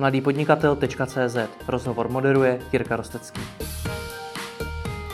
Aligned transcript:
mladýpodnikatel.cz 0.00 1.36
Rozhovor 1.68 2.08
moderuje 2.08 2.58
Jirka 2.72 2.96
Rostecký. 2.96 3.40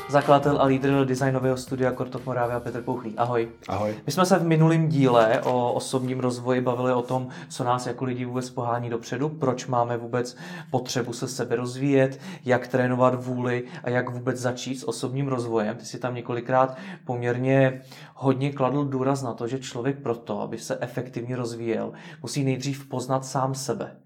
Zakladatel 0.08 0.60
a 0.60 0.64
lídr 0.64 1.04
designového 1.04 1.56
studia 1.56 1.92
Kortov 1.92 2.26
Moravia 2.26 2.60
Petr 2.60 2.82
Pouchlý. 2.82 3.14
Ahoj. 3.16 3.48
Ahoj. 3.68 3.94
My 4.06 4.12
jsme 4.12 4.26
se 4.26 4.38
v 4.38 4.44
minulém 4.44 4.88
díle 4.88 5.40
o 5.44 5.72
osobním 5.72 6.20
rozvoji 6.20 6.60
bavili 6.60 6.92
o 6.92 7.02
tom, 7.02 7.28
co 7.48 7.64
nás 7.64 7.86
jako 7.86 8.04
lidi 8.04 8.24
vůbec 8.24 8.50
pohání 8.50 8.90
dopředu, 8.90 9.28
proč 9.28 9.66
máme 9.66 9.96
vůbec 9.96 10.36
potřebu 10.70 11.12
se 11.12 11.28
sebe 11.28 11.56
rozvíjet, 11.56 12.20
jak 12.44 12.68
trénovat 12.68 13.24
vůli 13.24 13.64
a 13.84 13.90
jak 13.90 14.10
vůbec 14.10 14.36
začít 14.36 14.74
s 14.74 14.88
osobním 14.88 15.28
rozvojem. 15.28 15.76
Ty 15.76 15.84
si 15.84 15.98
tam 15.98 16.14
několikrát 16.14 16.76
poměrně 17.04 17.82
hodně 18.14 18.52
kladl 18.52 18.84
důraz 18.84 19.22
na 19.22 19.34
to, 19.34 19.48
že 19.48 19.58
člověk 19.58 19.98
proto, 20.02 20.40
aby 20.40 20.58
se 20.58 20.78
efektivně 20.80 21.36
rozvíjel, 21.36 21.92
musí 22.22 22.44
nejdřív 22.44 22.88
poznat 22.88 23.24
sám 23.24 23.54
sebe. 23.54 23.96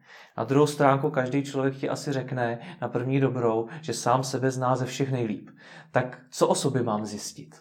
Na 0.41 0.45
druhou 0.45 0.67
stránku 0.67 1.11
každý 1.11 1.43
člověk 1.43 1.77
ti 1.77 1.89
asi 1.89 2.13
řekne 2.13 2.59
na 2.81 2.89
první 2.89 3.21
dobrou, 3.21 3.67
že 3.81 3.95
sám 3.95 4.25
sebe 4.25 4.51
zná 4.51 4.77
ze 4.77 4.87
všech 4.87 5.13
nejlíp. 5.13 5.49
Tak 5.93 6.19
co 6.31 6.49
o 6.49 6.55
sobě 6.55 6.83
mám 6.83 7.07
zjistit? 7.07 7.57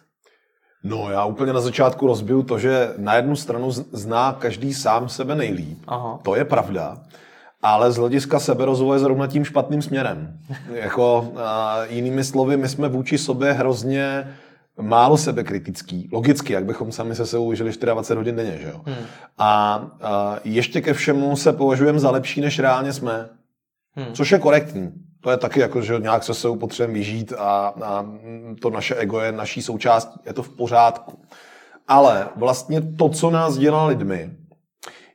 No, 0.84 1.10
já 1.10 1.24
úplně 1.24 1.52
na 1.52 1.60
začátku 1.60 2.06
rozbiju 2.06 2.42
to, 2.42 2.58
že 2.58 2.94
na 2.96 3.14
jednu 3.14 3.36
stranu 3.36 3.70
zná 3.72 4.32
každý 4.32 4.74
sám 4.74 5.08
sebe 5.08 5.34
nejlíp. 5.34 5.78
Aha. 5.86 6.18
To 6.22 6.34
je 6.34 6.44
pravda. 6.44 6.96
Ale 7.62 7.92
z 7.92 7.96
hlediska 7.96 8.40
seberozvoje 8.40 9.00
zrovna 9.00 9.26
tím 9.26 9.44
špatným 9.44 9.82
směrem. 9.82 10.38
jako, 10.72 11.32
a 11.36 11.84
jinými 11.84 12.24
slovy, 12.24 12.56
my 12.56 12.68
jsme 12.68 12.88
vůči 12.88 13.18
sobě 13.18 13.52
hrozně 13.52 14.34
málo 14.80 15.16
sebekritický, 15.16 16.08
logicky, 16.12 16.52
jak 16.52 16.64
bychom 16.64 16.92
sami 16.92 17.14
se 17.14 17.26
sebou 17.26 17.54
žili 17.54 17.70
24 17.70 18.16
hodin 18.16 18.36
denně, 18.36 18.58
že 18.62 18.68
jo? 18.68 18.80
Hmm. 18.84 19.06
A, 19.38 19.74
a 20.02 20.38
ještě 20.44 20.80
ke 20.80 20.92
všemu 20.92 21.36
se 21.36 21.52
považujeme 21.52 21.98
za 21.98 22.10
lepší, 22.10 22.40
než 22.40 22.58
reálně 22.58 22.92
jsme. 22.92 23.28
Hmm. 23.92 24.14
Což 24.14 24.32
je 24.32 24.38
korektní. 24.38 24.92
To 25.20 25.30
je 25.30 25.36
taky 25.36 25.60
jako, 25.60 25.82
že 25.82 25.98
nějak 25.98 26.24
se 26.24 26.34
sebou 26.34 26.56
potřebujeme 26.56 26.98
vyžít 26.98 27.32
a, 27.32 27.74
a 27.84 28.06
to 28.62 28.70
naše 28.70 28.94
ego 28.94 29.20
je 29.20 29.32
naší 29.32 29.62
součástí. 29.62 30.20
Je 30.26 30.32
to 30.32 30.42
v 30.42 30.56
pořádku. 30.56 31.22
Ale 31.88 32.28
vlastně 32.36 32.80
to, 32.80 33.08
co 33.08 33.30
nás 33.30 33.58
dělá 33.58 33.86
lidmi, 33.86 34.30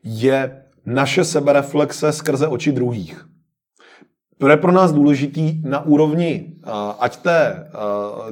je 0.03 0.65
naše 0.85 1.23
sebereflexe 1.23 2.11
skrze 2.11 2.47
oči 2.47 2.71
druhých. 2.71 3.27
To 4.37 4.47
je 4.49 4.57
pro 4.57 4.71
nás 4.71 4.91
důležitý 4.91 5.61
na 5.63 5.85
úrovni 5.85 6.53
ať 6.99 7.17
té, 7.17 7.67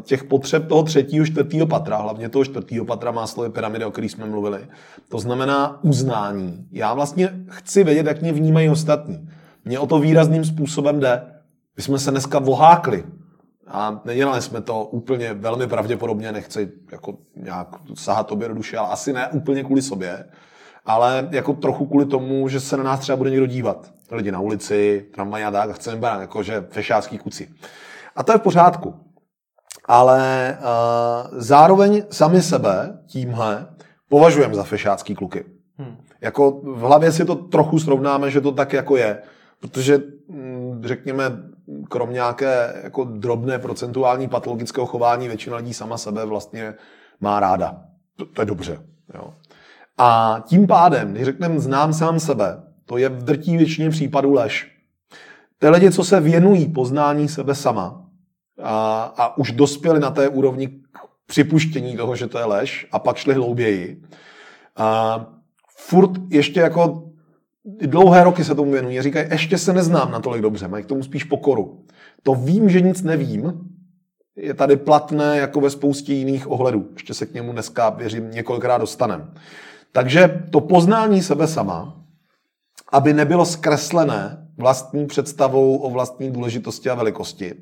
těch 0.01 0.23
potřeb 0.23 0.67
toho 0.67 0.83
třetího, 0.83 1.25
čtvrtého 1.25 1.67
patra, 1.67 1.97
hlavně 1.97 2.29
toho 2.29 2.45
čtvrtého 2.45 2.85
patra 2.85 3.11
má 3.11 3.27
slovy 3.27 3.49
pyramidy, 3.49 3.85
o 3.85 3.91
kterých 3.91 4.11
jsme 4.11 4.25
mluvili. 4.25 4.59
To 5.09 5.19
znamená 5.19 5.83
uznání. 5.83 6.67
Já 6.71 6.93
vlastně 6.93 7.33
chci 7.49 7.83
vědět, 7.83 8.05
jak 8.05 8.21
mě 8.21 8.33
vnímají 8.33 8.69
ostatní. 8.69 9.29
Mně 9.65 9.79
o 9.79 9.87
to 9.87 9.99
výrazným 9.99 10.45
způsobem 10.45 10.99
jde. 10.99 11.21
My 11.77 11.83
jsme 11.83 11.99
se 11.99 12.11
dneska 12.11 12.39
vohákli 12.39 13.03
a 13.67 14.01
nedělali 14.05 14.41
jsme 14.41 14.61
to 14.61 14.83
úplně 14.83 15.33
velmi 15.33 15.67
pravděpodobně, 15.67 16.31
nechci 16.31 16.71
jako 16.91 17.17
nějak 17.35 17.67
sahat 17.93 18.27
tobě 18.27 18.47
do 18.47 18.53
duše, 18.53 18.77
ale 18.77 18.89
asi 18.89 19.13
ne 19.13 19.27
úplně 19.27 19.63
kvůli 19.63 19.81
sobě, 19.81 20.25
ale 20.85 21.27
jako 21.31 21.53
trochu 21.53 21.85
kvůli 21.85 22.05
tomu, 22.05 22.47
že 22.47 22.59
se 22.59 22.77
na 22.77 22.83
nás 22.83 22.99
třeba 22.99 23.15
bude 23.15 23.29
někdo 23.29 23.45
dívat 23.45 23.93
lidi 24.11 24.31
na 24.31 24.39
ulici, 24.39 25.05
tramvaj 25.13 25.45
a 25.45 25.51
tak, 25.51 25.69
a 25.69 25.73
chceme 25.73 25.97
brát 25.97 26.21
jakože 26.21 26.65
fešácký 26.69 27.17
kuci. 27.17 27.49
A 28.15 28.23
to 28.23 28.31
je 28.31 28.37
v 28.37 28.41
pořádku. 28.41 28.95
Ale 29.85 30.57
uh, 30.59 31.39
zároveň 31.39 32.03
sami 32.09 32.41
sebe 32.41 32.99
tímhle 33.07 33.67
považujeme 34.09 34.55
za 34.55 34.63
fešácký 34.63 35.15
kluky. 35.15 35.45
Hmm. 35.77 35.97
Jako 36.21 36.51
v 36.51 36.79
hlavě 36.79 37.11
si 37.11 37.25
to 37.25 37.35
trochu 37.35 37.79
srovnáme, 37.79 38.31
že 38.31 38.41
to 38.41 38.51
tak 38.51 38.73
jako 38.73 38.97
je. 38.97 39.21
Protože 39.59 40.01
hm, 40.29 40.81
řekněme, 40.85 41.23
krom 41.89 42.13
nějaké 42.13 42.81
jako 42.83 43.03
drobné 43.03 43.59
procentuální 43.59 44.27
patologického 44.27 44.87
chování, 44.87 45.27
většina 45.27 45.57
lidí 45.57 45.73
sama 45.73 45.97
sebe 45.97 46.25
vlastně 46.25 46.73
má 47.19 47.39
ráda. 47.39 47.81
To, 48.15 48.25
to 48.25 48.41
je 48.41 48.45
dobře. 48.45 48.79
Jo. 49.13 49.33
A 49.97 50.37
tím 50.47 50.67
pádem, 50.67 51.11
když 51.11 51.25
řekneme 51.25 51.59
znám 51.59 51.93
sám 51.93 52.19
sebe, 52.19 52.63
to 52.85 52.97
je 52.97 53.09
v 53.09 53.23
drtí 53.23 53.57
většině 53.57 53.89
případů 53.89 54.33
lež. 54.33 54.71
Ty 55.57 55.69
lidi, 55.69 55.91
co 55.91 56.03
se 56.03 56.19
věnují 56.19 56.67
poznání 56.67 57.27
sebe 57.27 57.55
sama 57.55 58.05
a, 58.63 59.03
a 59.17 59.37
už 59.37 59.51
dospěli 59.51 59.99
na 59.99 60.11
té 60.11 60.29
úrovni 60.29 60.67
k 60.67 60.99
připuštění 61.27 61.97
toho, 61.97 62.15
že 62.15 62.27
to 62.27 62.39
je 62.39 62.45
lež 62.45 62.87
a 62.91 62.99
pak 62.99 63.17
šli 63.17 63.33
hlouběji, 63.33 64.01
a 64.75 65.19
furt 65.77 66.11
ještě 66.29 66.59
jako 66.59 67.09
dlouhé 67.63 68.23
roky 68.23 68.43
se 68.43 68.55
tomu 68.55 68.71
věnují 68.71 68.99
a 68.99 69.01
říkají, 69.01 69.27
ještě 69.31 69.57
se 69.57 69.73
neznám 69.73 70.11
natolik 70.11 70.41
dobře, 70.41 70.67
mají 70.67 70.83
k 70.83 70.87
tomu 70.87 71.03
spíš 71.03 71.23
pokoru. 71.23 71.85
To 72.23 72.35
vím, 72.35 72.69
že 72.69 72.81
nic 72.81 73.01
nevím, 73.01 73.53
je 74.35 74.53
tady 74.53 74.77
platné 74.77 75.37
jako 75.37 75.61
ve 75.61 75.69
spoustě 75.69 76.13
jiných 76.13 76.51
ohledů. 76.51 76.89
Ještě 76.93 77.13
se 77.13 77.25
k 77.25 77.33
němu 77.33 77.51
dneska, 77.51 77.89
věřím, 77.89 78.31
několikrát 78.31 78.77
dostanem. 78.77 79.33
Takže 79.93 80.43
to 80.51 80.61
poznání 80.61 81.21
sebe 81.21 81.47
sama 81.47 82.03
aby 82.93 83.13
nebylo 83.13 83.45
zkreslené 83.45 84.47
vlastní 84.57 85.07
představou 85.07 85.77
o 85.77 85.89
vlastní 85.89 86.31
důležitosti 86.31 86.89
a 86.89 86.95
velikosti. 86.95 87.55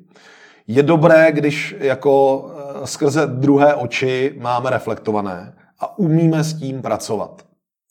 Je 0.68 0.84
dobré, 0.84 1.32
když 1.32 1.76
jako 1.80 2.46
eh, 2.84 2.88
skrze 2.88 3.28
druhé 3.28 3.76
oči 3.76 4.36
máme 4.40 4.70
reflektované 4.70 5.56
a 5.80 5.98
umíme 5.98 6.44
s 6.44 6.60
tím 6.60 6.82
pracovat. 6.82 7.46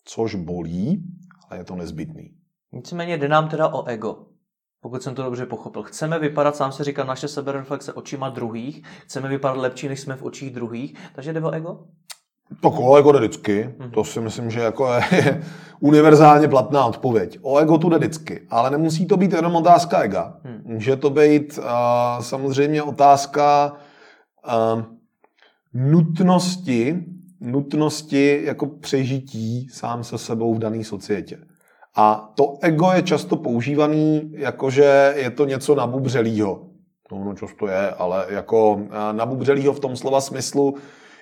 Což 0.04 0.34
bolí, 0.34 1.02
ale 1.48 1.60
je 1.60 1.64
to 1.64 1.76
nezbytný. 1.76 2.30
Nicméně 2.72 3.18
jde 3.18 3.28
nám 3.28 3.48
teda 3.48 3.68
o 3.68 3.84
ego. 3.84 4.26
Pokud 4.80 5.02
jsem 5.02 5.14
to 5.14 5.22
dobře 5.22 5.46
pochopil. 5.46 5.82
Chceme 5.82 6.18
vypadat, 6.18 6.56
sám 6.56 6.72
se 6.72 6.84
říká, 6.84 7.04
naše 7.04 7.28
sebereflexe 7.28 7.92
očima 7.92 8.28
druhých. 8.28 8.82
Chceme 9.02 9.28
vypadat 9.28 9.56
lepší, 9.56 9.88
než 9.88 10.00
jsme 10.00 10.16
v 10.16 10.22
očích 10.22 10.50
druhých. 10.50 10.98
Takže 11.14 11.32
jde 11.32 11.40
o 11.40 11.50
ego? 11.50 11.84
Tak 12.62 12.72
o 12.78 12.96
ego 12.96 13.12
jde 13.12 13.18
vždycky. 13.18 13.74
Mm-hmm. 13.78 13.90
To 13.90 14.04
si 14.04 14.20
myslím, 14.20 14.50
že 14.50 14.60
jako 14.60 14.88
je 14.92 15.42
univerzálně 15.80 16.48
platná 16.48 16.84
odpověď. 16.84 17.38
O 17.42 17.58
ego 17.58 17.78
tu 17.78 17.88
jde 17.88 17.98
vždycky. 17.98 18.40
Ale 18.50 18.70
nemusí 18.70 19.06
to 19.06 19.16
být 19.16 19.32
jenom 19.32 19.56
otázka 19.56 20.00
ega. 20.00 20.34
Mm. 20.44 20.62
Může 20.64 20.96
to 20.96 21.10
být 21.10 21.58
uh, 21.58 21.64
samozřejmě 22.20 22.82
otázka 22.82 23.72
uh, 24.46 24.82
nutnosti, 25.74 27.04
nutnosti 27.40 28.40
jako 28.44 28.66
přežití 28.66 29.68
sám 29.68 30.04
se 30.04 30.18
sebou 30.18 30.54
v 30.54 30.58
dané 30.58 30.84
societě. 30.84 31.38
A 31.96 32.32
to 32.34 32.54
ego 32.62 32.90
je 32.94 33.02
často 33.02 33.36
používaný, 33.36 34.32
jakože 34.34 35.14
je 35.16 35.30
to 35.30 35.44
něco 35.44 35.74
nabubřelýho. 35.74 36.66
No, 37.12 37.24
no 37.24 37.34
často 37.34 37.66
je, 37.66 37.90
ale 37.90 38.26
jako 38.28 38.74
uh, 38.74 38.88
nabubřelýho 39.12 39.72
v 39.72 39.80
tom 39.80 39.96
slova 39.96 40.20
smyslu, 40.20 40.74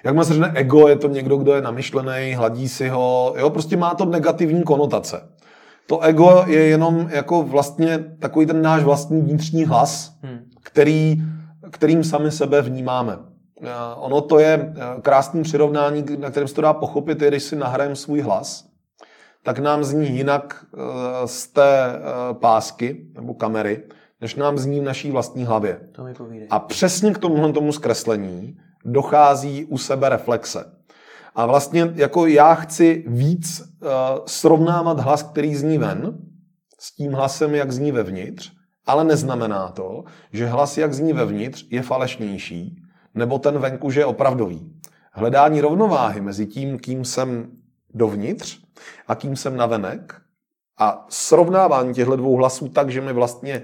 jak 0.05 0.25
se 0.25 0.33
řekne 0.33 0.53
ego, 0.55 0.89
je 0.89 0.97
to 0.97 1.09
někdo, 1.09 1.37
kdo 1.37 1.55
je 1.55 1.63
namyšlený, 1.63 2.35
hladí 2.35 2.69
si 2.69 2.89
ho, 2.89 3.35
jo, 3.39 3.51
prostě 3.51 3.77
má 3.77 3.95
to 3.95 4.05
negativní 4.05 4.63
konotace. 4.63 5.29
To 5.87 6.01
ego 6.01 6.45
je 6.47 6.67
jenom 6.67 7.09
jako 7.13 7.43
vlastně 7.43 7.99
takový 8.19 8.47
ten 8.47 8.63
náš 8.63 8.83
vlastní 8.83 9.23
vnitřní 9.23 9.65
hlas, 9.65 10.19
hmm. 10.23 10.39
který, 10.63 11.17
kterým 11.71 12.05
sami 12.05 12.31
sebe 12.31 12.63
vnímáme. 12.63 13.19
Eh, 13.63 13.69
ono 13.97 14.21
to 14.21 14.39
je 14.39 14.75
eh, 14.77 15.01
krásný 15.01 15.43
přirovnání, 15.43 16.05
na 16.19 16.31
kterém 16.31 16.49
se 16.49 16.55
to 16.55 16.61
dá 16.61 16.73
pochopit, 16.73 17.23
je, 17.23 17.29
když 17.29 17.43
si 17.43 17.57
nahrajeme 17.57 17.97
svůj 17.97 18.21
hlas, 18.21 18.69
tak 19.43 19.59
nám 19.59 19.85
zní 19.85 20.17
jinak 20.17 20.67
eh, 20.75 20.79
z 21.29 21.47
té 21.47 22.01
pásky 22.33 23.07
nebo 23.15 23.35
kamery, 23.35 23.83
než 24.21 24.35
nám 24.35 24.59
zní 24.59 24.81
v 24.81 24.85
naší 24.85 25.11
vlastní 25.11 25.45
hlavě. 25.45 25.81
To 25.93 26.05
mi 26.05 26.47
A 26.51 26.59
přesně 26.59 27.13
k 27.15 27.19
tomuhle 27.19 27.53
tomu 27.53 27.73
zkreslení 27.73 28.57
dochází 28.93 29.65
u 29.65 29.79
sebe 29.79 30.09
reflexe. 30.09 30.65
A 31.35 31.47
vlastně 31.47 31.93
jako 31.95 32.27
já 32.27 32.55
chci 32.55 33.05
víc 33.07 33.61
uh, 33.61 33.89
srovnávat 34.27 35.01
hlas, 35.01 35.23
který 35.23 35.55
zní 35.55 35.79
ven, 35.79 36.19
s 36.79 36.95
tím 36.95 37.13
hlasem, 37.13 37.55
jak 37.55 37.73
zní 37.73 37.93
vevnitř, 37.93 38.53
ale 38.87 39.05
neznamená 39.05 39.69
to, 39.69 40.05
že 40.33 40.47
hlas, 40.47 40.79
jak 40.79 40.95
zní 40.95 41.13
vevnitř, 41.13 41.67
je 41.71 41.83
falešnější, 41.83 42.77
nebo 43.15 43.39
ten 43.39 43.59
venku, 43.59 43.91
že 43.91 44.01
je 44.01 44.07
opravdový. 44.07 44.73
Hledání 45.13 45.61
rovnováhy 45.61 46.21
mezi 46.21 46.47
tím, 46.47 46.79
kým 46.79 47.05
jsem 47.05 47.51
dovnitř 47.95 48.59
a 49.09 49.15
kým 49.15 49.37
jsem 49.37 49.57
navenek 49.57 50.15
a 50.79 51.07
srovnávání 51.09 51.95
těchto 51.95 52.17
dvou 52.17 52.37
hlasů 52.37 52.69
tak, 52.69 52.91
že 52.91 53.01
mi 53.01 53.13
vlastně 53.13 53.63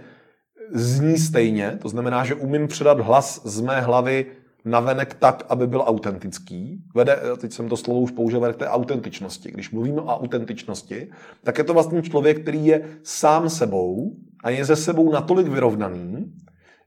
zní 0.72 1.18
stejně, 1.18 1.78
to 1.82 1.88
znamená, 1.88 2.24
že 2.24 2.34
umím 2.34 2.68
předat 2.68 3.00
hlas 3.00 3.40
z 3.44 3.60
mé 3.60 3.80
hlavy 3.80 4.26
navenek 4.64 5.14
tak, 5.14 5.42
aby 5.48 5.66
byl 5.66 5.84
autentický. 5.86 6.82
Vede, 6.94 7.18
teď 7.38 7.52
jsem 7.52 7.68
to 7.68 7.76
slovo 7.76 8.00
už 8.00 8.10
použil, 8.10 8.52
k 8.52 8.56
té 8.56 8.68
autentičnosti. 8.68 9.50
Když 9.50 9.70
mluvíme 9.70 10.00
o 10.00 10.06
autentičnosti, 10.06 11.10
tak 11.42 11.58
je 11.58 11.64
to 11.64 11.74
vlastně 11.74 12.02
člověk, 12.02 12.42
který 12.42 12.66
je 12.66 12.84
sám 13.02 13.50
sebou 13.50 14.16
a 14.44 14.50
je 14.50 14.64
ze 14.64 14.76
sebou 14.76 15.12
natolik 15.12 15.48
vyrovnaný, 15.48 16.32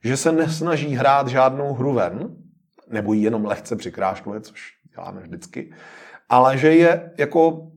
že 0.03 0.17
se 0.17 0.31
nesnaží 0.31 0.95
hrát 0.95 1.27
žádnou 1.27 1.73
hru 1.73 1.93
ven, 1.93 2.35
nebo 2.89 3.13
ji 3.13 3.23
jenom 3.23 3.45
lehce 3.45 3.75
přikrášluje, 3.75 4.41
což 4.41 4.73
děláme 4.95 5.21
vždycky, 5.21 5.73
ale 6.29 6.57
že 6.57 6.75
je 6.75 7.11
jako 7.17 7.71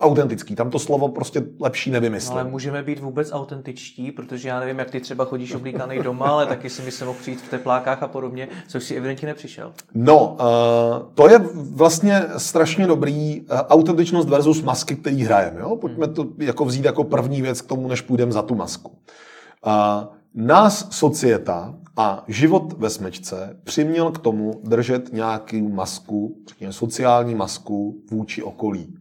autentický. 0.00 0.54
Tam 0.54 0.70
to 0.70 0.78
slovo 0.78 1.08
prostě 1.08 1.42
lepší 1.60 1.90
nevymyslím. 1.90 2.34
No, 2.34 2.40
ale 2.40 2.50
můžeme 2.50 2.82
být 2.82 2.98
vůbec 2.98 3.32
autentičtí, 3.32 4.12
protože 4.12 4.48
já 4.48 4.60
nevím, 4.60 4.78
jak 4.78 4.90
ty 4.90 5.00
třeba 5.00 5.24
chodíš 5.24 5.54
oblíkaný 5.54 6.02
doma, 6.02 6.26
ale 6.26 6.46
taky 6.46 6.70
si 6.70 6.82
myslím 6.82 7.06
mohl 7.06 7.18
přijít 7.20 7.40
v 7.40 7.48
teplákách 7.48 8.02
a 8.02 8.08
podobně, 8.08 8.48
což 8.68 8.84
si 8.84 8.94
evidentně 8.94 9.28
nepřišel. 9.28 9.72
No, 9.94 10.36
uh, 10.40 11.12
to 11.14 11.28
je 11.28 11.38
vlastně 11.54 12.22
strašně 12.36 12.86
dobrý 12.86 13.40
uh, 13.40 13.46
autentičnost 13.68 14.28
versus 14.28 14.62
masky, 14.62 14.96
který 14.96 15.22
hrajeme. 15.22 15.60
Jo? 15.60 15.76
Pojďme 15.76 16.08
to 16.08 16.26
jako 16.38 16.64
vzít 16.64 16.84
jako 16.84 17.04
první 17.04 17.42
věc 17.42 17.60
k 17.60 17.66
tomu, 17.66 17.88
než 17.88 18.00
půjdeme 18.00 18.32
za 18.32 18.42
tu 18.42 18.54
masku. 18.54 18.88
Uh, 19.66 19.72
nás 20.34 20.88
societa 20.90 21.74
a 21.96 22.24
život 22.28 22.72
ve 22.78 22.90
smečce 22.90 23.56
přiměl 23.64 24.10
k 24.10 24.18
tomu 24.18 24.60
držet 24.64 25.12
nějakou 25.12 25.68
masku, 25.68 26.36
řekněme 26.48 26.72
sociální 26.72 27.34
masku 27.34 27.96
vůči 28.10 28.42
okolí. 28.42 28.97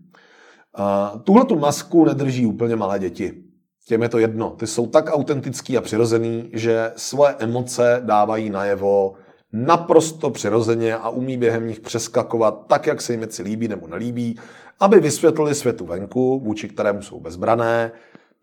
Tuhle 1.24 1.45
tu 1.45 1.59
masku 1.59 2.06
nedrží 2.06 2.45
úplně 2.45 2.75
malé 2.75 3.00
děti. 3.00 3.44
Těm 3.88 4.01
je 4.03 4.09
to 4.09 4.19
jedno. 4.19 4.50
Ty 4.50 4.68
jsou 4.68 4.88
tak 4.88 5.09
autentický 5.09 5.77
a 5.77 5.81
přirozený, 5.81 6.50
že 6.53 6.91
svoje 6.95 7.35
emoce 7.39 8.01
dávají 8.06 8.50
najevo 8.50 9.13
naprosto 9.53 10.29
přirozeně 10.29 10.95
a 10.95 11.09
umí 11.09 11.38
během 11.38 11.68
nich 11.68 11.79
přeskakovat 11.79 12.68
tak, 12.68 12.88
jak 12.88 13.01
se 13.01 13.13
jim 13.13 13.19
věci 13.19 13.44
líbí 13.44 13.68
nebo 13.68 13.88
nelíbí, 13.88 14.39
aby 14.79 15.00
vysvětlili 15.00 15.56
světu 15.56 15.85
venku, 15.85 16.39
vůči 16.39 16.69
kterému 16.69 17.01
jsou 17.01 17.19
bezbrané. 17.19 17.91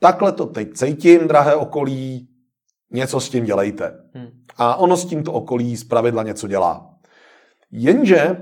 Takhle 0.01 0.33
to 0.33 0.47
teď 0.47 0.73
cítím, 0.73 1.29
drahé 1.29 1.55
okolí, 1.55 2.29
něco 2.91 3.21
s 3.21 3.31
tím 3.31 3.45
dělejte. 3.45 3.95
Hmm. 4.15 4.29
A 4.57 4.77
ono 4.77 4.97
s 4.97 5.05
tímto 5.05 5.33
okolí 5.33 5.77
zpravidla 5.77 6.23
něco 6.23 6.49
dělá. 6.49 6.91
Jenže 7.71 8.37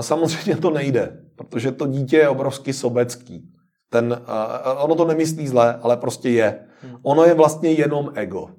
samozřejmě 0.00 0.56
to 0.56 0.70
nejde, 0.70 1.25
protože 1.36 1.72
to 1.72 1.86
dítě 1.86 2.16
je 2.16 2.28
obrovsky 2.28 2.72
sobecký. 2.72 3.52
Ten, 3.90 4.22
eh, 4.22 4.70
ono 4.78 4.94
to 4.94 5.04
nemyslí 5.04 5.48
zle, 5.48 5.74
ale 5.82 5.96
prostě 5.96 6.30
je. 6.30 6.66
Hmm. 6.82 6.96
Ono 7.02 7.24
je 7.24 7.34
vlastně 7.34 7.72
jenom 7.72 8.12
ego. 8.14 8.50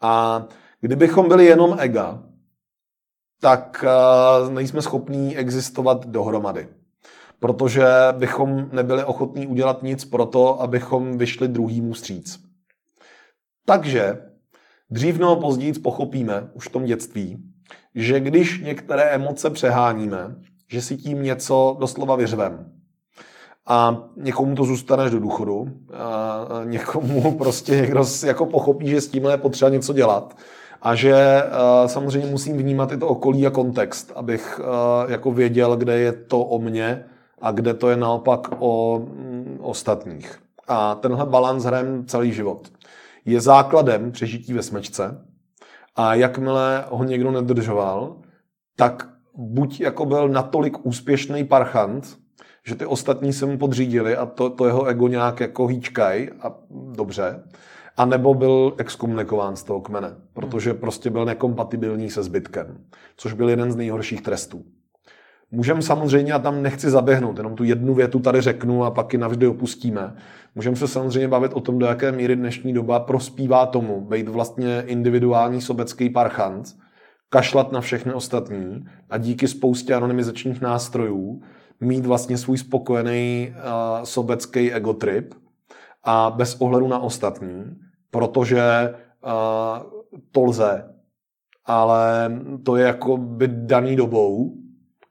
A 0.00 0.44
kdybychom 0.80 1.28
byli 1.28 1.46
jenom 1.46 1.76
ega, 1.78 2.22
tak 3.40 3.84
eh, 3.88 4.50
nejsme 4.50 4.82
schopní 4.82 5.36
existovat 5.36 6.06
dohromady. 6.06 6.68
Protože 7.38 7.86
bychom 8.12 8.68
nebyli 8.72 9.04
ochotní 9.04 9.46
udělat 9.46 9.82
nic 9.82 10.04
pro 10.04 10.26
to, 10.26 10.60
abychom 10.60 11.18
vyšli 11.18 11.48
druhýmu 11.48 11.94
stříc. 11.94 12.40
Takže 13.66 14.18
Dřív 14.90 15.18
nebo 15.18 15.36
později 15.36 15.72
pochopíme, 15.72 16.50
už 16.52 16.68
v 16.68 16.72
tom 16.72 16.84
dětství, 16.84 17.38
že 17.94 18.20
když 18.20 18.60
některé 18.60 19.02
emoce 19.02 19.50
přeháníme, 19.50 20.36
že 20.68 20.82
si 20.82 20.96
tím 20.96 21.22
něco 21.22 21.76
doslova 21.80 22.16
vyřvem. 22.16 22.72
A 23.66 24.04
někomu 24.16 24.54
to 24.54 24.64
zůstane 24.64 25.04
až 25.04 25.10
do 25.10 25.20
důchodu, 25.20 25.68
a 25.94 26.64
někomu 26.64 27.32
prostě 27.38 27.72
někdo 27.72 28.04
jako 28.26 28.46
pochopí, 28.46 28.88
že 28.88 29.00
s 29.00 29.08
tímhle 29.08 29.32
je 29.32 29.38
potřeba 29.38 29.68
něco 29.68 29.92
dělat. 29.92 30.36
A 30.82 30.94
že 30.94 31.42
samozřejmě 31.86 32.30
musím 32.30 32.56
vnímat 32.56 32.92
i 32.92 32.96
to 32.96 33.08
okolí 33.08 33.46
a 33.46 33.50
kontext, 33.50 34.12
abych 34.14 34.60
jako 35.08 35.32
věděl, 35.32 35.76
kde 35.76 35.98
je 35.98 36.12
to 36.12 36.40
o 36.40 36.58
mně 36.58 37.04
a 37.40 37.50
kde 37.50 37.74
to 37.74 37.90
je 37.90 37.96
naopak 37.96 38.48
o 38.58 38.98
mm, 38.98 39.58
ostatních. 39.60 40.38
A 40.68 40.94
tenhle 40.94 41.26
balans 41.26 41.64
hrajem 41.64 42.06
celý 42.06 42.32
život 42.32 42.72
je 43.24 43.40
základem 43.40 44.12
přežití 44.12 44.52
ve 44.52 44.62
smečce 44.62 45.24
a 45.96 46.14
jakmile 46.14 46.84
ho 46.90 47.04
někdo 47.04 47.30
nedržoval, 47.30 48.16
tak 48.76 49.08
buď 49.36 49.80
jako 49.80 50.06
byl 50.06 50.28
natolik 50.28 50.86
úspěšný 50.86 51.44
parchant, 51.44 52.18
že 52.66 52.74
ty 52.74 52.86
ostatní 52.86 53.32
se 53.32 53.46
mu 53.46 53.58
podřídili 53.58 54.16
a 54.16 54.26
to, 54.26 54.50
to 54.50 54.66
jeho 54.66 54.86
ego 54.86 55.08
nějak 55.08 55.40
jako 55.40 55.66
hýčkaj 55.66 56.30
a 56.42 56.54
dobře, 56.70 57.42
a 57.96 58.04
nebo 58.04 58.34
byl 58.34 58.74
exkomunikován 58.78 59.56
z 59.56 59.62
toho 59.62 59.80
kmene, 59.80 60.16
protože 60.32 60.74
prostě 60.74 61.10
byl 61.10 61.24
nekompatibilní 61.24 62.10
se 62.10 62.22
zbytkem, 62.22 62.78
což 63.16 63.32
byl 63.32 63.48
jeden 63.48 63.72
z 63.72 63.76
nejhorších 63.76 64.22
trestů. 64.22 64.64
Můžeme 65.50 65.82
samozřejmě, 65.82 66.32
a 66.32 66.38
tam 66.38 66.62
nechci 66.62 66.90
zaběhnout, 66.90 67.36
jenom 67.36 67.56
tu 67.56 67.64
jednu 67.64 67.94
větu 67.94 68.20
tady 68.20 68.40
řeknu 68.40 68.84
a 68.84 68.90
pak 68.90 69.12
ji 69.12 69.18
navždy 69.18 69.46
opustíme. 69.46 70.16
Můžeme 70.54 70.76
se 70.76 70.88
samozřejmě 70.88 71.28
bavit 71.28 71.52
o 71.52 71.60
tom, 71.60 71.78
do 71.78 71.86
jaké 71.86 72.12
míry 72.12 72.36
dnešní 72.36 72.72
doba 72.72 73.00
prospívá 73.00 73.66
tomu 73.66 74.00
být 74.00 74.28
vlastně 74.28 74.84
individuální 74.86 75.60
sobecký 75.60 76.10
parchant, 76.10 76.76
kašlat 77.28 77.72
na 77.72 77.80
všechny 77.80 78.12
ostatní 78.12 78.84
a 79.10 79.18
díky 79.18 79.48
spoustě 79.48 79.94
anonymizačních 79.94 80.60
nástrojů 80.60 81.42
mít 81.80 82.06
vlastně 82.06 82.38
svůj 82.38 82.58
spokojený 82.58 83.54
uh, 83.56 84.04
sobecký 84.04 84.72
egotrip 84.72 85.34
a 86.04 86.30
bez 86.36 86.56
ohledu 86.60 86.88
na 86.88 86.98
ostatní, 86.98 87.64
protože 88.10 88.94
uh, 89.24 89.30
to 90.32 90.44
lze, 90.44 90.94
ale 91.64 92.30
to 92.64 92.76
je 92.76 92.86
jako 92.86 93.16
by 93.16 93.48
daný 93.48 93.96
dobou 93.96 94.54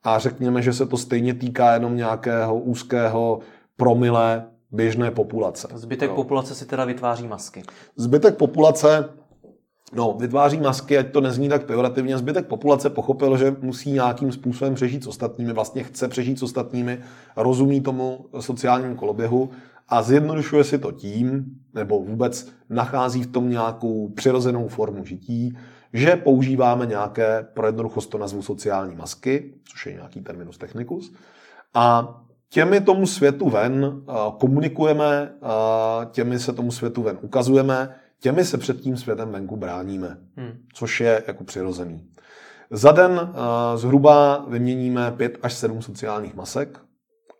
a 0.04 0.20
řekněme, 0.20 0.62
že 0.62 0.74
se 0.74 0.86
to 0.86 0.98
stejně 0.98 1.34
týká 1.34 1.74
jenom 1.74 1.96
nějakého 1.96 2.60
úzkého 2.60 3.40
promile 3.78 4.46
běžné 4.72 5.12
populace. 5.12 5.68
Zbytek 5.74 6.10
no. 6.10 6.16
populace 6.16 6.56
si 6.56 6.66
teda 6.66 6.86
vytváří 6.86 7.28
masky. 7.28 7.64
Zbytek 7.96 8.38
populace 8.38 9.10
No, 9.94 10.16
vytváří 10.20 10.58
masky, 10.58 10.98
ať 10.98 11.12
to 11.12 11.22
nezní 11.22 11.50
tak 11.50 11.66
pejorativně. 11.66 12.18
Zbytek 12.18 12.48
populace 12.48 12.90
pochopil, 12.90 13.38
že 13.38 13.56
musí 13.62 13.92
nějakým 13.92 14.32
způsobem 14.32 14.76
přežít 14.76 15.04
s 15.04 15.08
ostatními, 15.08 15.54
vlastně 15.54 15.84
chce 15.84 16.08
přežít 16.08 16.40
s 16.40 16.44
ostatními, 16.44 17.00
rozumí 17.36 17.82
tomu 17.82 18.26
sociálnímu 18.40 18.96
koloběhu 18.96 19.50
a 19.90 20.02
zjednodušuje 20.02 20.64
si 20.64 20.78
to 20.78 20.92
tím, 20.92 21.46
nebo 21.74 22.00
vůbec 22.00 22.48
nachází 22.70 23.24
v 23.24 23.32
tom 23.32 23.50
nějakou 23.50 24.10
přirozenou 24.10 24.68
formu 24.68 25.06
žití, 25.06 25.58
že 25.94 26.16
používáme 26.16 26.86
nějaké, 26.86 27.48
pro 27.54 27.66
jednoduchost 27.66 28.10
to 28.10 28.18
nazvu 28.18 28.42
sociální 28.42 28.96
masky, 28.96 29.54
což 29.64 29.86
je 29.86 29.94
nějaký 29.94 30.22
terminus 30.22 30.58
technicus, 30.58 31.14
a 31.74 32.16
těmi 32.50 32.82
tomu 32.82 33.08
světu 33.08 33.50
ven 33.50 34.02
komunikujeme, 34.40 35.34
těmi 36.12 36.40
se 36.40 36.54
tomu 36.54 36.72
světu 36.72 37.04
ven 37.04 37.18
ukazujeme, 37.22 37.96
těmi 38.22 38.46
se 38.46 38.58
před 38.58 38.82
tím 38.82 38.98
světem 38.98 39.32
venku 39.32 39.56
bráníme, 39.56 40.18
hmm. 40.36 40.52
což 40.74 41.02
je 41.02 41.24
jako 41.28 41.44
přirozený. 41.44 42.10
Za 42.72 42.92
den 42.92 43.34
zhruba 43.76 44.46
vyměníme 44.48 45.12
pět 45.12 45.38
až 45.42 45.54
sedm 45.54 45.82
sociálních 45.82 46.36
masek, 46.36 46.80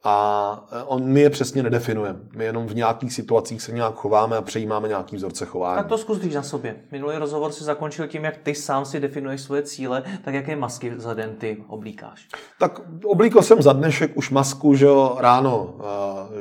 a 0.08 0.66
eh, 0.72 0.84
on, 0.84 1.04
my 1.06 1.22
je 1.22 1.30
přesně 1.30 1.64
nedefinujeme. 1.64 2.20
My 2.36 2.46
jenom 2.46 2.68
v 2.68 2.76
nějakých 2.76 3.14
situacích 3.14 3.62
se 3.62 3.72
nějak 3.72 3.94
chováme 3.94 4.38
a 4.38 4.42
přejímáme 4.42 4.88
nějaký 4.88 5.16
vzorce 5.16 5.46
chování. 5.46 5.78
Tak 5.78 5.88
to 5.88 5.98
zkus 5.98 6.20
na 6.34 6.44
sobě. 6.44 6.76
Minulý 6.92 7.18
rozhovor 7.18 7.52
si 7.52 7.64
zakončil 7.64 8.08
tím, 8.08 8.24
jak 8.24 8.38
ty 8.38 8.56
sám 8.56 8.86
si 8.86 9.00
definuješ 9.00 9.42
svoje 9.42 9.64
cíle, 9.64 10.04
tak 10.24 10.34
jaké 10.34 10.56
masky 10.56 10.94
za 10.98 11.14
den 11.14 11.36
ty 11.36 11.64
oblíkáš? 11.68 12.28
Tak 12.60 12.82
oblíkal 13.06 13.42
jsem 13.42 13.62
za 13.62 13.74
dnešek 13.74 14.18
už 14.18 14.30
masku, 14.30 14.76
že 14.76 14.86
jo, 14.86 15.18
ráno 15.20 15.64
uh, 15.64 15.82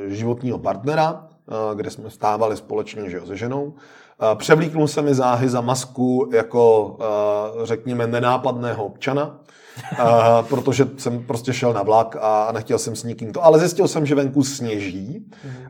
životního 0.07 0.59
partnera, 0.59 1.13
uh, 1.13 1.77
kde 1.77 1.91
jsme 1.91 2.09
stávali 2.09 2.57
společně, 2.57 3.09
že 3.09 3.17
jo, 3.17 3.25
se 3.25 3.37
ženou. 3.37 3.73
Uh, 4.21 4.37
převlíknul 4.37 4.87
se 4.87 5.01
mi 5.01 5.13
záhy 5.13 5.49
za 5.49 5.61
masku 5.61 6.29
jako, 6.33 6.85
uh, 6.85 7.65
řekněme, 7.65 8.07
nenápadného 8.07 8.85
občana, 8.85 9.39
uh, 9.91 10.05
protože 10.49 10.87
jsem 10.97 11.23
prostě 11.23 11.53
šel 11.53 11.73
na 11.73 11.83
vlak 11.83 12.15
a 12.21 12.51
nechtěl 12.51 12.79
jsem 12.79 12.95
s 12.95 13.03
nikým 13.03 13.33
to. 13.33 13.43
Ale 13.43 13.59
zjistil 13.59 13.87
jsem, 13.87 14.05
že 14.05 14.15
venku 14.15 14.43
sněží 14.43 15.25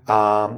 a 0.08 0.50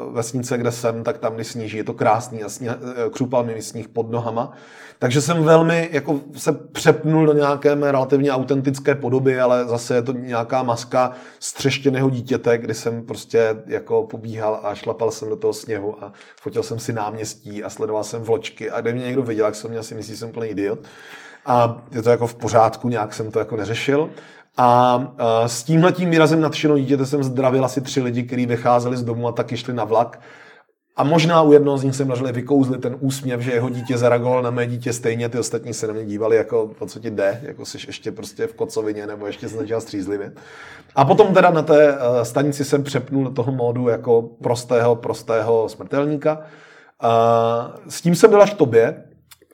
uh, 0.00 0.14
vesnice, 0.14 0.58
kde 0.58 0.72
jsem, 0.72 1.04
tak 1.04 1.18
tam, 1.18 1.34
když 1.34 1.46
sněží, 1.46 1.76
je 1.76 1.84
to 1.84 1.94
krásný 1.94 2.42
a 2.42 2.48
sně, 2.48 2.70
eh, 2.70 3.10
křupal 3.10 3.44
mi 3.44 3.62
sníh 3.62 3.88
pod 3.88 4.10
nohama. 4.10 4.52
Takže 4.98 5.20
jsem 5.20 5.44
velmi 5.44 5.88
jako 5.92 6.20
se 6.36 6.52
přepnul 6.52 7.26
do 7.26 7.32
nějaké 7.32 7.76
mé 7.76 7.92
relativně 7.92 8.32
autentické 8.32 8.94
podoby, 8.94 9.40
ale 9.40 9.64
zase 9.64 9.94
je 9.94 10.02
to 10.02 10.12
nějaká 10.12 10.62
maska 10.62 11.12
střeštěného 11.38 12.10
dítěte, 12.10 12.58
kdy 12.58 12.74
jsem 12.74 13.02
prostě 13.02 13.56
jako 13.66 14.02
pobíhal 14.02 14.60
a 14.62 14.74
šlapal 14.74 15.10
jsem 15.10 15.28
do 15.28 15.36
toho 15.36 15.52
sněhu 15.52 16.04
a 16.04 16.12
fotil 16.40 16.62
jsem 16.62 16.78
si 16.78 16.92
náměstí 16.92 17.64
a 17.64 17.70
sledoval 17.70 18.04
jsem 18.04 18.22
vločky 18.22 18.70
a 18.70 18.80
kdyby 18.80 18.98
mě 18.98 19.06
někdo 19.06 19.22
viděl, 19.22 19.46
jak 19.46 19.54
jsem 19.54 19.70
měl 19.70 19.82
si 19.82 19.94
myslí, 19.94 20.14
že 20.14 20.18
jsem 20.18 20.32
plný 20.32 20.48
idiot 20.48 20.78
a 21.48 21.82
je 21.92 22.02
to 22.02 22.10
jako 22.10 22.26
v 22.26 22.34
pořádku, 22.34 22.88
nějak 22.88 23.14
jsem 23.14 23.30
to 23.30 23.38
jako 23.38 23.56
neřešil. 23.56 24.10
A 24.56 25.00
s 25.46 25.62
tímhle 25.62 25.92
tím 25.92 26.10
výrazem 26.10 26.40
nadšenou 26.40 26.76
dítěte 26.76 27.06
jsem 27.06 27.22
zdravil 27.22 27.64
asi 27.64 27.80
tři 27.80 28.02
lidi, 28.02 28.22
kteří 28.22 28.46
vycházeli 28.46 28.96
z 28.96 29.02
domu 29.02 29.28
a 29.28 29.32
taky 29.32 29.56
šli 29.56 29.74
na 29.74 29.84
vlak. 29.84 30.20
A 30.96 31.04
možná 31.04 31.42
u 31.42 31.52
jednoho 31.52 31.78
z 31.78 31.84
nich 31.84 31.96
jsem 31.96 32.08
nažili 32.08 32.32
vykouzli 32.32 32.78
ten 32.78 32.96
úsměv, 33.00 33.40
že 33.40 33.52
jeho 33.52 33.70
dítě 33.70 33.98
zareagoval 33.98 34.42
na 34.42 34.50
mé 34.50 34.66
dítě 34.66 34.92
stejně, 34.92 35.28
ty 35.28 35.38
ostatní 35.38 35.74
se 35.74 35.86
na 35.86 35.92
mě 35.92 36.04
dívali, 36.04 36.36
jako 36.36 36.70
o 36.78 36.86
co 36.86 37.00
ti 37.00 37.10
jde, 37.10 37.40
jako 37.42 37.64
jsi 37.64 37.78
ještě 37.86 38.12
prostě 38.12 38.46
v 38.46 38.54
kocovině 38.54 39.06
nebo 39.06 39.26
ještě 39.26 39.48
začal 39.48 39.80
střízlivě. 39.80 40.32
A 40.94 41.04
potom 41.04 41.34
teda 41.34 41.50
na 41.50 41.62
té 41.62 41.94
eh, 41.94 42.24
stanici 42.24 42.64
jsem 42.64 42.84
přepnul 42.84 43.24
do 43.24 43.30
toho 43.30 43.52
módu 43.52 43.88
jako 43.88 44.22
prostého, 44.22 44.96
prostého 44.96 45.68
smrtelníka. 45.68 46.40
A 47.00 47.74
s 47.88 48.00
tím 48.00 48.14
jsem 48.14 48.30
byl 48.30 48.42
až 48.42 48.54
tobě, 48.54 49.04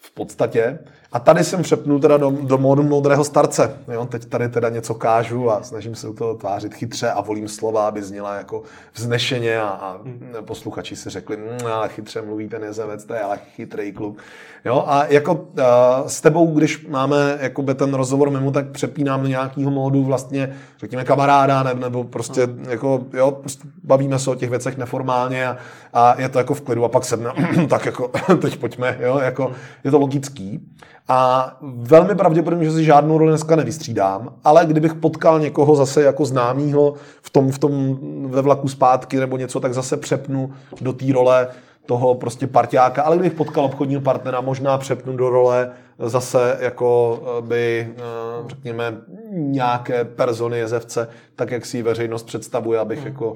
v 0.00 0.14
podstatě, 0.14 0.78
A 1.14 1.20
tady 1.20 1.44
jsem 1.44 1.62
přepnul 1.62 2.00
teda 2.00 2.16
do, 2.16 2.30
do 2.30 2.58
módu 2.58 2.82
moudrého 2.82 3.24
starce. 3.24 3.76
Jo, 3.92 4.06
teď 4.06 4.24
tady 4.24 4.48
teda 4.48 4.68
něco 4.68 4.94
kážu 4.94 5.50
a 5.50 5.62
snažím 5.62 5.94
se 5.94 6.12
toho 6.12 6.34
tvářit 6.34 6.74
chytře 6.74 7.10
a 7.10 7.20
volím 7.20 7.48
slova, 7.48 7.88
aby 7.88 8.02
zněla 8.02 8.34
jako 8.34 8.62
vznešeně 8.94 9.60
a, 9.60 9.66
a 9.68 9.98
posluchači 10.44 10.96
si 10.96 11.10
řekli, 11.10 11.36
mmm, 11.36 11.66
ale 11.72 11.88
chytře 11.88 12.22
mluví 12.22 12.48
ten 12.48 12.62
jezevec, 12.62 13.04
to 13.04 13.14
je 13.14 13.20
ale 13.20 13.38
chytrý 13.56 13.92
kluk. 13.92 14.18
Jo, 14.64 14.84
a 14.86 15.06
jako 15.06 15.32
uh, 15.34 15.66
s 16.06 16.20
tebou, 16.20 16.54
když 16.54 16.86
máme 16.86 17.38
jakoby 17.40 17.74
ten 17.74 17.94
rozhovor 17.94 18.30
mimo, 18.30 18.50
tak 18.50 18.68
přepínám 18.70 19.22
do 19.22 19.28
nějakého 19.28 19.70
módu 19.70 20.04
vlastně, 20.04 20.56
řekněme, 20.78 21.04
kamaráda, 21.04 21.62
nebo, 21.62 21.80
nebo 21.80 22.04
prostě 22.04 22.46
no. 22.46 22.70
jako, 22.70 23.04
jo, 23.12 23.30
prostě 23.30 23.68
bavíme 23.84 24.18
se 24.18 24.30
o 24.30 24.34
těch 24.34 24.50
věcech 24.50 24.76
neformálně 24.76 25.48
a, 25.48 25.56
a 25.92 26.20
je 26.20 26.28
to 26.28 26.38
jako 26.38 26.54
v 26.54 26.60
klidu 26.60 26.84
a 26.84 26.88
pak 26.88 27.04
sedne, 27.04 27.32
tak 27.68 27.86
jako 27.86 28.10
teď 28.40 28.56
pojďme, 28.56 28.98
jo, 29.00 29.18
jako 29.18 29.52
je 29.84 29.90
to 29.90 29.98
logický. 29.98 30.60
A 31.08 31.56
velmi 31.62 32.14
pravděpodobně, 32.14 32.64
že 32.64 32.72
si 32.72 32.84
žádnou 32.84 33.18
roli 33.18 33.30
dneska 33.30 33.56
nevystřídám, 33.56 34.34
ale 34.44 34.66
kdybych 34.66 34.94
potkal 34.94 35.40
někoho 35.40 35.76
zase 35.76 36.02
jako 36.02 36.24
známýho 36.24 36.94
v 37.22 37.30
tom, 37.30 37.52
v 37.52 37.58
tom 37.58 37.98
ve 38.30 38.42
vlaku 38.42 38.68
zpátky 38.68 39.16
nebo 39.16 39.36
něco, 39.36 39.60
tak 39.60 39.74
zase 39.74 39.96
přepnu 39.96 40.52
do 40.80 40.92
té 40.92 41.12
role 41.12 41.48
toho 41.86 42.14
prostě 42.14 42.46
partiáka, 42.46 43.02
ale 43.02 43.16
kdybych 43.16 43.38
potkal 43.38 43.64
obchodního 43.64 44.00
partnera, 44.00 44.40
možná 44.40 44.78
přepnu 44.78 45.16
do 45.16 45.30
role 45.30 45.70
zase 45.98 46.56
jako 46.60 47.22
eh, 47.22 47.42
by, 47.42 47.94
eh, 47.96 48.02
řekněme, 48.48 48.96
nějaké 49.30 50.04
persony 50.04 50.58
jezevce, 50.58 51.08
tak 51.36 51.50
jak 51.50 51.66
si 51.66 51.82
veřejnost 51.82 52.22
představuje, 52.22 52.78
abych 52.78 52.98
hmm. 52.98 53.08
jako 53.08 53.34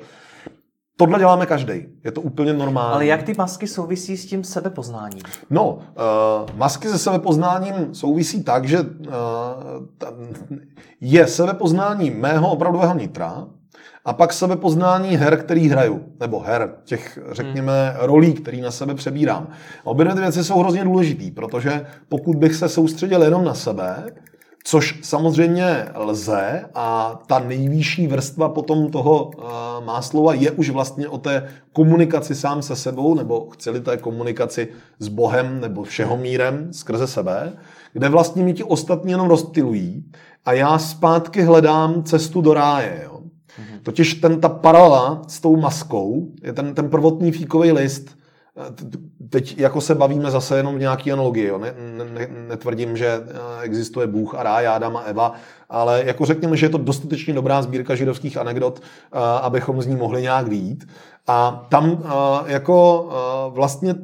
Tohle 1.01 1.19
děláme 1.19 1.47
každý. 1.47 1.87
Je 2.05 2.13
to 2.13 2.21
úplně 2.21 2.53
normální. 2.53 2.95
Ale 2.95 3.07
jak 3.07 3.23
ty 3.23 3.35
masky 3.39 3.67
souvisí 3.67 4.17
s 4.17 4.27
tím 4.27 4.45
sebepoznáním? 4.45 5.23
No, 5.51 5.75
uh, 5.75 6.57
masky 6.57 6.89
se 6.89 6.99
sebepoznáním 6.99 7.95
souvisí 7.95 8.45
tak, 8.45 8.69
že 8.69 8.81
uh, 8.81 8.87
je 11.01 11.27
sebepoznání 11.27 12.11
mého 12.11 12.51
opravdového 12.51 12.95
nitra 12.95 13.47
a 14.05 14.13
pak 14.13 14.33
sebepoznání 14.33 15.17
her, 15.17 15.37
který 15.37 15.69
hraju. 15.69 16.05
Nebo 16.21 16.41
her, 16.41 16.75
těch, 16.85 17.19
řekněme, 17.33 17.91
hmm. 17.91 18.07
rolí, 18.07 18.33
který 18.33 18.61
na 18.61 18.71
sebe 18.71 18.95
přebírám. 18.95 19.49
Obě 19.85 20.05
dvě 20.05 20.23
věci 20.23 20.45
jsou 20.45 20.59
hrozně 20.59 20.85
důležitý, 20.85 21.31
protože 21.31 21.87
pokud 22.09 22.37
bych 22.37 22.55
se 22.55 22.69
soustředil 22.69 23.23
jenom 23.23 23.45
na 23.45 23.55
sebe, 23.55 24.05
Což 24.65 25.01
samozřejmě 25.03 25.89
lze 25.95 26.65
a 26.75 27.19
ta 27.27 27.39
nejvyšší 27.39 28.07
vrstva 28.07 28.49
potom 28.49 28.91
toho 28.91 29.25
uh, 29.25 29.43
Máslova 29.85 30.35
je 30.35 30.51
už 30.51 30.71
vlastně 30.71 31.09
o 31.09 31.19
té 31.19 31.49
komunikaci 31.73 32.35
sám 32.35 32.63
se 32.63 32.77
sebou, 32.77 33.15
nebo 33.15 33.49
chceli 33.51 33.81
té 33.81 33.97
komunikaci 33.97 34.69
s 34.99 35.09
Bohem 35.09 35.61
nebo 35.61 35.83
všeho 35.83 36.17
mírem 36.17 36.73
skrze 36.73 37.07
sebe, 37.07 37.53
kde 37.93 38.09
vlastně 38.09 38.45
mi 38.45 38.53
ti 38.55 38.65
ostatní 38.65 39.11
jenom 39.11 39.29
rozptilují 39.29 40.05
a 40.45 40.53
já 40.53 40.79
zpátky 40.79 41.43
hledám 41.43 42.03
cestu 42.03 42.41
do 42.41 42.55
ráje. 42.55 43.01
Jo. 43.05 43.21
Mhm. 43.59 43.79
Totiž 43.83 44.15
ten, 44.15 44.41
ta 44.41 44.49
paralela 44.49 45.23
s 45.29 45.41
tou 45.41 45.57
maskou 45.57 46.29
je 46.43 46.53
ten, 46.53 46.75
ten 46.75 46.91
prvotní 46.91 47.33
fíkový 47.33 47.73
list, 47.73 48.18
teď 49.31 49.59
jako 49.59 49.81
se 49.81 49.95
bavíme 49.95 50.31
zase 50.31 50.57
jenom 50.57 50.75
v 50.75 50.79
nějaký 50.79 51.13
analogii. 51.13 51.47
Jo. 51.47 51.59
Ne, 51.59 51.75
ne, 52.15 52.29
netvrdím, 52.49 52.97
že 52.97 53.07
eh, 53.07 53.63
existuje 53.63 54.07
Bůh 54.07 54.35
a 54.35 54.43
ráj, 54.43 54.67
Adam 54.67 54.97
a 54.97 55.01
Eva, 55.01 55.33
ale 55.71 56.03
jako 56.07 56.25
řekněme, 56.25 56.57
že 56.57 56.67
je 56.67 56.71
to 56.71 56.79
dostatečně 56.79 57.35
dobrá 57.35 57.63
sbírka 57.63 57.95
židovských 57.95 58.37
anekdot, 58.37 58.81
eh, 58.81 59.19
abychom 59.43 59.83
z 59.83 59.87
ní 59.87 59.97
mohli 59.97 60.23
nějak 60.23 60.49
výjít. 60.49 60.89
A 61.27 61.67
tam 61.69 61.99
eh, 62.05 62.09
jako 62.53 63.09
vlastně 63.55 63.95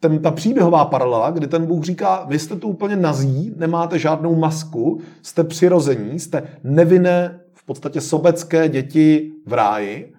ten, 0.00 0.22
ta 0.22 0.30
příběhová 0.30 0.84
paralela, 0.84 1.30
kdy 1.30 1.46
ten 1.46 1.66
Bůh 1.66 1.84
říká, 1.84 2.24
vy 2.28 2.38
jste 2.38 2.56
tu 2.56 2.68
úplně 2.68 2.96
nazí, 2.96 3.54
nemáte 3.56 3.98
žádnou 3.98 4.34
masku, 4.34 5.00
jste 5.22 5.44
přirození, 5.44 6.20
jste 6.20 6.42
nevinné, 6.64 7.40
v 7.52 7.64
podstatě 7.64 8.00
sobecké 8.00 8.68
děti 8.68 9.32
v 9.46 9.52
ráji, 9.52 10.12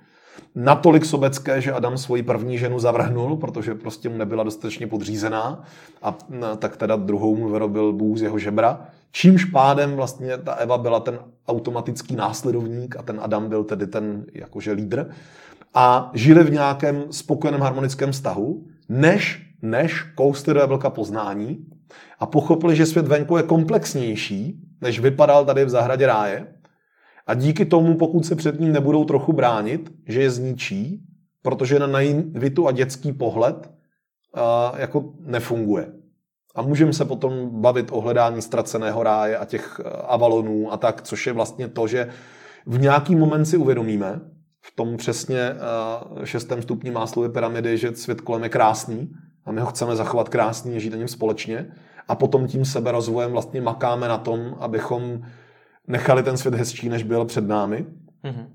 natolik 0.55 1.05
sobecké, 1.05 1.61
že 1.61 1.71
Adam 1.71 1.97
svoji 1.97 2.23
první 2.23 2.57
ženu 2.57 2.79
zavrhnul, 2.79 3.37
protože 3.37 3.75
prostě 3.75 4.09
mu 4.09 4.17
nebyla 4.17 4.43
dostatečně 4.43 4.87
podřízená 4.87 5.63
a 6.01 6.17
tak 6.57 6.77
teda 6.77 6.95
druhou 6.95 7.35
mu 7.35 7.49
vyrobil 7.49 7.93
Bůh 7.93 8.17
z 8.17 8.21
jeho 8.21 8.39
žebra. 8.39 8.85
Čímž 9.11 9.45
pádem 9.45 9.95
vlastně 9.95 10.37
ta 10.37 10.53
Eva 10.53 10.77
byla 10.77 10.99
ten 10.99 11.19
automatický 11.47 12.15
následovník 12.15 12.95
a 12.95 13.01
ten 13.01 13.19
Adam 13.23 13.49
byl 13.49 13.63
tedy 13.63 13.87
ten 13.87 14.25
jakože 14.33 14.71
lídr. 14.71 15.09
A 15.73 16.11
žili 16.13 16.43
v 16.43 16.51
nějakém 16.51 17.03
spokojeném 17.11 17.61
harmonickém 17.61 18.11
vztahu, 18.11 18.63
než, 18.89 19.47
než 19.61 20.03
kousty 20.15 20.53
do 20.53 20.59
jablka 20.59 20.89
poznání 20.89 21.65
a 22.19 22.25
pochopili, 22.25 22.75
že 22.75 22.85
svět 22.85 23.07
venku 23.07 23.37
je 23.37 23.43
komplexnější, 23.43 24.59
než 24.81 24.99
vypadal 24.99 25.45
tady 25.45 25.65
v 25.65 25.69
zahradě 25.69 26.07
ráje 26.07 26.47
a 27.27 27.33
díky 27.33 27.65
tomu, 27.65 27.97
pokud 27.97 28.25
se 28.25 28.35
před 28.35 28.59
ním 28.59 28.71
nebudou 28.71 29.05
trochu 29.05 29.33
bránit, 29.33 29.93
že 30.07 30.21
je 30.21 30.31
zničí, 30.31 31.03
protože 31.41 31.79
na 31.79 31.87
naivitu 31.87 32.67
a 32.67 32.71
dětský 32.71 33.13
pohled 33.13 33.55
uh, 34.35 34.79
jako 34.79 35.13
nefunguje. 35.19 35.93
A 36.55 36.61
můžeme 36.61 36.93
se 36.93 37.05
potom 37.05 37.61
bavit 37.61 37.91
o 37.91 38.01
hledání 38.01 38.41
ztraceného 38.41 39.03
ráje 39.03 39.37
a 39.37 39.45
těch 39.45 39.81
avalonů 40.07 40.73
a 40.73 40.77
tak, 40.77 41.01
což 41.01 41.27
je 41.27 41.33
vlastně 41.33 41.67
to, 41.67 41.87
že 41.87 42.09
v 42.65 42.79
nějaký 42.79 43.15
moment 43.15 43.45
si 43.45 43.57
uvědomíme, 43.57 44.21
v 44.63 44.75
tom 44.75 44.97
přesně 44.97 45.51
uh, 45.51 46.23
šestém 46.23 46.61
stupni 46.61 46.91
Máslovy 46.91 47.29
pyramidy, 47.29 47.77
že 47.77 47.95
svět 47.95 48.21
kolem 48.21 48.43
je 48.43 48.49
krásný 48.49 49.11
a 49.45 49.51
my 49.51 49.61
ho 49.61 49.67
chceme 49.67 49.95
zachovat 49.95 50.29
krásný, 50.29 50.79
žít 50.79 50.89
na 50.89 50.97
něm 50.97 51.07
společně 51.07 51.71
a 52.07 52.15
potom 52.15 52.47
tím 52.47 52.65
seberozvojem 52.65 53.31
vlastně 53.31 53.61
makáme 53.61 54.07
na 54.07 54.17
tom, 54.17 54.55
abychom 54.59 55.21
nechali 55.91 56.23
ten 56.23 56.37
svět 56.37 56.55
hezčí, 56.55 56.89
než 56.89 57.03
byl 57.03 57.25
před 57.25 57.47
námi. 57.47 57.85
Mm-hmm. 58.23 58.45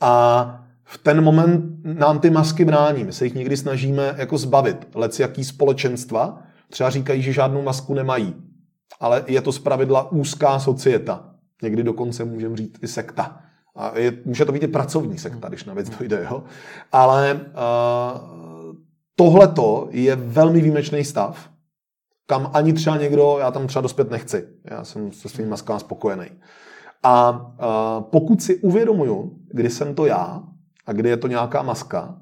A 0.00 0.64
v 0.84 0.98
ten 0.98 1.24
moment 1.24 1.64
nám 1.84 2.18
ty 2.18 2.30
masky 2.30 2.64
brání. 2.64 3.04
My 3.04 3.12
se 3.12 3.24
jich 3.24 3.34
někdy 3.34 3.56
snažíme 3.56 4.14
jako 4.16 4.38
zbavit. 4.38 4.88
Lec 4.94 5.20
jaký 5.20 5.44
společenstva 5.44 6.42
třeba 6.70 6.90
říkají, 6.90 7.22
že 7.22 7.32
žádnou 7.32 7.62
masku 7.62 7.94
nemají. 7.94 8.34
Ale 9.00 9.24
je 9.26 9.40
to 9.40 9.52
zpravidla 9.52 10.12
úzká 10.12 10.58
societa. 10.58 11.30
Někdy 11.62 11.82
dokonce 11.82 12.24
můžeme 12.24 12.56
říct 12.56 12.82
i 12.82 12.88
sekta. 12.88 13.40
A 13.76 13.98
je, 13.98 14.12
může 14.24 14.44
to 14.44 14.52
být 14.52 14.62
i 14.62 14.68
pracovní 14.68 15.18
sekta, 15.18 15.48
když 15.48 15.64
na 15.64 15.74
věc 15.74 15.90
dojde. 15.90 16.26
Jo? 16.30 16.42
Ale 16.92 17.34
uh, 17.34 17.40
tohleto 19.16 19.88
je 19.90 20.16
velmi 20.16 20.60
výjimečný 20.60 21.04
stav, 21.04 21.50
kam 22.26 22.50
ani 22.54 22.72
třeba 22.72 22.96
někdo, 22.96 23.36
já 23.40 23.50
tam 23.50 23.66
třeba 23.66 23.82
dospět 23.82 24.10
nechci. 24.10 24.48
Já 24.64 24.84
jsem 24.84 25.12
se 25.12 25.28
svými 25.28 25.50
maskami 25.50 25.80
spokojený. 25.80 26.26
A 27.02 27.30
uh, 27.30 28.04
pokud 28.10 28.42
si 28.42 28.56
uvědomuju, 28.56 29.38
kdy 29.50 29.70
jsem 29.70 29.94
to 29.94 30.06
já 30.06 30.42
a 30.86 30.92
kdy 30.92 31.08
je 31.08 31.16
to 31.16 31.28
nějaká 31.28 31.62
maska, 31.62 32.20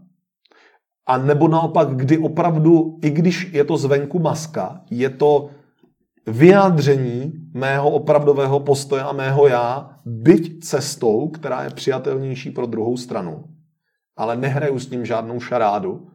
a 1.09 1.19
nebo 1.19 1.49
naopak, 1.49 1.97
kdy 1.97 2.19
opravdu, 2.19 2.99
i 3.03 3.11
když 3.11 3.53
je 3.53 3.65
to 3.65 3.77
zvenku 3.77 4.19
maska, 4.19 4.81
je 4.91 5.11
to 5.11 5.51
vyjádření 6.27 7.33
mého 7.55 7.91
opravdového 7.91 8.61
postoje 8.61 9.03
a 9.03 9.13
mého 9.13 9.47
já, 9.47 9.91
byť 10.05 10.65
cestou, 10.65 11.29
která 11.29 11.65
je 11.65 11.71
přijatelnější 11.71 12.51
pro 12.51 12.67
druhou 12.67 12.97
stranu. 12.97 13.45
Ale 14.17 14.37
nehraju 14.37 14.79
s 14.79 14.91
ním 14.91 15.07
žádnou 15.07 15.41
šarádu, 15.41 16.09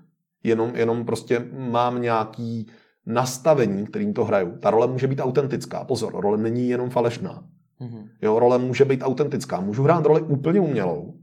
jenom, 0.44 0.76
jenom 0.76 1.06
prostě 1.06 1.46
mám 1.54 2.02
nějaký 2.02 2.68
nastavení, 3.06 3.86
kterým 3.86 4.14
to 4.14 4.26
hraju. 4.26 4.58
Ta 4.60 4.70
role 4.70 4.88
může 4.88 5.08
být 5.08 5.20
autentická. 5.20 5.84
Pozor, 5.84 6.14
role 6.16 6.38
není 6.38 6.70
jenom 6.70 6.90
falešná. 6.90 7.44
Mm-hmm. 7.84 8.10
Jo, 8.22 8.40
role 8.40 8.58
může 8.58 8.86
být 8.86 9.02
autentická. 9.02 9.60
Můžu 9.60 9.84
hrát 9.84 10.06
roli 10.06 10.22
úplně 10.22 10.60
umělou, 10.60 11.14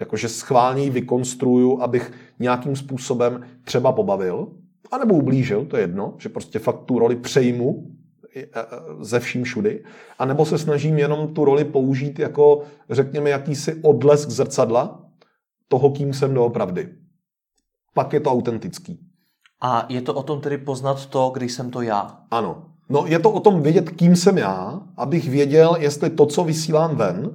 jakože 0.00 0.28
schválně 0.28 0.82
ji 0.82 0.90
vykonstruju, 0.90 1.80
abych 1.80 2.12
nějakým 2.38 2.76
způsobem 2.76 3.44
třeba 3.64 3.92
pobavil, 3.92 4.48
anebo 4.90 5.14
ublížil, 5.14 5.64
to 5.64 5.76
je 5.76 5.82
jedno, 5.82 6.14
že 6.18 6.28
prostě 6.28 6.58
fakt 6.58 6.84
tu 6.84 6.98
roli 6.98 7.16
přejmu 7.16 7.90
e, 8.36 8.40
e, 8.40 8.46
ze 9.00 9.20
vším 9.20 9.44
všudy, 9.44 9.84
anebo 10.18 10.44
se 10.44 10.58
snažím 10.58 10.98
jenom 10.98 11.34
tu 11.34 11.44
roli 11.44 11.64
použít 11.64 12.18
jako, 12.18 12.62
řekněme, 12.90 13.30
jakýsi 13.30 13.74
odlesk 13.82 14.28
zrcadla 14.28 15.06
toho, 15.68 15.90
kým 15.90 16.14
jsem 16.14 16.34
doopravdy. 16.34 16.88
Pak 17.94 18.12
je 18.12 18.20
to 18.20 18.30
autentický. 18.30 19.00
A 19.60 19.86
je 19.88 20.02
to 20.02 20.14
o 20.14 20.22
tom 20.22 20.40
tedy 20.40 20.58
poznat 20.58 21.06
to, 21.06 21.30
když 21.34 21.52
jsem 21.52 21.70
to 21.70 21.82
já? 21.82 22.20
Ano. 22.30 22.75
No 22.88 23.04
je 23.06 23.18
to 23.18 23.30
o 23.30 23.40
tom 23.40 23.62
vědět, 23.62 23.90
kým 23.90 24.16
jsem 24.16 24.38
já, 24.38 24.80
abych 24.96 25.30
věděl, 25.30 25.76
jestli 25.78 26.10
to, 26.10 26.26
co 26.26 26.44
vysílám 26.44 26.96
ven, 26.96 27.30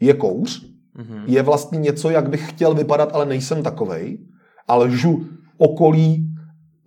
je 0.00 0.14
kouř, 0.14 0.62
mm-hmm. 0.96 1.22
je 1.26 1.42
vlastně 1.42 1.78
něco, 1.78 2.10
jak 2.10 2.28
bych 2.28 2.50
chtěl 2.50 2.74
vypadat, 2.74 3.10
ale 3.12 3.26
nejsem 3.26 3.62
takovej, 3.62 4.18
a 4.68 4.76
lžu 4.76 5.26
okolí 5.58 6.30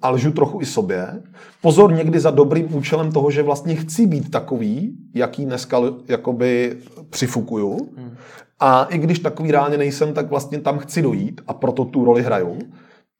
a 0.02 0.10
lžu 0.10 0.32
trochu 0.32 0.62
i 0.62 0.66
sobě. 0.66 1.24
Pozor 1.62 1.94
někdy 1.94 2.20
za 2.20 2.32
dobrým 2.32 2.76
účelem 2.76 3.12
toho, 3.12 3.32
že 3.32 3.44
vlastně 3.44 3.76
chci 3.76 4.08
být 4.08 4.32
takový, 4.32 4.98
jaký 5.14 5.46
dneska 5.46 5.78
jakoby 6.08 6.78
přifukuju. 7.10 7.90
Mm. 7.98 8.16
A 8.60 8.84
i 8.84 8.98
když 8.98 9.20
takový 9.20 9.52
reálně 9.52 9.78
nejsem, 9.78 10.14
tak 10.14 10.30
vlastně 10.30 10.60
tam 10.60 10.78
chci 10.78 11.02
dojít 11.02 11.42
a 11.48 11.54
proto 11.54 11.86
tu 11.86 12.06
roli 12.06 12.24
hraju. 12.24 12.60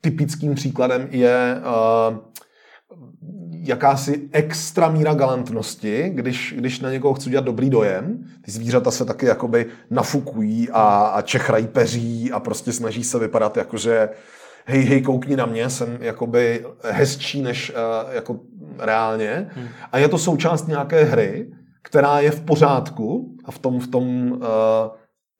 Typickým 0.02 0.56
příkladem 0.56 1.08
je 1.12 1.62
uh, 2.12 2.18
jakási 3.68 4.30
extra 4.32 4.90
míra 4.90 5.14
galantnosti, 5.14 6.12
když, 6.14 6.56
když 6.58 6.80
na 6.80 6.92
někoho 6.92 7.14
chci 7.14 7.30
udělat 7.30 7.46
dobrý 7.46 7.70
dojem. 7.70 8.24
Ty 8.42 8.52
zvířata 8.52 8.92
se 8.92 9.06
taky 9.06 9.26
jakoby 9.26 9.66
nafukují 9.90 10.70
a, 10.70 10.84
a 11.14 11.22
čechrají 11.22 11.68
peří 11.68 12.32
a 12.32 12.40
prostě 12.40 12.72
snaží 12.72 13.04
se 13.04 13.20
vypadat 13.20 13.58
jakože 13.58 14.10
hej, 14.66 14.84
hej, 14.84 15.02
koukni 15.02 15.36
na 15.36 15.46
mě, 15.46 15.70
jsem 15.70 15.98
jakoby 16.02 16.66
hezčí 16.84 17.42
než 17.42 17.70
uh, 17.72 18.14
jako 18.14 18.40
reálně. 18.80 19.50
Hmm. 19.54 19.68
A 19.92 19.98
je 19.98 20.08
to 20.08 20.18
součást 20.18 20.68
nějaké 20.68 21.04
hry, 21.04 21.52
která 21.84 22.20
je 22.20 22.32
v 22.32 22.42
pořádku 22.42 23.36
a 23.46 23.52
v 23.52 23.60
tom, 23.60 23.80
v 23.80 23.88
tom 23.88 24.32
uh, 24.32 24.40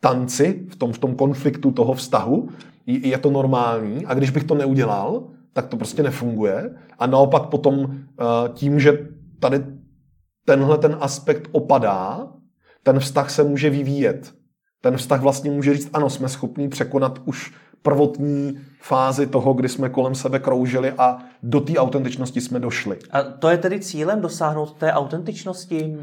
tanci, 0.02 0.66
v 0.70 0.76
tom, 0.76 0.94
v 0.94 0.98
tom 0.98 1.16
konfliktu 1.16 1.72
toho 1.72 1.94
vztahu 1.94 2.50
je 2.86 3.18
to 3.18 3.32
normální. 3.32 4.06
A 4.06 4.14
když 4.14 4.30
bych 4.30 4.44
to 4.44 4.56
neudělal, 4.56 5.24
tak 5.58 5.68
to 5.68 5.78
prostě 5.78 6.04
nefunguje. 6.04 6.76
A 7.00 7.08
naopak 7.08 7.46
potom 7.46 7.80
uh, 7.80 7.90
tím, 8.54 8.80
že 8.80 9.08
tady 9.40 9.66
tenhle 10.46 10.78
ten 10.78 10.98
aspekt 11.00 11.50
opadá, 11.52 12.28
ten 12.84 13.00
vztah 13.00 13.30
se 13.30 13.44
může 13.44 13.70
vyvíjet. 13.70 14.34
Ten 14.82 14.98
vztah 14.98 15.22
vlastně 15.22 15.52
může 15.52 15.74
říct, 15.74 15.90
ano, 15.94 16.10
jsme 16.10 16.30
schopni 16.30 16.70
překonat 16.70 17.22
už 17.26 17.54
prvotní 17.82 18.60
fázi 18.80 19.28
toho, 19.28 19.54
kdy 19.54 19.70
jsme 19.70 19.90
kolem 19.90 20.16
sebe 20.16 20.40
kroužili 20.40 20.92
a 20.98 21.20
do 21.44 21.62
té 21.62 21.74
autentičnosti 21.74 22.42
jsme 22.42 22.60
došli. 22.60 22.98
A 23.12 23.22
to 23.24 23.50
je 23.50 23.58
tedy 23.58 23.80
cílem 23.80 24.22
dosáhnout 24.22 24.74
té 24.74 24.94
autentičnosti, 24.94 25.98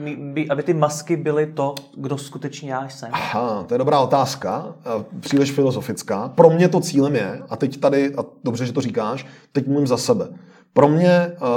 aby 0.51 0.63
ty 0.63 0.75
masky 0.75 1.17
byly 1.17 1.47
to, 1.47 1.75
kdo 1.97 2.19
skutečně 2.19 2.73
já 2.73 2.89
jsem? 2.89 3.09
Aha, 3.13 3.65
to 3.69 3.75
je 3.75 3.79
dobrá 3.79 4.01
otázka, 4.01 4.75
příliš 5.21 5.53
filozofická. 5.53 6.29
Pro 6.29 6.51
mě 6.51 6.69
to 6.69 6.81
cílem 6.81 7.17
je, 7.17 7.43
a 7.49 7.57
teď 7.57 7.81
tady, 7.81 8.15
a 8.15 8.25
dobře, 8.45 8.67
že 8.67 8.73
to 8.73 8.81
říkáš, 8.81 9.27
teď 9.53 9.67
mluvím 9.67 9.87
za 9.87 9.97
sebe. 9.97 10.29
Pro 10.73 10.89
mě 10.89 11.33
uh, 11.41 11.49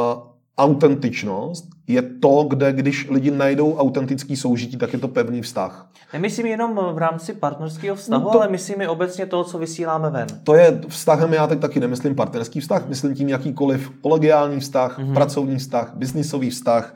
autentičnost 0.57 1.69
je 1.87 2.01
to, 2.01 2.45
kde 2.49 2.73
když 2.73 3.09
lidi 3.09 3.31
najdou 3.31 3.75
autentický 3.75 4.35
soužití, 4.35 4.77
tak 4.77 4.93
je 4.93 4.99
to 4.99 5.07
pevný 5.07 5.41
vztah. 5.41 5.89
Nemyslím 6.13 6.45
jenom 6.45 6.79
v 6.93 6.97
rámci 6.97 7.33
partnerského 7.33 7.95
vztahu, 7.95 8.23
no 8.23 8.31
to, 8.31 8.41
ale 8.41 8.49
myslím 8.49 8.81
i 8.81 8.87
obecně 8.87 9.25
toho, 9.25 9.43
co 9.43 9.57
vysíláme 9.57 10.09
ven. 10.09 10.27
To 10.43 10.55
je 10.55 10.81
vztahem, 10.87 11.33
já 11.33 11.47
teď 11.47 11.59
taky 11.59 11.79
nemyslím 11.79 12.15
partnerský 12.15 12.59
vztah, 12.59 12.87
myslím 12.87 13.15
tím 13.15 13.29
jakýkoliv 13.29 13.91
kolegiální 14.01 14.59
vztah, 14.59 14.99
mm-hmm. 14.99 15.13
pracovní 15.13 15.57
vztah, 15.57 15.93
biznisový 15.95 16.49
vztah, 16.49 16.95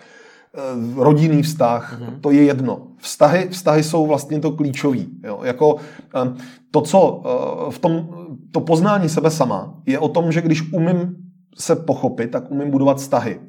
eh, 0.56 0.60
rodinný 0.96 1.44
vztah, 1.44 2.00
mm-hmm. 2.00 2.20
to 2.22 2.32
je 2.32 2.44
jedno. 2.44 2.88
Vztahy, 2.98 3.48
vztahy 3.50 3.84
jsou 3.84 4.08
vlastně 4.08 4.40
to 4.40 4.52
klíčový. 4.52 5.10
Jo? 5.24 5.40
Jako, 5.44 5.76
eh, 6.16 6.34
to, 6.72 6.82
co 6.82 7.24
eh, 7.26 7.72
v 7.72 7.80
tom, 7.80 8.10
to 8.52 8.62
poznání 8.62 9.10
sebe 9.10 9.32
sama, 9.32 9.74
je 9.86 10.00
o 10.00 10.08
tom, 10.08 10.32
že 10.32 10.42
když 10.42 10.74
umím 10.74 11.16
se 11.58 11.76
pochopit, 11.76 12.32
tak 12.32 12.52
umím 12.52 12.72
budovat 12.72 12.98
vztahy. 12.98 13.40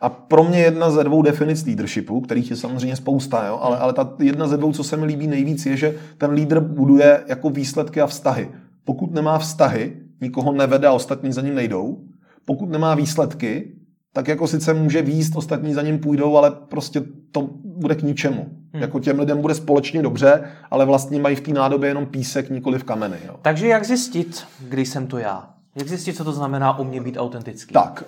A 0.00 0.08
pro 0.08 0.44
mě 0.44 0.58
jedna 0.58 0.90
ze 0.90 1.04
dvou 1.04 1.22
definic 1.22 1.66
leadershipu, 1.66 2.20
kterých 2.20 2.50
je 2.50 2.56
samozřejmě 2.56 2.96
spousta, 2.96 3.46
jo, 3.46 3.58
ale, 3.62 3.78
ale 3.78 3.92
ta 3.92 4.12
jedna 4.18 4.48
ze 4.48 4.56
dvou, 4.56 4.72
co 4.72 4.84
se 4.84 4.96
mi 4.96 5.06
líbí 5.06 5.26
nejvíc, 5.26 5.66
je, 5.66 5.76
že 5.76 5.94
ten 6.18 6.30
lídr 6.30 6.60
buduje 6.60 7.24
jako 7.26 7.50
výsledky 7.50 8.00
a 8.00 8.06
vztahy. 8.06 8.50
Pokud 8.84 9.14
nemá 9.14 9.38
vztahy, 9.38 9.96
nikoho 10.20 10.52
nevede 10.52 10.88
a 10.88 10.92
ostatní 10.92 11.32
za 11.32 11.40
ním 11.40 11.54
nejdou. 11.54 11.98
Pokud 12.44 12.70
nemá 12.70 12.94
výsledky, 12.94 13.72
tak 14.12 14.28
jako 14.28 14.46
sice 14.46 14.74
může 14.74 15.02
výst, 15.02 15.36
ostatní 15.36 15.74
za 15.74 15.82
ním 15.82 15.98
půjdou, 15.98 16.36
ale 16.36 16.50
prostě 16.50 17.02
to 17.32 17.48
bude 17.64 17.94
k 17.94 18.02
ničemu. 18.02 18.46
Hmm. 18.72 18.82
Jako 18.82 19.00
těm 19.00 19.18
lidem 19.18 19.40
bude 19.40 19.54
společně 19.54 20.02
dobře, 20.02 20.44
ale 20.70 20.84
vlastně 20.84 21.20
mají 21.20 21.36
v 21.36 21.40
té 21.40 21.52
nádobě 21.52 21.90
jenom 21.90 22.06
písek, 22.06 22.50
nikoli 22.50 22.78
v 22.78 22.84
kameny. 22.84 23.16
Jo. 23.26 23.36
Takže 23.42 23.66
jak 23.66 23.84
zjistit, 23.84 24.44
kdy 24.68 24.86
jsem 24.86 25.06
to 25.06 25.18
já? 25.18 25.53
Jak 25.76 25.88
zjistit, 25.88 26.16
co 26.16 26.24
to 26.24 26.32
znamená 26.32 26.78
u 26.78 26.84
mě 26.84 27.00
být 27.00 27.16
autentický? 27.16 27.72
Tak, 27.72 28.04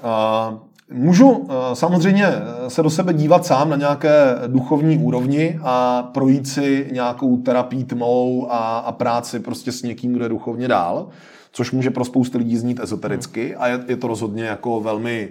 uh, 0.50 0.58
můžu 0.98 1.28
uh, 1.28 1.52
samozřejmě 1.74 2.26
se 2.68 2.82
do 2.82 2.90
sebe 2.90 3.14
dívat 3.14 3.46
sám 3.46 3.70
na 3.70 3.76
nějaké 3.76 4.34
duchovní 4.46 4.98
úrovni 4.98 5.58
a 5.62 6.02
projít 6.02 6.48
si 6.48 6.88
nějakou 6.92 7.36
terapii 7.36 7.84
tmou 7.84 8.46
a, 8.50 8.78
a 8.78 8.92
práci 8.92 9.40
prostě 9.40 9.72
s 9.72 9.82
někým, 9.82 10.12
kdo 10.12 10.24
je 10.24 10.28
duchovně 10.28 10.68
dál, 10.68 11.08
což 11.52 11.72
může 11.72 11.90
pro 11.90 12.04
spoustu 12.04 12.38
lidí 12.38 12.56
znít 12.56 12.80
ezotericky 12.80 13.46
hmm. 13.46 13.56
a 13.58 13.66
je, 13.66 13.84
je 13.88 13.96
to 13.96 14.06
rozhodně 14.06 14.44
jako 14.44 14.80
velmi 14.80 15.28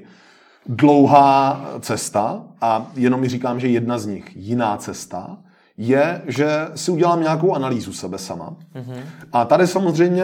dlouhá 0.65 1.65
cesta 1.79 2.43
a 2.61 2.91
jenom 2.95 3.19
mi 3.19 3.29
říkám, 3.29 3.59
že 3.59 3.67
jedna 3.67 3.97
z 3.97 4.05
nich, 4.05 4.31
jiná 4.35 4.77
cesta, 4.77 5.37
je, 5.77 6.21
že 6.27 6.47
si 6.75 6.91
udělám 6.91 7.21
nějakou 7.21 7.53
analýzu 7.53 7.93
sebe 7.93 8.17
sama. 8.17 8.55
Mm-hmm. 8.75 9.01
A 9.33 9.45
tady 9.45 9.67
samozřejmě 9.67 10.23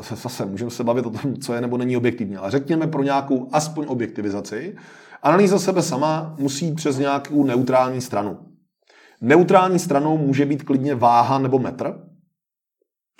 zase 0.00 0.46
můžeme 0.46 0.70
se 0.70 0.84
bavit 0.84 1.06
o 1.06 1.10
tom, 1.10 1.36
co 1.36 1.54
je 1.54 1.60
nebo 1.60 1.78
není 1.78 1.96
objektivní, 1.96 2.36
ale 2.36 2.50
řekněme 2.50 2.86
pro 2.86 3.02
nějakou 3.02 3.48
aspoň 3.52 3.86
objektivizaci, 3.88 4.76
analýza 5.22 5.58
sebe 5.58 5.82
sama 5.82 6.34
musí 6.38 6.72
přes 6.72 6.98
nějakou 6.98 7.44
neutrální 7.44 8.00
stranu. 8.00 8.38
Neutrální 9.20 9.78
stranou 9.78 10.18
může 10.18 10.46
být 10.46 10.62
klidně 10.62 10.94
váha 10.94 11.38
nebo 11.38 11.58
metr, 11.58 11.94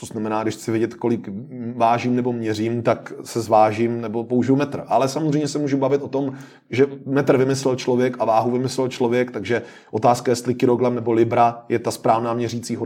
to 0.01 0.07
znamená, 0.07 0.43
když 0.43 0.55
chci 0.55 0.71
vědět, 0.71 0.95
kolik 0.95 1.29
vážím 1.77 2.17
nebo 2.17 2.33
měřím, 2.33 2.83
tak 2.83 3.13
se 3.25 3.41
zvážím 3.41 4.01
nebo 4.01 4.25
použiju 4.25 4.57
metr. 4.57 4.85
Ale 4.87 5.09
samozřejmě 5.09 5.49
se 5.49 5.59
můžu 5.59 5.77
bavit 5.79 6.03
o 6.03 6.09
tom, 6.09 6.33
že 6.71 6.87
metr 7.07 7.37
vymyslel 7.37 7.77
člověk 7.77 8.17
a 8.19 8.25
váhu 8.25 8.51
vymyslel 8.51 8.89
člověk, 8.89 9.31
takže 9.31 9.63
otázka, 9.91 10.33
jestli 10.33 10.55
kilogram 10.55 10.95
nebo 10.95 11.13
libra 11.13 11.65
je 11.69 11.79
ta 11.79 11.91
správná 11.91 12.35
měřící 12.35 12.77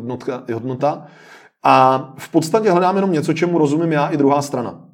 hodnota. 0.53 1.07
A 1.63 2.15
v 2.19 2.29
podstatě 2.29 2.71
hledám 2.71 2.97
jenom 2.97 3.13
něco, 3.13 3.33
čemu 3.33 3.59
rozumím 3.59 3.93
já 3.93 4.09
i 4.09 4.17
druhá 4.17 4.43
strana. 4.43 4.89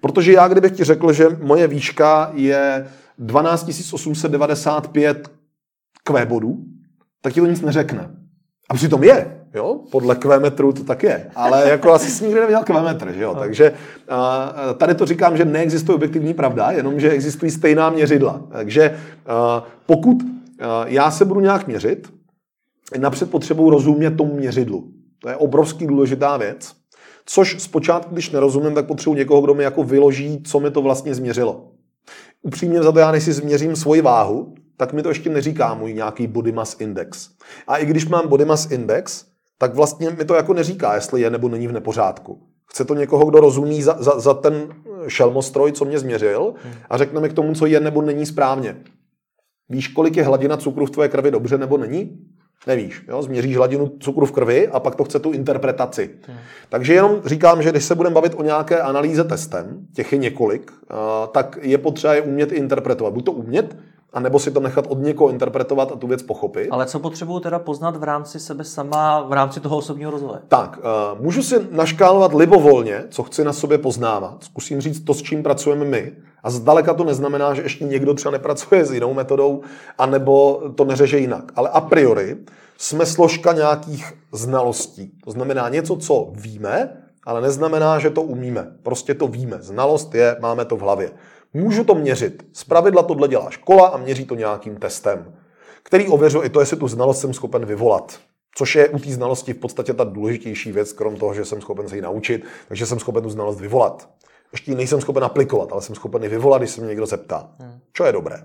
Protože 0.00 0.32
já, 0.32 0.48
kdybych 0.48 0.72
ti 0.72 0.84
řekl, 0.84 1.12
že 1.12 1.28
moje 1.42 1.66
výška 1.66 2.30
je 2.34 2.88
12 3.18 3.92
895 3.92 5.30
kv 6.04 6.24
bodů, 6.24 6.64
tak 7.20 7.32
ti 7.32 7.40
to 7.40 7.46
nic 7.46 7.60
neřekne. 7.60 8.16
A 8.70 8.74
přitom 8.74 9.04
je. 9.04 9.41
Jo? 9.54 9.80
Podle 9.90 10.14
kvemetru 10.14 10.72
to 10.72 10.84
tak 10.84 11.02
je. 11.02 11.30
Ale 11.34 11.68
jako 11.68 11.92
asi 11.92 12.10
jsi 12.10 12.24
nikdy 12.24 12.40
neviděl 12.40 12.62
kvemetr, 12.64 13.12
že 13.12 13.22
jo? 13.22 13.34
Takže 13.34 13.70
uh, 13.70 14.76
tady 14.76 14.94
to 14.94 15.06
říkám, 15.06 15.36
že 15.36 15.44
neexistuje 15.44 15.96
objektivní 15.96 16.34
pravda, 16.34 16.70
jenom 16.70 17.00
že 17.00 17.10
existují 17.10 17.50
stejná 17.50 17.90
měřidla. 17.90 18.42
Takže 18.52 18.90
uh, 18.90 19.66
pokud 19.86 20.22
uh, 20.22 20.28
já 20.84 21.10
se 21.10 21.24
budu 21.24 21.40
nějak 21.40 21.66
měřit, 21.66 22.12
napřed 22.98 23.30
potřebuji 23.30 23.70
rozumět 23.70 24.10
tomu 24.10 24.34
měřidlu. 24.34 24.88
To 25.18 25.28
je 25.28 25.36
obrovský 25.36 25.86
důležitá 25.86 26.36
věc. 26.36 26.72
Což 27.26 27.62
zpočátku, 27.62 28.14
když 28.14 28.30
nerozumím, 28.30 28.74
tak 28.74 28.86
potřebuji 28.86 29.14
někoho, 29.14 29.40
kdo 29.40 29.54
mi 29.54 29.64
jako 29.64 29.84
vyloží, 29.84 30.42
co 30.42 30.60
mi 30.60 30.70
to 30.70 30.82
vlastně 30.82 31.14
změřilo. 31.14 31.68
Upřímně 32.42 32.82
za 32.82 32.92
to 32.92 32.98
já, 32.98 33.12
než 33.12 33.22
si 33.22 33.32
změřím 33.32 33.76
svoji 33.76 34.00
váhu, 34.02 34.54
tak 34.76 34.92
mi 34.92 35.02
to 35.02 35.08
ještě 35.08 35.30
neříká 35.30 35.74
můj 35.74 35.94
nějaký 35.94 36.26
body 36.26 36.52
mass 36.52 36.76
index. 36.80 37.28
A 37.66 37.76
i 37.76 37.86
když 37.86 38.08
mám 38.08 38.28
body 38.28 38.44
mass 38.44 38.70
index, 38.70 39.24
tak 39.62 39.74
vlastně 39.74 40.10
mi 40.10 40.24
to 40.24 40.34
jako 40.34 40.54
neříká, 40.54 40.94
jestli 40.94 41.20
je 41.20 41.30
nebo 41.30 41.48
není 41.48 41.68
v 41.68 41.72
nepořádku. 41.72 42.42
Chce 42.66 42.84
to 42.84 42.94
někoho, 42.94 43.24
kdo 43.24 43.40
rozumí 43.40 43.82
za, 43.82 43.96
za, 43.98 44.20
za 44.20 44.34
ten 44.34 44.68
šelmostroj, 45.08 45.72
co 45.72 45.84
mě 45.84 45.98
změřil 45.98 46.54
a 46.90 46.98
řekne 46.98 47.20
mi 47.20 47.28
k 47.28 47.32
tomu, 47.32 47.54
co 47.54 47.66
je 47.66 47.80
nebo 47.80 48.02
není 48.02 48.26
správně. 48.26 48.76
Víš, 49.68 49.88
kolik 49.88 50.16
je 50.16 50.24
hladina 50.24 50.56
cukru 50.56 50.86
v 50.86 50.90
tvoje 50.90 51.08
krvi 51.08 51.30
dobře 51.30 51.58
nebo 51.58 51.78
není? 51.78 52.18
Nevíš. 52.66 53.04
Jo? 53.08 53.22
Změříš 53.22 53.56
hladinu 53.56 53.92
cukru 54.00 54.26
v 54.26 54.32
krvi 54.32 54.68
a 54.68 54.80
pak 54.80 54.94
to 54.94 55.04
chce 55.04 55.18
tu 55.18 55.32
interpretaci. 55.32 56.10
Hmm. 56.26 56.38
Takže 56.68 56.94
jenom 56.94 57.20
říkám, 57.24 57.62
že 57.62 57.70
když 57.70 57.84
se 57.84 57.94
budeme 57.94 58.14
bavit 58.14 58.34
o 58.36 58.42
nějaké 58.42 58.80
analýze 58.80 59.24
testem, 59.24 59.86
těch 59.94 60.12
je 60.12 60.18
několik, 60.18 60.72
tak 61.32 61.58
je 61.62 61.78
potřeba 61.78 62.14
je 62.14 62.22
umět 62.22 62.52
interpretovat. 62.52 63.12
Buď 63.12 63.24
to 63.24 63.32
umět, 63.32 63.76
a 64.12 64.20
nebo 64.20 64.38
si 64.38 64.50
to 64.50 64.60
nechat 64.60 64.86
od 64.88 64.98
někoho 64.98 65.30
interpretovat 65.30 65.92
a 65.92 65.96
tu 65.96 66.06
věc 66.06 66.22
pochopit. 66.22 66.68
Ale 66.70 66.86
co 66.86 66.98
potřebuju 66.98 67.40
teda 67.40 67.58
poznat 67.58 67.96
v 67.96 68.02
rámci 68.02 68.40
sebe 68.40 68.64
sama, 68.64 69.20
v 69.20 69.32
rámci 69.32 69.60
toho 69.60 69.76
osobního 69.76 70.10
rozvoje? 70.10 70.40
Tak, 70.48 70.78
uh, 70.78 71.22
můžu 71.24 71.42
si 71.42 71.66
naškálovat 71.70 72.34
libovolně, 72.34 73.04
co 73.10 73.22
chci 73.22 73.44
na 73.44 73.52
sobě 73.52 73.78
poznávat. 73.78 74.44
Zkusím 74.44 74.80
říct 74.80 75.00
to, 75.00 75.14
s 75.14 75.22
čím 75.22 75.42
pracujeme 75.42 75.84
my. 75.84 76.12
A 76.42 76.50
zdaleka 76.50 76.94
to 76.94 77.04
neznamená, 77.04 77.54
že 77.54 77.62
ještě 77.62 77.84
někdo 77.84 78.14
třeba 78.14 78.32
nepracuje 78.32 78.84
s 78.84 78.92
jinou 78.92 79.14
metodou, 79.14 79.62
anebo 79.98 80.62
to 80.74 80.84
neřeže 80.84 81.18
jinak. 81.18 81.52
Ale 81.56 81.68
a 81.68 81.80
priori 81.80 82.36
jsme 82.78 83.06
složka 83.06 83.52
nějakých 83.52 84.12
znalostí. 84.32 85.12
To 85.24 85.30
znamená 85.30 85.68
něco, 85.68 85.96
co 85.96 86.28
víme, 86.32 86.96
ale 87.26 87.40
neznamená, 87.40 87.98
že 87.98 88.10
to 88.10 88.22
umíme. 88.22 88.66
Prostě 88.82 89.14
to 89.14 89.26
víme. 89.26 89.56
Znalost 89.60 90.14
je, 90.14 90.36
máme 90.40 90.64
to 90.64 90.76
v 90.76 90.80
hlavě. 90.80 91.10
Můžu 91.54 91.84
to 91.84 91.94
měřit. 91.94 92.46
Z 92.52 92.64
pravidla 92.64 93.02
tohle 93.02 93.28
dělá 93.28 93.50
škola 93.50 93.88
a 93.88 93.96
měří 93.96 94.24
to 94.24 94.34
nějakým 94.34 94.76
testem, 94.76 95.34
který 95.82 96.08
ověřuje 96.08 96.46
i 96.46 96.50
to, 96.50 96.60
jestli 96.60 96.76
tu 96.76 96.88
znalost 96.88 97.20
jsem 97.20 97.34
schopen 97.34 97.66
vyvolat. 97.66 98.20
Což 98.54 98.74
je 98.74 98.88
u 98.88 98.98
té 98.98 99.10
znalosti 99.10 99.52
v 99.52 99.58
podstatě 99.58 99.94
ta 99.94 100.04
důležitější 100.04 100.72
věc, 100.72 100.92
krom 100.92 101.16
toho, 101.16 101.34
že 101.34 101.44
jsem 101.44 101.60
schopen 101.60 101.88
se 101.88 101.96
ji 101.96 102.02
naučit, 102.02 102.44
takže 102.68 102.86
jsem 102.86 102.98
schopen 102.98 103.22
tu 103.22 103.30
znalost 103.30 103.60
vyvolat. 103.60 104.08
Ještě 104.52 104.70
ji 104.70 104.76
nejsem 104.76 105.00
schopen 105.00 105.24
aplikovat, 105.24 105.72
ale 105.72 105.82
jsem 105.82 105.94
schopen 105.94 106.22
ji 106.22 106.28
vyvolat, 106.28 106.62
když 106.62 106.70
se 106.70 106.80
mě 106.80 106.88
někdo 106.88 107.06
zeptá. 107.06 107.50
Hmm. 107.58 107.80
Co 107.92 108.04
je 108.04 108.12
dobré. 108.12 108.36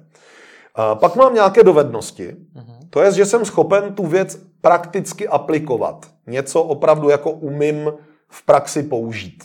A 0.76 0.96
pak 0.96 1.16
mám 1.16 1.34
nějaké 1.34 1.64
dovednosti. 1.64 2.36
Hmm. 2.56 2.78
To 2.90 3.02
je, 3.02 3.12
že 3.12 3.26
jsem 3.26 3.46
schopen 3.46 3.94
tu 3.94 4.06
věc 4.06 4.40
prakticky 4.62 5.28
aplikovat. 5.28 6.06
Něco 6.28 6.64
opravdu 6.64 7.10
jako 7.10 7.32
umím 7.32 7.94
v 8.30 8.46
praxi 8.46 8.84
použít. 8.84 9.44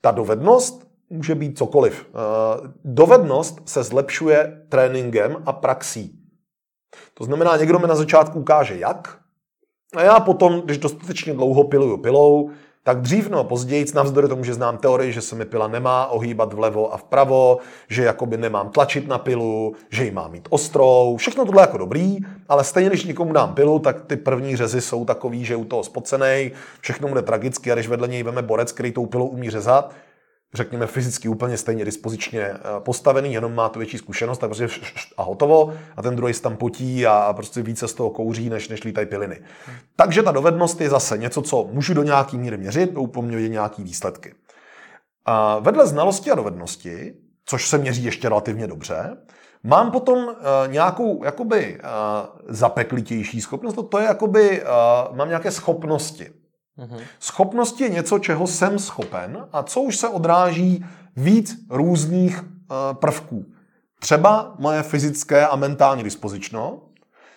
Ta 0.00 0.10
dovednost 0.10 0.83
může 1.10 1.34
být 1.34 1.58
cokoliv. 1.58 2.06
Uh, 2.14 2.70
dovednost 2.84 3.68
se 3.68 3.82
zlepšuje 3.82 4.62
tréninkem 4.68 5.36
a 5.46 5.52
praxí. 5.52 6.18
To 7.14 7.24
znamená, 7.24 7.56
někdo 7.56 7.78
mi 7.78 7.86
na 7.86 7.94
začátku 7.94 8.38
ukáže 8.40 8.76
jak, 8.78 9.18
a 9.96 10.02
já 10.02 10.20
potom, 10.20 10.60
když 10.60 10.78
dostatečně 10.78 11.34
dlouho 11.34 11.64
piluju 11.64 11.96
pilou, 11.96 12.50
tak 12.82 13.00
dřív 13.00 13.28
no 13.28 13.44
později, 13.44 13.84
navzdory 13.94 14.28
tomu, 14.28 14.44
že 14.44 14.54
znám 14.54 14.78
teorii, 14.78 15.12
že 15.12 15.20
se 15.20 15.36
mi 15.36 15.44
pila 15.44 15.68
nemá 15.68 16.06
ohýbat 16.06 16.52
vlevo 16.52 16.94
a 16.94 16.96
vpravo, 16.96 17.58
že 17.88 18.04
jakoby 18.04 18.36
nemám 18.36 18.70
tlačit 18.70 19.08
na 19.08 19.18
pilu, 19.18 19.74
že 19.90 20.04
ji 20.04 20.10
mám 20.10 20.32
mít 20.32 20.48
ostrou, 20.50 21.16
všechno 21.16 21.44
tohle 21.44 21.62
jako 21.62 21.78
dobrý, 21.78 22.18
ale 22.48 22.64
stejně, 22.64 22.88
když 22.88 23.04
někomu 23.04 23.32
dám 23.32 23.54
pilu, 23.54 23.78
tak 23.78 24.04
ty 24.06 24.16
první 24.16 24.56
řezy 24.56 24.80
jsou 24.80 25.04
takový, 25.04 25.44
že 25.44 25.56
u 25.56 25.64
toho 25.64 25.84
spocenej, 25.84 26.52
všechno 26.80 27.08
bude 27.08 27.22
tragicky 27.22 27.72
a 27.72 27.74
když 27.74 27.88
vedle 27.88 28.08
něj 28.08 28.22
veme 28.22 28.42
borec, 28.42 28.72
který 28.72 28.92
tou 28.92 29.06
pilou 29.06 29.26
umí 29.26 29.50
řezat, 29.50 29.94
řekněme, 30.54 30.86
fyzicky 30.86 31.28
úplně 31.28 31.56
stejně 31.56 31.84
dispozičně 31.84 32.40
eh, 32.40 32.58
postavený, 32.78 33.32
jenom 33.32 33.54
má 33.54 33.68
tu 33.68 33.78
větší 33.78 33.98
zkušenost, 33.98 34.38
tak 34.38 34.48
prostě 34.48 34.68
a 35.16 35.22
hotovo. 35.22 35.74
A 35.96 36.02
ten 36.02 36.16
druhý 36.16 36.34
se 36.34 36.42
tam 36.42 36.56
potí 36.56 37.06
a 37.06 37.32
prostě 37.32 37.62
více 37.62 37.88
z 37.88 37.94
toho 37.94 38.10
kouří, 38.10 38.50
než, 38.50 38.68
než 38.68 38.84
lítají 38.84 39.06
piliny. 39.06 39.40
Takže 39.96 40.22
ta 40.22 40.32
dovednost 40.32 40.80
je 40.80 40.90
zase 40.90 41.18
něco, 41.18 41.42
co 41.42 41.68
můžu 41.72 41.94
do 41.94 42.02
nějaký 42.02 42.38
míry 42.38 42.56
měřit, 42.56 42.96
úplně 42.96 43.48
nějaký 43.48 43.82
výsledky. 43.82 44.34
A 45.24 45.58
vedle 45.58 45.86
znalosti 45.86 46.30
a 46.30 46.34
dovednosti, 46.34 47.14
což 47.46 47.68
se 47.68 47.78
měří 47.78 48.04
ještě 48.04 48.28
relativně 48.28 48.66
dobře, 48.66 49.16
mám 49.62 49.90
potom 49.90 50.18
uh, 50.24 50.32
nějakou 50.66 51.24
jakoby 51.24 51.80
uh, 51.80 52.40
zapeklitější 52.48 53.40
schopnost, 53.40 53.78
to 53.88 53.98
je 53.98 54.04
jakoby, 54.04 54.62
mám 55.12 55.28
nějaké 55.28 55.50
schopnosti. 55.50 56.43
Mm-hmm. 56.78 57.00
Schopnost 57.20 57.80
je 57.80 57.88
něco, 57.88 58.18
čeho 58.18 58.46
jsem 58.46 58.78
schopen 58.78 59.46
a 59.52 59.62
co 59.62 59.80
už 59.80 59.96
se 59.96 60.08
odráží 60.08 60.84
víc 61.16 61.56
různých 61.70 62.42
uh, 62.42 62.48
prvků. 62.92 63.44
Třeba 64.00 64.54
moje 64.58 64.82
fyzické 64.82 65.46
a 65.46 65.56
mentální 65.56 66.02
dispozično, 66.02 66.82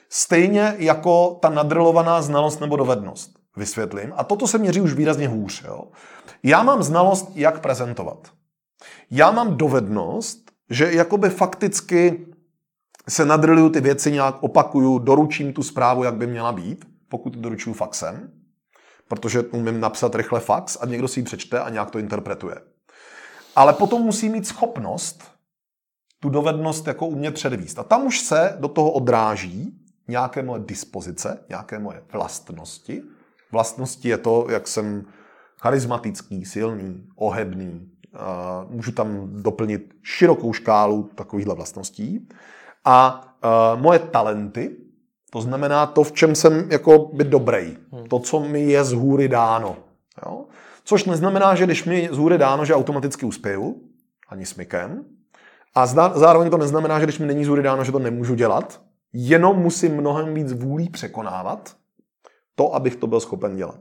stejně 0.09 0.75
jako 0.77 1.39
ta 1.41 1.49
nadrilovaná 1.49 2.21
znalost 2.21 2.61
nebo 2.61 2.75
dovednost. 2.75 3.31
Vysvětlím. 3.57 4.13
A 4.15 4.23
toto 4.23 4.47
se 4.47 4.57
měří 4.57 4.81
už 4.81 4.93
výrazně 4.93 5.27
hůř. 5.27 5.63
Jo? 5.67 5.83
Já 6.43 6.63
mám 6.63 6.83
znalost, 6.83 7.31
jak 7.35 7.59
prezentovat. 7.59 8.31
Já 9.11 9.31
mám 9.31 9.57
dovednost, 9.57 10.51
že 10.69 10.93
jakoby 10.93 11.29
fakticky 11.29 12.25
se 13.09 13.25
nadriluju 13.25 13.69
ty 13.69 13.81
věci, 13.81 14.11
nějak 14.11 14.43
opakuju, 14.43 14.99
doručím 14.99 15.53
tu 15.53 15.63
zprávu, 15.63 16.03
jak 16.03 16.15
by 16.15 16.27
měla 16.27 16.51
být, 16.51 16.85
pokud 17.09 17.33
doručuju 17.33 17.73
faxem 17.73 18.36
protože 19.07 19.41
umím 19.41 19.79
napsat 19.79 20.15
rychle 20.15 20.39
fax 20.39 20.77
a 20.81 20.85
někdo 20.85 21.07
si 21.07 21.19
ji 21.19 21.23
přečte 21.23 21.59
a 21.59 21.69
nějak 21.69 21.91
to 21.91 21.99
interpretuje. 21.99 22.55
Ale 23.55 23.73
potom 23.73 24.01
musí 24.01 24.29
mít 24.29 24.47
schopnost 24.47 25.23
tu 26.19 26.29
dovednost 26.29 26.87
jako 26.87 27.07
umět 27.07 27.33
předvíst. 27.33 27.79
A 27.79 27.83
tam 27.83 28.05
už 28.05 28.19
se 28.19 28.57
do 28.59 28.67
toho 28.67 28.91
odráží 28.91 29.73
nějaké 30.07 30.43
moje 30.43 30.61
dispozice, 30.65 31.45
nějaké 31.49 31.79
moje 31.79 32.03
vlastnosti. 32.13 33.03
Vlastnosti 33.51 34.09
je 34.09 34.17
to, 34.17 34.47
jak 34.49 34.67
jsem 34.67 35.05
charismatický, 35.61 36.45
silný, 36.45 37.07
ohebný. 37.15 37.91
Můžu 38.69 38.91
tam 38.91 39.29
doplnit 39.41 39.93
širokou 40.01 40.53
škálu 40.53 41.09
takovýchhle 41.15 41.55
vlastností. 41.55 42.29
A 42.85 43.27
moje 43.75 43.99
talenty, 43.99 44.77
to 45.37 45.41
znamená 45.41 45.85
to, 45.85 46.03
v 46.03 46.11
čem 46.11 46.35
jsem 46.35 46.71
jako 46.71 47.09
by 47.13 47.23
dobrý. 47.23 47.77
Hmm. 47.91 48.07
To, 48.07 48.19
co 48.19 48.39
mi 48.39 48.61
je 48.61 48.83
z 48.83 48.93
hůry 48.93 49.27
dáno. 49.27 49.77
Jo? 50.25 50.45
Což 50.83 51.05
neznamená, 51.05 51.55
že 51.55 51.65
když 51.65 51.85
mi 51.85 52.09
z 52.11 52.17
hůry 52.17 52.37
dáno, 52.37 52.65
že 52.65 52.75
automaticky 52.75 53.25
uspěju, 53.25 53.81
ani 54.29 54.45
smykem. 54.45 55.05
A 55.75 55.85
zároveň 56.15 56.49
to 56.49 56.57
neznamená, 56.57 56.99
že 56.99 57.05
když 57.05 57.19
mi 57.19 57.25
není 57.25 57.45
z 57.45 57.47
hůry 57.47 57.63
dáno, 57.63 57.83
že 57.83 57.91
to 57.91 57.99
nemůžu 57.99 58.35
dělat. 58.35 58.81
Jenom 59.13 59.57
musím 59.57 59.97
mnohem 59.97 60.33
víc 60.33 60.53
vůlí 60.53 60.89
překonávat 60.89 61.75
to, 62.55 62.75
abych 62.75 62.95
to 62.95 63.07
byl 63.07 63.19
schopen 63.19 63.55
dělat. 63.55 63.79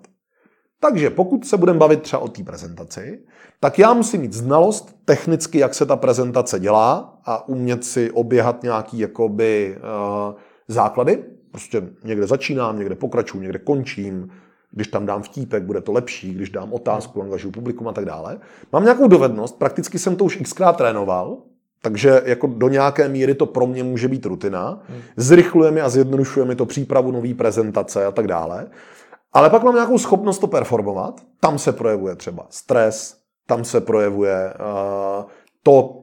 Takže 0.81 1.11
pokud 1.11 1.47
se 1.47 1.57
budeme 1.57 1.79
bavit 1.79 2.03
třeba 2.03 2.23
o 2.23 2.29
té 2.29 2.45
prezentaci, 2.45 3.25
tak 3.61 3.79
já 3.79 3.92
musím 3.92 4.21
mít 4.21 4.33
znalost 4.33 4.97
technicky, 5.05 5.59
jak 5.59 5.75
se 5.75 5.87
ta 5.87 5.97
prezentace 5.97 6.61
dělá 6.61 7.19
a 7.25 7.49
umět 7.49 7.85
si 7.85 8.11
oběhat 8.11 8.62
nějaký 8.62 8.99
jakoby, 8.99 9.77
uh, 9.79 10.35
základy, 10.69 11.25
Prostě 11.57 11.83
někde 12.05 12.27
začínám, 12.27 12.79
někde 12.79 12.95
pokračuju, 12.95 13.42
někde 13.42 13.59
končím, 13.59 14.29
když 14.71 14.88
tam 14.88 15.07
dám 15.07 15.23
vtípek, 15.23 15.62
bude 15.62 15.81
to 15.81 15.92
lepší, 15.92 16.35
když 16.35 16.51
dám 16.51 16.73
otázku, 16.73 17.23
angažuju 17.23 17.53
publikum 17.53 17.88
a 17.88 17.92
tak 17.92 18.05
dále. 18.05 18.38
Mám 18.73 18.83
nějakou 18.83 19.09
dovednost, 19.09 19.59
prakticky 19.59 19.99
jsem 19.99 20.16
to 20.16 20.25
už 20.25 20.37
xkrát 20.37 20.77
trénoval, 20.77 21.38
takže 21.83 22.23
jako 22.25 22.47
do 22.47 22.69
nějaké 22.69 23.09
míry 23.09 23.35
to 23.35 23.47
pro 23.47 23.66
mě 23.66 23.85
může 23.85 24.09
být 24.09 24.27
rutina. 24.27 24.83
Zrychluje 25.16 25.71
mi 25.71 25.81
a 25.81 25.88
zjednodušuje 25.88 26.47
mi 26.47 26.57
to 26.57 26.66
přípravu 26.66 27.11
nové 27.11 27.35
prezentace 27.35 28.07
a 28.07 28.11
tak 28.11 28.27
dále. 28.27 28.66
Ale 29.33 29.51
pak 29.51 29.62
mám 29.62 29.75
nějakou 29.75 29.99
schopnost 29.99 30.38
to 30.38 30.47
performovat. 30.47 31.21
Tam 31.40 31.59
se 31.59 31.73
projevuje 31.73 32.16
třeba 32.16 32.47
stres, 32.51 33.16
tam 33.47 33.64
se 33.64 33.81
projevuje 33.81 34.53
uh, 34.55 35.25
to, 35.62 36.03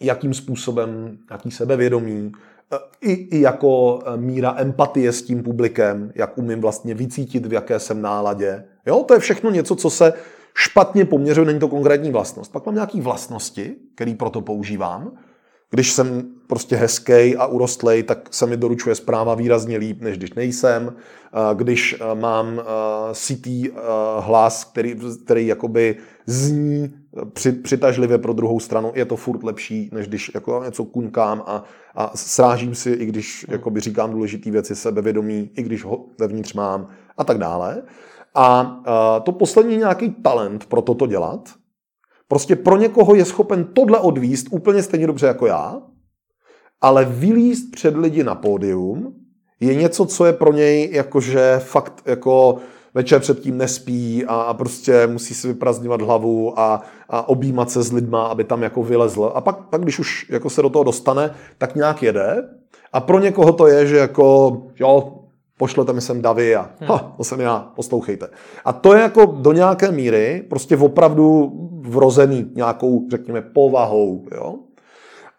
jakým 0.00 0.34
způsobem, 0.34 1.18
jaký 1.30 1.50
sebevědomí, 1.50 2.32
i, 3.00 3.12
i 3.12 3.40
jako 3.40 4.00
e, 4.06 4.16
míra 4.16 4.54
empatie 4.58 5.12
s 5.12 5.22
tím 5.22 5.42
publikem, 5.42 6.12
jak 6.14 6.38
umím 6.38 6.60
vlastně 6.60 6.94
vycítit, 6.94 7.46
v 7.46 7.52
jaké 7.52 7.80
jsem 7.80 8.02
náladě. 8.02 8.64
Jo, 8.86 9.04
to 9.08 9.14
je 9.14 9.20
všechno 9.20 9.50
něco, 9.50 9.76
co 9.76 9.90
se 9.90 10.12
špatně 10.54 11.04
poměřuje, 11.04 11.46
není 11.46 11.58
to 11.58 11.68
konkrétní 11.68 12.10
vlastnost. 12.10 12.52
Pak 12.52 12.66
mám 12.66 12.74
nějaké 12.74 13.00
vlastnosti, 13.00 13.74
které 13.94 14.14
proto 14.14 14.40
používám. 14.40 15.12
Když 15.70 15.92
jsem 15.92 16.24
prostě 16.46 16.76
hezký 16.76 17.36
a 17.36 17.46
urostlej, 17.46 18.02
tak 18.02 18.28
se 18.30 18.46
mi 18.46 18.56
doručuje 18.56 18.94
zpráva 18.94 19.34
výrazně 19.34 19.76
líp, 19.76 20.00
než 20.00 20.18
když 20.18 20.32
nejsem. 20.32 20.94
Když 21.54 21.96
e, 22.00 22.14
mám 22.14 22.60
citý 23.12 23.68
e, 23.68 23.72
hlas, 24.18 24.64
který, 24.64 24.96
který 25.24 25.46
jakoby 25.46 25.96
zní 26.26 26.94
při, 27.32 27.52
přitažlivě 27.52 28.18
pro 28.18 28.32
druhou 28.32 28.60
stranu, 28.60 28.92
je 28.94 29.04
to 29.04 29.16
furt 29.16 29.42
lepší, 29.42 29.90
než 29.92 30.08
když 30.08 30.30
jako 30.34 30.62
něco 30.64 30.84
kuňkám 30.84 31.42
a, 31.46 31.64
a 31.94 32.16
srážím 32.16 32.74
si, 32.74 32.90
i 32.90 33.06
když 33.06 33.46
jakoby 33.48 33.80
říkám 33.80 34.10
důležité 34.10 34.50
věci, 34.50 34.76
sebevědomí, 34.76 35.50
i 35.56 35.62
když 35.62 35.84
ho 35.84 36.04
vevnitř 36.18 36.54
mám 36.54 36.88
a 37.16 37.24
tak 37.24 37.38
dále. 37.38 37.82
A, 38.34 38.60
a 38.84 39.20
to 39.20 39.32
poslední 39.32 39.76
nějaký 39.76 40.10
talent 40.10 40.66
pro 40.66 40.82
toto 40.82 41.06
dělat. 41.06 41.48
Prostě 42.28 42.56
pro 42.56 42.76
někoho 42.76 43.14
je 43.14 43.24
schopen 43.24 43.64
tohle 43.64 43.98
odvíst 43.98 44.46
úplně 44.50 44.82
stejně 44.82 45.06
dobře 45.06 45.26
jako 45.26 45.46
já, 45.46 45.82
ale 46.80 47.04
vylíst 47.04 47.70
před 47.72 47.96
lidi 47.96 48.24
na 48.24 48.34
pódium 48.34 49.14
je 49.60 49.74
něco, 49.74 50.06
co 50.06 50.26
je 50.26 50.32
pro 50.32 50.52
něj 50.52 50.88
jakože 50.92 51.58
fakt 51.58 52.02
jako 52.06 52.56
večer 52.94 53.20
předtím 53.20 53.58
nespí 53.58 54.24
a, 54.24 54.34
a 54.34 54.54
prostě 54.54 55.06
musí 55.06 55.34
si 55.34 55.48
vyprazňovat 55.48 56.02
hlavu 56.02 56.60
a, 56.60 56.82
a 57.08 57.28
objímat 57.28 57.70
se 57.70 57.82
s 57.82 57.92
lidma, 57.92 58.26
aby 58.26 58.44
tam 58.44 58.62
jako 58.62 58.82
vylezl. 58.82 59.32
A 59.34 59.40
pak, 59.40 59.56
pak, 59.56 59.82
když 59.82 59.98
už 59.98 60.26
jako 60.30 60.50
se 60.50 60.62
do 60.62 60.70
toho 60.70 60.84
dostane, 60.84 61.34
tak 61.58 61.74
nějak 61.74 62.02
jede. 62.02 62.48
A 62.92 63.00
pro 63.00 63.20
někoho 63.20 63.52
to 63.52 63.66
je, 63.66 63.86
že 63.86 63.96
jako, 63.96 64.56
jo, 64.80 65.18
pošlete 65.58 65.92
mi 65.92 66.00
sem 66.00 66.22
davy 66.22 66.56
a 66.56 66.70
hmm. 66.80 66.88
ha, 66.88 67.14
to 67.16 67.24
jsem 67.24 67.40
já, 67.40 67.72
poslouchejte. 67.76 68.28
A 68.64 68.72
to 68.72 68.94
je 68.94 69.02
jako 69.02 69.26
do 69.26 69.52
nějaké 69.52 69.92
míry 69.92 70.44
prostě 70.48 70.76
opravdu 70.76 71.52
vrozený 71.80 72.50
nějakou, 72.54 73.08
řekněme, 73.10 73.42
povahou. 73.42 74.26
Jo? 74.34 74.54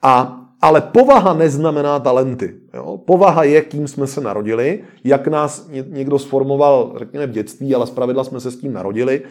A 0.01 0.35
ale 0.61 0.81
povaha 0.81 1.33
neznamená 1.33 1.99
talenty. 1.99 2.55
Jo? 2.73 2.97
Povaha 2.97 3.43
je, 3.43 3.61
kým 3.61 3.87
jsme 3.87 4.07
se 4.07 4.21
narodili, 4.21 4.79
jak 5.03 5.27
nás 5.27 5.69
někdo 5.87 6.19
sformoval, 6.19 6.93
řekněme, 6.97 7.27
v 7.27 7.31
dětství, 7.31 7.75
ale 7.75 7.87
zpravidla 7.87 8.23
jsme 8.23 8.39
se 8.39 8.51
s 8.51 8.57
tím 8.57 8.73
narodili. 8.73 9.21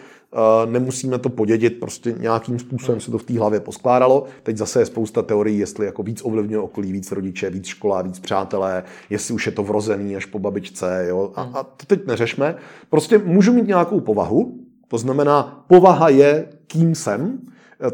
Nemusíme 0.67 1.19
to 1.19 1.29
podědit, 1.29 1.71
prostě 1.71 2.14
nějakým 2.19 2.59
způsobem 2.59 3.01
se 3.01 3.11
to 3.11 3.19
v 3.19 3.23
té 3.23 3.38
hlavě 3.38 3.61
poskládalo. 3.61 4.25
Teď 4.43 4.57
zase 4.57 4.81
je 4.81 4.87
spousta 4.87 5.23
teorií, 5.23 5.59
jestli 5.59 5.87
jako 5.87 6.03
víc 6.03 6.21
ovlivňuje 6.25 6.59
okolí, 6.59 6.93
víc 6.93 7.12
rodiče, 7.12 7.51
víc 7.51 7.67
škola, 7.67 8.03
víc 8.03 8.19
přátelé, 8.19 8.83
jestli 9.11 9.35
už 9.35 9.47
je 9.47 9.53
to 9.53 9.62
vrozený 9.62 10.17
až 10.17 10.25
po 10.25 10.38
babičce. 10.38 11.07
Jo? 11.09 11.33
A, 11.35 11.43
a 11.43 11.62
to 11.62 11.87
teď 11.87 12.07
neřešme. 12.07 12.55
Prostě 12.91 13.19
můžu 13.19 13.53
mít 13.53 13.67
nějakou 13.67 14.01
povahu, 14.01 14.59
to 14.88 14.99
znamená, 14.99 15.64
povaha 15.69 16.09
je, 16.09 16.49
kým 16.67 16.95
jsem, 16.95 17.38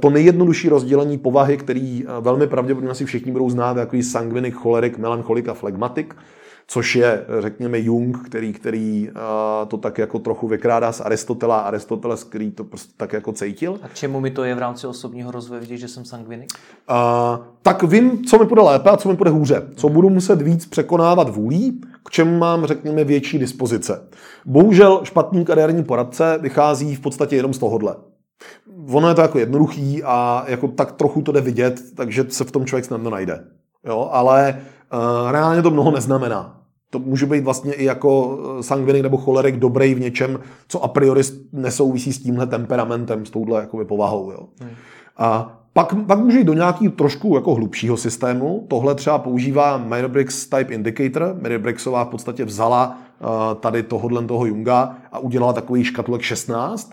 to 0.00 0.10
nejjednodušší 0.10 0.68
rozdělení 0.68 1.18
povahy, 1.18 1.56
který 1.56 2.04
eh, 2.04 2.20
velmi 2.20 2.46
pravděpodobně 2.46 2.90
asi 2.90 3.04
všichni 3.04 3.32
budou 3.32 3.50
znát, 3.50 3.76
jako 3.76 3.96
sangvinik, 4.02 4.54
cholerik, 4.54 4.98
melancholik 4.98 5.48
a 5.48 5.54
flegmatik, 5.54 6.16
což 6.66 6.96
je, 6.96 7.24
řekněme, 7.40 7.78
Jung, 7.78 8.26
který, 8.26 8.52
který 8.52 9.08
uh, 9.10 9.68
to 9.68 9.76
tak 9.76 9.98
jako 9.98 10.18
trochu 10.18 10.48
vykrádá 10.48 10.92
z 10.92 11.00
Aristotela, 11.00 11.58
Aristoteles, 11.58 12.24
který 12.24 12.50
to 12.50 12.64
prostě 12.64 12.92
tak 12.96 13.12
jako 13.12 13.32
cítil. 13.32 13.78
A 13.82 13.88
čemu 13.94 14.20
mi 14.20 14.30
to 14.30 14.44
je 14.44 14.54
v 14.54 14.58
rámci 14.58 14.86
osobního 14.86 15.30
rozvoje 15.30 15.60
vidět, 15.60 15.76
že 15.76 15.88
jsem 15.88 16.04
sangvinik? 16.04 16.52
Uh, 16.90 17.44
tak 17.62 17.82
vím, 17.82 18.24
co 18.24 18.38
mi 18.38 18.44
bude 18.44 18.62
lépe 18.62 18.90
a 18.90 18.96
co 18.96 19.08
mi 19.08 19.14
bude 19.14 19.30
hůře. 19.30 19.62
Co 19.76 19.88
budu 19.88 20.10
muset 20.10 20.42
víc 20.42 20.66
překonávat 20.66 21.28
vůlí, 21.28 21.80
k 22.04 22.10
čemu 22.10 22.38
mám, 22.38 22.66
řekněme, 22.66 23.04
větší 23.04 23.38
dispozice. 23.38 24.08
Bohužel 24.46 25.00
špatný 25.04 25.44
kariérní 25.44 25.84
poradce 25.84 26.38
vychází 26.42 26.94
v 26.94 27.00
podstatě 27.00 27.36
jenom 27.36 27.54
z 27.54 27.58
tohohle 27.58 27.96
ono 28.92 29.08
je 29.08 29.14
to 29.14 29.20
jako 29.20 29.38
jednoduchý 29.38 30.02
a 30.04 30.44
jako 30.46 30.68
tak 30.68 30.92
trochu 30.92 31.22
to 31.22 31.32
jde 31.32 31.40
vidět, 31.40 31.80
takže 31.96 32.24
se 32.28 32.44
v 32.44 32.50
tom 32.50 32.66
člověk 32.66 32.84
snadno 32.84 33.10
najde. 33.10 33.44
Jo, 33.86 34.08
ale 34.12 34.60
reálně 35.30 35.62
to 35.62 35.70
mnoho 35.70 35.90
neznamená. 35.90 36.60
To 36.90 36.98
může 36.98 37.26
být 37.26 37.44
vlastně 37.44 37.72
i 37.72 37.84
jako 37.84 38.38
eh, 38.58 38.62
sangvinik 38.62 39.02
nebo 39.02 39.16
cholerik 39.16 39.56
dobrý 39.56 39.94
v 39.94 40.00
něčem, 40.00 40.40
co 40.68 40.84
a 40.84 40.88
priori 40.88 41.22
nesouvisí 41.52 42.12
s 42.12 42.22
tímhle 42.22 42.46
temperamentem, 42.46 43.26
s 43.26 43.30
touhle 43.30 43.60
jakoby 43.60 43.84
povahou. 43.84 44.30
Jo. 44.30 44.38
Hmm. 44.60 44.70
A 45.16 45.60
pak, 45.72 45.94
pak 46.06 46.18
může 46.18 46.38
jít 46.38 46.44
do 46.44 46.52
nějaký 46.52 46.88
trošku 46.88 47.34
jako 47.34 47.54
hlubšího 47.54 47.96
systému. 47.96 48.66
Tohle 48.70 48.94
třeba 48.94 49.18
používá 49.18 49.78
Myers 49.78 50.46
Type 50.46 50.74
Indicator. 50.74 51.36
Myers-Briggsová 51.42 52.04
v 52.04 52.08
podstatě 52.08 52.44
vzala 52.44 52.98
uh, 53.20 53.28
tady 53.60 53.82
tohohle 53.82 54.24
toho 54.24 54.46
Junga 54.46 54.96
a 55.12 55.18
udělala 55.18 55.52
takový 55.52 55.84
škatulek 55.84 56.22
16, 56.22 56.92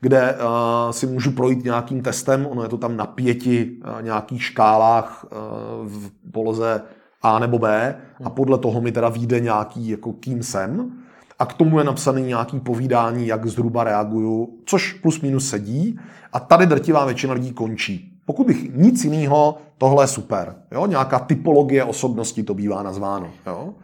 kde 0.00 0.34
uh, 0.34 0.90
si 0.90 1.06
můžu 1.06 1.30
projít 1.30 1.64
nějakým 1.64 2.02
testem, 2.02 2.46
ono 2.46 2.62
je 2.62 2.68
to 2.68 2.78
tam 2.78 2.96
na 2.96 3.06
pěti 3.06 3.70
uh, 3.70 4.02
nějakých 4.02 4.42
škálách 4.42 5.24
uh, 5.24 5.88
v 5.88 6.10
poloze 6.32 6.82
A 7.22 7.38
nebo 7.38 7.58
B 7.58 7.96
a 8.24 8.30
podle 8.30 8.58
toho 8.58 8.80
mi 8.80 8.92
teda 8.92 9.08
vyjde 9.08 9.40
nějaký, 9.40 9.88
jako 9.88 10.12
kým 10.12 10.42
jsem. 10.42 10.92
A 11.38 11.46
k 11.46 11.52
tomu 11.52 11.78
je 11.78 11.84
napsaný 11.84 12.22
nějaký 12.22 12.60
povídání, 12.60 13.26
jak 13.26 13.46
zhruba 13.46 13.84
reaguju, 13.84 14.58
což 14.64 14.92
plus 14.92 15.20
minus 15.20 15.48
sedí. 15.48 15.98
A 16.32 16.40
tady 16.40 16.66
drtivá 16.66 17.04
většina 17.04 17.32
lidí 17.34 17.52
končí. 17.52 18.12
Pokud 18.24 18.46
bych 18.46 18.74
nic 18.76 19.04
jiného, 19.04 19.58
tohle 19.78 20.04
je 20.04 20.08
super. 20.08 20.54
Jo? 20.72 20.86
Nějaká 20.86 21.18
typologie 21.18 21.84
osobnosti 21.84 22.42
to 22.42 22.54
bývá 22.54 22.82
nazváno. 22.82 23.30
Jo? 23.46 23.74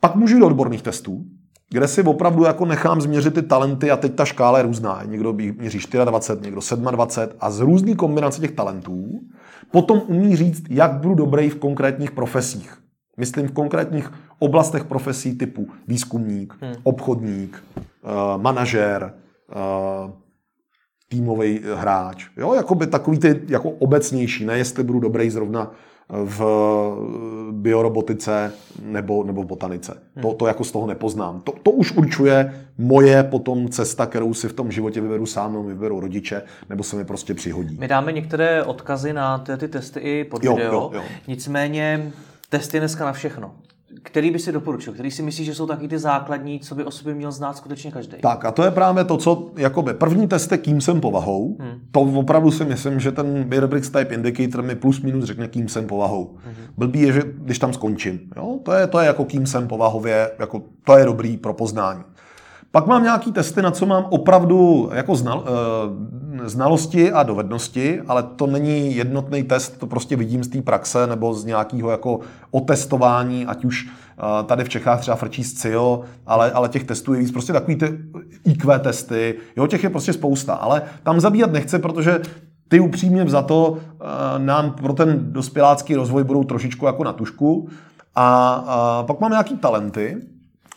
Pak 0.00 0.14
můžu 0.14 0.34
jít 0.34 0.40
do 0.40 0.46
odborných 0.46 0.82
testů, 0.82 1.24
kde 1.70 1.88
si 1.88 2.02
opravdu 2.02 2.44
jako 2.44 2.64
nechám 2.66 3.00
změřit 3.00 3.34
ty 3.34 3.42
talenty 3.42 3.90
a 3.90 3.96
teď 3.96 4.14
ta 4.14 4.24
škála 4.24 4.58
je 4.58 4.64
různá. 4.64 5.02
Někdo 5.06 5.32
měří 5.32 5.78
24, 6.04 6.40
někdo 6.44 6.60
27 6.90 7.36
a 7.40 7.50
z 7.50 7.60
různý 7.60 7.96
kombinace 7.96 8.40
těch 8.40 8.52
talentů 8.52 9.20
potom 9.70 10.02
umí 10.06 10.36
říct, 10.36 10.62
jak 10.70 10.92
budu 10.92 11.14
dobrý 11.14 11.50
v 11.50 11.58
konkrétních 11.58 12.10
profesích. 12.10 12.74
Myslím 13.16 13.48
v 13.48 13.52
konkrétních 13.52 14.12
oblastech 14.38 14.84
profesí 14.84 15.38
typu 15.38 15.68
výzkumník, 15.88 16.54
hmm. 16.60 16.74
obchodník, 16.82 17.64
uh, 17.76 18.42
manažér, 18.42 19.14
uh, 20.04 20.10
týmový 21.08 21.60
hráč. 21.74 22.26
Jo, 22.36 22.54
jakoby 22.54 22.86
takový 22.86 23.18
ty 23.18 23.40
jako 23.48 23.70
obecnější, 23.70 24.44
ne 24.44 24.58
jestli 24.58 24.84
budu 24.84 25.00
dobrý 25.00 25.30
zrovna 25.30 25.70
v 26.08 26.44
biorobotice 27.50 28.52
nebo, 28.82 29.24
nebo 29.24 29.42
v 29.42 29.46
botanice. 29.46 29.92
Hmm. 30.14 30.22
To, 30.22 30.32
to 30.34 30.46
jako 30.46 30.64
z 30.64 30.72
toho 30.72 30.86
nepoznám. 30.86 31.40
To, 31.40 31.52
to 31.62 31.70
už 31.70 31.92
určuje 31.92 32.66
moje 32.78 33.22
potom 33.22 33.68
cesta, 33.68 34.06
kterou 34.06 34.34
si 34.34 34.48
v 34.48 34.52
tom 34.52 34.72
životě 34.72 35.00
vyberu 35.00 35.26
sám, 35.26 35.52
nebo 35.52 35.64
vyberu 35.64 36.00
rodiče, 36.00 36.42
nebo 36.70 36.82
se 36.82 36.96
mi 36.96 37.04
prostě 37.04 37.34
přihodí. 37.34 37.76
My 37.80 37.88
dáme 37.88 38.12
některé 38.12 38.62
odkazy 38.62 39.12
na 39.12 39.38
ty, 39.38 39.56
ty 39.56 39.68
testy 39.68 40.00
i 40.00 40.24
pod 40.24 40.44
jo, 40.44 40.56
video. 40.56 40.72
Jo, 40.72 40.90
jo. 40.94 41.02
Nicméně 41.28 42.12
testy 42.48 42.78
dneska 42.78 43.04
na 43.04 43.12
všechno 43.12 43.52
který 44.06 44.30
by 44.30 44.38
si 44.38 44.52
doporučil, 44.52 44.92
který 44.92 45.10
si 45.10 45.22
myslíš, 45.22 45.46
že 45.46 45.54
jsou 45.54 45.66
taky 45.66 45.88
ty 45.88 45.98
základní, 45.98 46.60
co 46.60 46.74
by 46.74 46.84
o 46.84 46.90
sobě 46.90 47.14
měl 47.14 47.32
znát 47.32 47.56
skutečně 47.56 47.90
každý? 47.90 48.16
Tak 48.20 48.44
a 48.44 48.50
to 48.50 48.64
je 48.64 48.70
právě 48.70 49.04
to, 49.04 49.16
co 49.16 49.50
jakoby 49.56 49.94
první 49.94 50.28
test 50.28 50.52
je, 50.52 50.58
kým 50.58 50.80
jsem 50.80 51.00
povahou. 51.00 51.56
Hmm. 51.60 51.80
To 51.90 52.00
opravdu 52.00 52.50
si 52.50 52.64
myslím, 52.64 53.00
že 53.00 53.12
ten 53.12 53.44
Beerbricks 53.44 53.90
Type 53.90 54.14
Indicator 54.14 54.62
mi 54.62 54.74
plus 54.74 55.00
minus 55.00 55.24
řekne, 55.24 55.48
kým 55.48 55.68
jsem 55.68 55.86
povahou. 55.86 56.36
Hmm. 56.44 56.54
Blbý 56.76 57.00
je, 57.00 57.12
že 57.12 57.22
když 57.38 57.58
tam 57.58 57.72
skončím. 57.72 58.20
Jo? 58.36 58.58
To, 58.62 58.72
je, 58.72 58.86
to 58.86 58.98
je 58.98 59.06
jako 59.06 59.24
kým 59.24 59.46
jsem 59.46 59.68
povahově, 59.68 60.30
jako, 60.38 60.62
to 60.84 60.98
je 60.98 61.04
dobrý 61.04 61.36
pro 61.36 61.54
poznání. 61.54 62.02
Pak 62.76 62.86
mám 62.86 63.02
nějaký 63.02 63.32
testy, 63.32 63.62
na 63.62 63.70
co 63.70 63.86
mám 63.86 64.06
opravdu 64.10 64.90
jako 64.92 65.16
znal, 65.16 65.44
e, 65.46 66.48
znalosti 66.48 67.12
a 67.12 67.22
dovednosti, 67.22 68.00
ale 68.00 68.22
to 68.22 68.46
není 68.46 68.96
jednotný 68.96 69.42
test, 69.42 69.78
to 69.78 69.86
prostě 69.86 70.16
vidím 70.16 70.44
z 70.44 70.48
té 70.48 70.62
praxe 70.62 71.06
nebo 71.06 71.34
z 71.34 71.44
nějakého 71.44 71.90
jako 71.90 72.20
otestování, 72.50 73.46
ať 73.46 73.64
už 73.64 73.86
e, 73.86 74.44
tady 74.44 74.64
v 74.64 74.68
Čechách 74.68 75.00
třeba 75.00 75.16
frčí 75.16 75.44
z 75.44 75.54
CIO, 75.54 76.00
ale, 76.26 76.52
ale 76.52 76.68
těch 76.68 76.84
testů 76.84 77.14
je 77.14 77.20
víc, 77.20 77.30
prostě 77.30 77.52
takový 77.52 77.76
ty 77.76 77.98
IQ 78.44 78.78
testy, 78.78 79.34
jo, 79.56 79.66
těch 79.66 79.84
je 79.84 79.90
prostě 79.90 80.12
spousta, 80.12 80.54
ale 80.54 80.82
tam 81.02 81.20
zabíjat 81.20 81.52
nechce, 81.52 81.78
protože 81.78 82.20
ty 82.68 82.80
upřímně 82.80 83.28
za 83.28 83.42
to 83.42 83.76
e, 83.76 84.38
nám 84.38 84.70
pro 84.70 84.92
ten 84.92 85.32
dospělácký 85.32 85.94
rozvoj 85.94 86.24
budou 86.24 86.44
trošičku 86.44 86.86
jako 86.86 87.04
na 87.04 87.12
tušku. 87.12 87.68
A, 88.14 88.54
a 88.66 89.02
pak 89.02 89.20
mám 89.20 89.30
nějaký 89.30 89.56
talenty, 89.56 90.16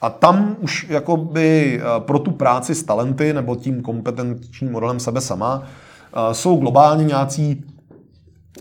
a 0.02 0.10
tam 0.10 0.56
už 0.60 0.88
jakoby 0.90 1.82
eh, 1.82 2.00
pro 2.00 2.20
tu 2.20 2.32
práci 2.32 2.76
s 2.76 2.84
talenty 2.84 3.34
nebo 3.34 3.56
tím 3.56 3.82
kompetenčním 3.82 4.72
modelem 4.72 5.00
sebe 5.00 5.22
sama 5.22 5.64
eh, 5.64 6.34
jsou 6.34 6.56
globálně 6.56 7.06
nějací, 7.06 7.64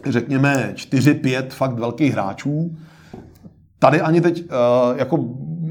řekněme, 0.07 0.73
4-5 0.75 1.45
fakt 1.49 1.79
velkých 1.79 2.13
hráčů. 2.13 2.77
Tady 3.79 4.01
ani 4.01 4.21
teď 4.21 4.45
eh, 4.45 4.99
jako 4.99 5.17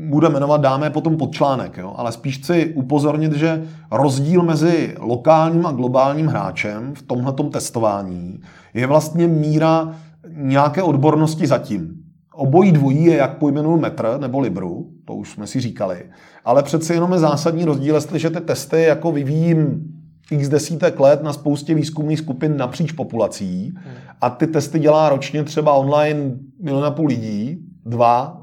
bude 0.10 0.30
jmenovat, 0.30 0.62
dáme 0.62 0.90
potom 0.90 1.18
podčlánek, 1.18 1.78
jo? 1.78 1.94
ale 1.98 2.12
spíš 2.12 2.38
chci 2.38 2.74
upozornit, 2.76 3.34
že 3.34 3.64
rozdíl 3.92 4.44
mezi 4.44 4.96
lokálním 5.00 5.66
a 5.66 5.72
globálním 5.72 6.28
hráčem 6.28 6.94
v 6.96 7.02
tomhletom 7.02 7.50
testování 7.50 8.40
je 8.74 8.88
vlastně 8.88 9.28
míra 9.28 9.96
nějaké 10.30 10.84
odbornosti 10.84 11.48
zatím. 11.48 11.97
Obojí 12.38 12.72
dvojí 12.72 13.06
je, 13.06 13.16
jak 13.16 13.38
pojmenuju 13.38 13.78
metr 13.78 14.18
nebo 14.20 14.40
libru, 14.40 14.90
to 15.06 15.16
už 15.16 15.32
jsme 15.32 15.48
si 15.48 15.60
říkali, 15.60 16.06
ale 16.46 16.64
přeci 16.64 16.94
jenom 16.94 17.14
je 17.14 17.20
zásadní 17.20 17.66
rozdíl, 17.66 17.96
jestliže 17.96 18.30
ty 18.30 18.42
testy 18.42 18.82
jako 18.82 19.12
vyvíjím 19.12 19.84
x 20.32 20.50
desítek 20.50 21.00
let 21.00 21.24
na 21.24 21.34
spoustě 21.34 21.74
výzkumných 21.74 22.20
skupin 22.20 22.58
napříč 22.58 22.92
populací 22.92 23.74
a 24.22 24.30
ty 24.30 24.48
testy 24.48 24.80
dělá 24.80 25.10
ročně 25.10 25.44
třeba 25.44 25.74
online 25.74 26.32
milion 26.62 26.86
a 26.86 26.92
půl 26.92 27.08
lidí, 27.08 27.58
dva 27.86 28.42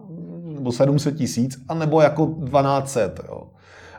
nebo 0.54 0.72
700 0.72 1.16
tisíc, 1.16 1.59
a 1.68 1.74
nebo 1.74 2.00
jako 2.00 2.26
1200. 2.26 3.11
Jo. 3.28 3.42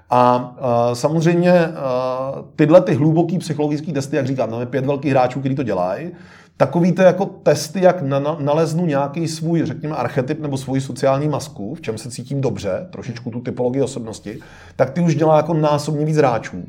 A 0.09 0.55
uh, 0.89 0.93
samozřejmě 0.93 1.53
uh, 1.53 2.45
tyhle 2.55 2.81
ty 2.81 2.93
hluboký 2.93 3.37
psychologické 3.37 3.91
testy, 3.91 4.15
jak 4.15 4.27
říkám, 4.27 4.51
máme 4.51 4.65
pět 4.65 4.85
velkých 4.85 5.11
hráčů, 5.11 5.39
kteří 5.39 5.55
to 5.55 5.63
dělají, 5.63 6.11
takový 6.57 6.91
to 6.91 7.01
jako 7.01 7.25
testy, 7.25 7.81
jak 7.81 8.01
na, 8.01 8.19
na, 8.19 8.37
naleznu 8.39 8.85
nějaký 8.85 9.27
svůj, 9.27 9.65
řekněme, 9.65 9.95
archetyp 9.95 10.41
nebo 10.41 10.57
svoji 10.57 10.81
sociální 10.81 11.27
masku, 11.27 11.75
v 11.75 11.81
čem 11.81 11.97
se 11.97 12.11
cítím 12.11 12.41
dobře, 12.41 12.87
trošičku 12.89 13.31
tu 13.31 13.41
typologii 13.41 13.81
osobnosti, 13.81 14.39
tak 14.75 14.89
ty 14.89 15.01
už 15.01 15.15
dělá 15.15 15.37
jako 15.37 15.53
násobně 15.53 16.05
víc 16.05 16.17
hráčů. 16.17 16.63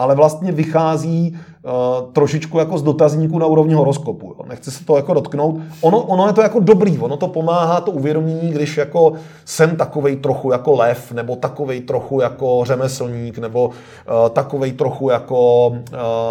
Ale 0.00 0.14
vlastně 0.14 0.52
vychází 0.52 1.38
uh, 1.62 2.12
trošičku 2.12 2.58
jako 2.58 2.78
z 2.78 2.82
dotazníku 2.82 3.38
na 3.38 3.46
úrovni 3.46 3.74
horoskopu. 3.74 4.34
Jo. 4.38 4.44
Nechci 4.48 4.70
se 4.70 4.84
to 4.84 4.96
jako 4.96 5.14
dotknout. 5.14 5.60
Ono, 5.80 6.02
ono 6.02 6.26
je 6.26 6.32
to 6.32 6.42
jako 6.42 6.60
dobrý, 6.60 6.98
ono 6.98 7.16
to 7.16 7.28
pomáhá 7.28 7.80
to 7.80 7.90
uvědomění, 7.90 8.50
když 8.50 8.76
jako 8.76 9.12
jsem 9.44 9.76
takovej 9.76 10.16
trochu 10.16 10.52
jako 10.52 10.72
lev, 10.72 11.12
nebo 11.12 11.36
takovej 11.36 11.80
trochu 11.80 12.20
jako 12.20 12.60
řemeslník, 12.64 13.38
nebo 13.38 13.66
uh, 13.66 13.74
takovej 14.32 14.72
trochu 14.72 15.10
jako 15.10 15.66
uh, 15.66 15.76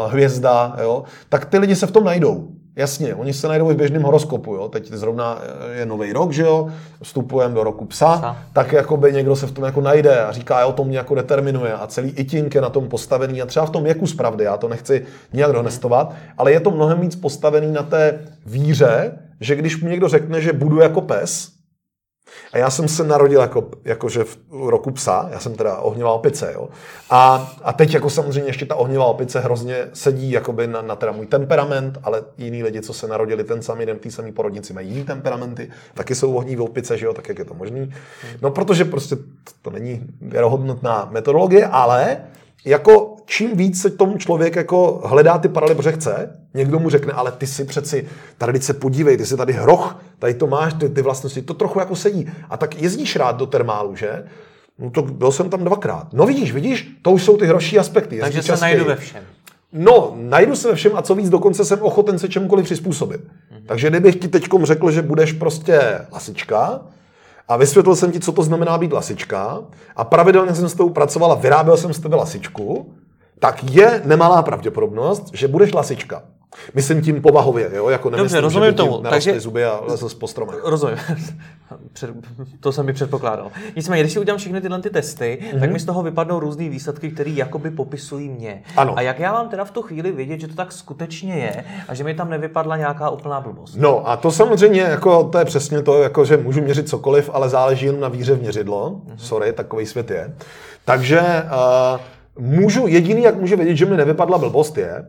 hvězda, 0.08 0.76
jo. 0.82 1.04
tak 1.30 1.46
ty 1.46 1.58
lidi 1.58 1.76
se 1.76 1.88
v 1.88 1.91
tom 1.91 2.04
najdou. 2.04 2.48
Jasně, 2.78 3.16
oni 3.16 3.34
se 3.34 3.48
najdou 3.48 3.72
i 3.72 3.74
v 3.74 3.78
běžném 3.78 4.04
horoskopu, 4.04 4.56
jo. 4.56 4.68
Teď 4.68 4.92
zrovna 4.92 5.42
je 5.72 5.86
nový 5.86 6.13
rok, 6.13 6.32
že 6.32 6.44
jo, 6.44 6.70
vstupujeme 7.02 7.56
do 7.56 7.63
roku 7.63 7.86
psa, 7.86 8.18
psa. 8.18 8.38
tak 8.54 8.72
jakoby 8.72 9.13
někdo 9.13 9.36
se 9.36 9.48
v 9.48 9.52
tom 9.52 9.63
jako 9.63 9.82
najde 9.82 10.22
a 10.22 10.32
říká, 10.32 10.62
jo, 10.62 10.72
to 10.72 10.84
mě 10.84 10.98
jako 10.98 11.16
determinuje 11.16 11.74
a 11.74 11.88
celý 11.88 12.10
itink 12.10 12.56
je 12.56 12.62
na 12.62 12.70
tom 12.70 12.88
postavený 12.90 13.42
a 13.42 13.46
třeba 13.46 13.66
v 13.66 13.70
tom 13.70 13.86
je 13.86 13.94
kus 13.94 14.13
pravdy, 14.13 14.44
já 14.44 14.58
to 14.58 14.68
nechci 14.68 15.06
nijak 15.34 15.52
donestovat, 15.52 16.13
ale 16.38 16.52
je 16.52 16.60
to 16.60 16.72
mnohem 16.72 17.00
víc 17.00 17.16
postavený 17.16 17.72
na 17.72 17.84
té 17.84 18.20
víře, 18.46 19.18
že 19.42 19.56
když 19.56 19.82
mi 19.84 19.90
někdo 19.90 20.08
řekne, 20.08 20.42
že 20.42 20.54
budu 20.54 20.80
jako 20.80 21.02
pes, 21.02 21.57
a 22.54 22.58
já 22.58 22.70
jsem 22.70 22.88
se 22.88 23.04
narodil 23.04 23.42
jako, 23.42 23.70
jakože 23.86 24.24
v 24.24 24.38
roku 24.50 24.92
psa, 24.92 25.28
já 25.32 25.40
jsem 25.40 25.56
teda 25.56 25.78
ohnivá 25.78 26.12
opice, 26.12 26.52
jo. 26.54 26.70
A, 27.10 27.52
a 27.63 27.74
teď 27.74 27.94
jako 27.94 28.10
samozřejmě 28.10 28.50
ještě 28.50 28.66
ta 28.66 28.76
ohnivá 28.76 29.06
opice 29.06 29.40
hrozně 29.40 29.88
sedí 29.94 30.32
jakoby 30.32 30.68
na, 30.68 30.82
na 30.82 30.96
teda 30.96 31.12
můj 31.12 31.26
temperament, 31.26 31.98
ale 32.04 32.24
jiní 32.38 32.63
lidi, 32.63 32.82
co 32.82 32.94
se 32.94 33.08
narodili 33.08 33.44
ten 33.44 33.62
samý 33.62 33.86
den, 33.86 34.00
ty 34.00 34.12
samý 34.12 34.32
porodnici, 34.32 34.74
mají 34.74 34.90
jiný 34.90 35.04
temperamenty, 35.04 35.70
taky 35.94 36.16
jsou 36.16 36.34
ohnivé 36.34 36.62
opice, 36.62 36.98
že 36.98 37.06
jo, 37.06 37.13
tak 37.13 37.30
jak 37.30 37.40
je 37.40 37.46
to 37.46 37.54
možný. 37.54 37.94
No 38.42 38.52
protože 38.52 38.86
prostě 38.86 39.18
to 39.62 39.70
není 39.70 40.08
věrohodnotná 40.22 41.08
metodologie, 41.12 41.68
ale 41.68 42.18
jako 42.66 43.16
čím 43.28 43.58
víc 43.58 43.82
se 43.82 43.90
tomu 43.90 44.18
člověk 44.18 44.56
jako 44.56 45.02
hledá 45.06 45.38
ty 45.38 45.50
paralely, 45.50 45.76
protože 45.76 45.92
chce, 45.92 46.40
někdo 46.54 46.80
mu 46.80 46.90
řekne, 46.90 47.13
ale 47.13 47.32
ty 47.32 47.48
si 47.48 47.66
přeci, 47.66 48.08
tady 48.38 48.62
se 48.62 48.74
podívej, 48.74 49.18
ty 49.18 49.26
si 49.26 49.38
tady 49.38 49.54
hroch, 49.54 50.00
tady 50.20 50.34
to 50.34 50.48
máš, 50.48 50.74
ty, 50.74 50.90
ty 50.90 51.02
vlastnosti, 51.02 51.42
to 51.42 51.54
trochu 51.54 51.80
jako 51.80 51.96
sedí. 51.96 52.32
A 52.50 52.58
tak 52.58 52.82
jezdíš 52.82 53.16
rád 53.16 53.38
do 53.38 53.46
termálu, 53.46 53.96
že? 53.96 54.24
No 54.80 54.90
to 54.90 55.02
byl 55.02 55.32
jsem 55.32 55.50
tam 55.50 55.63
dvakrát. 55.63 56.08
No 56.13 56.26
vidíš, 56.26 56.54
vidíš, 56.54 56.98
to 57.02 57.12
už 57.12 57.24
jsou 57.24 57.38
ty 57.38 57.46
hroší 57.46 57.80
aspekty. 57.80 58.20
Takže 58.20 58.44
se 58.44 58.58
najdu 58.62 58.86
ve 58.86 58.96
všem. 58.96 59.24
No, 59.74 60.13
najdu 60.16 60.56
se 60.56 60.68
ve 60.68 60.76
všem 60.76 60.92
a 60.96 61.02
co 61.02 61.16
víc, 61.16 61.30
dokonce 61.30 61.66
jsem 61.66 61.82
ochoten 61.82 62.20
se 62.20 62.30
čemukoliv 62.30 62.66
přizpůsobit. 62.66 63.22
Mm-hmm. 63.22 63.66
Takže 63.66 63.90
kdybych 63.90 64.16
ti 64.16 64.28
teď 64.28 64.48
řekl, 64.63 64.92
že 64.92 65.02
budeš 65.02 65.34
prostě 65.34 66.00
lasička, 66.12 66.82
a 67.48 67.58
vysvětlil 67.58 67.96
jsem 67.96 68.12
ti, 68.12 68.20
co 68.20 68.32
to 68.32 68.44
znamená 68.44 68.78
být 68.78 68.94
lasička 68.94 69.60
a 69.96 70.04
pravidelně 70.04 70.56
jsem 70.56 70.70
s 70.70 70.74
tou 70.74 70.90
pracoval 70.90 71.32
a 71.32 71.36
vyráběl 71.36 71.78
jsem 71.78 71.94
z 71.94 72.00
tebe 72.00 72.16
lasičku, 72.16 72.94
tak 73.39 73.63
je 73.63 74.02
nemalá 74.06 74.41
pravděpodobnost, 74.41 75.30
že 75.34 75.47
budeš 75.47 75.73
lasička. 75.73 76.23
Myslím 76.73 77.02
tím 77.02 77.21
povahově, 77.21 77.69
jo? 77.73 77.89
Jako 77.89 78.10
nemyslím, 78.10 78.23
Dobře, 78.26 78.41
rozumím 78.41 78.73
tomu. 78.73 78.97
Takže 78.97 79.39
zuby 79.39 79.65
a 79.65 79.80
lezl 79.88 80.10
po 80.10 80.28
stromech. 80.28 80.56
Rozumím. 80.63 80.97
to 82.60 82.71
jsem 82.71 82.86
mi 82.86 82.93
předpokládal. 82.93 83.52
Nicméně, 83.76 84.04
když 84.04 84.13
si 84.13 84.19
udělám 84.19 84.39
všechny 84.39 84.62
tyhle 84.62 84.82
ty 84.82 84.89
testy, 84.89 85.39
mm-hmm. 85.41 85.52
tak 85.52 85.62
mhm. 85.62 85.73
mi 85.73 85.80
z 85.80 85.86
toho 85.86 86.04
vypadnou 86.04 86.39
různé 86.39 86.69
výsledky, 86.69 87.12
které 87.12 87.32
jakoby 87.32 87.71
popisují 87.71 88.30
mě. 88.30 88.63
Ano. 88.76 88.97
A 88.97 89.02
jak 89.02 89.19
já 89.19 89.34
mám 89.34 89.50
teda 89.50 89.65
v 89.65 89.71
tu 89.71 89.82
chvíli 89.82 90.12
vědět, 90.12 90.39
že 90.39 90.47
to 90.47 90.56
tak 90.56 90.71
skutečně 90.71 91.34
je 91.34 91.65
a 91.88 91.93
že 91.93 92.04
mi 92.04 92.13
tam 92.13 92.30
nevypadla 92.30 92.78
nějaká 92.78 93.10
úplná 93.10 93.41
blbost? 93.41 93.76
No 93.76 94.10
a 94.10 94.17
to 94.17 94.32
samozřejmě, 94.32 94.82
jako, 94.82 95.23
to 95.23 95.38
je 95.38 95.45
přesně 95.45 95.82
to, 95.82 96.04
jako, 96.04 96.26
že 96.26 96.38
můžu 96.38 96.62
měřit 96.62 96.89
cokoliv, 96.89 97.30
ale 97.34 97.50
záleží 97.50 97.86
jen 97.86 98.00
na 98.00 98.08
víře 98.08 98.36
v 98.36 98.41
měřidlo. 98.41 98.89
Mm-hmm. 98.89 99.17
Sorry, 99.17 99.54
takový 99.54 99.86
svět 99.86 100.12
je. 100.12 100.36
Takže 100.86 101.19
uh, 101.21 102.00
můžu, 102.39 102.88
jediný, 102.88 103.23
jak 103.23 103.39
můžu 103.39 103.58
vědět, 103.58 103.76
že 103.76 103.86
mi 103.86 103.97
nevypadla 103.97 104.38
blbost, 104.38 104.78
je, 104.78 105.06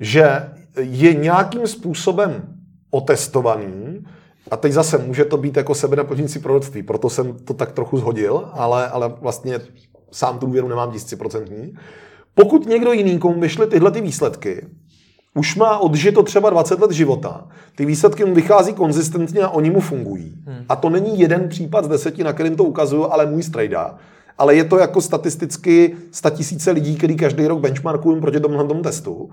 že 0.00 0.48
je 0.80 1.14
nějakým 1.14 1.66
způsobem 1.66 2.42
otestovaný, 2.90 4.04
a 4.50 4.56
teď 4.56 4.72
zase 4.72 4.98
může 4.98 5.24
to 5.24 5.36
být 5.36 5.56
jako 5.56 5.74
sebe 5.74 5.96
naplňující 5.96 6.38
proroctví, 6.38 6.82
proto 6.82 7.10
jsem 7.10 7.38
to 7.38 7.54
tak 7.54 7.72
trochu 7.72 7.98
zhodil, 7.98 8.50
ale, 8.52 8.88
ale 8.88 9.12
vlastně 9.20 9.60
sám 10.10 10.38
tu 10.38 10.46
důvěru 10.46 10.68
nemám 10.68 10.92
tisíciprocentní. 10.92 11.74
Pokud 12.34 12.66
někdo 12.66 12.92
jiný, 12.92 13.18
komu 13.18 13.40
vyšly 13.40 13.66
tyhle 13.66 13.90
ty 13.90 14.00
výsledky, 14.00 14.66
už 15.34 15.56
má 15.56 15.78
odžito 15.78 16.22
třeba 16.22 16.50
20 16.50 16.80
let 16.80 16.90
života, 16.90 17.46
ty 17.74 17.84
výsledky 17.84 18.24
mu 18.24 18.34
vychází 18.34 18.72
konzistentně 18.72 19.40
a 19.40 19.48
oni 19.48 19.70
mu 19.70 19.80
fungují. 19.80 20.34
Hmm. 20.46 20.64
A 20.68 20.76
to 20.76 20.90
není 20.90 21.20
jeden 21.20 21.48
případ 21.48 21.84
z 21.84 21.88
deseti, 21.88 22.24
na 22.24 22.32
kterým 22.32 22.56
to 22.56 22.64
ukazuju, 22.64 23.06
ale 23.10 23.26
můj 23.26 23.42
strejda. 23.42 23.98
Ale 24.38 24.54
je 24.54 24.64
to 24.64 24.78
jako 24.78 25.00
statisticky 25.00 25.96
tisíce 26.30 26.70
lidí, 26.70 26.96
který 26.96 27.16
každý 27.16 27.46
rok 27.46 27.60
benchmarkují 27.60 28.20
proti 28.20 28.40
tomuhle 28.40 28.68
tomu 28.68 28.82
testu. 28.82 29.30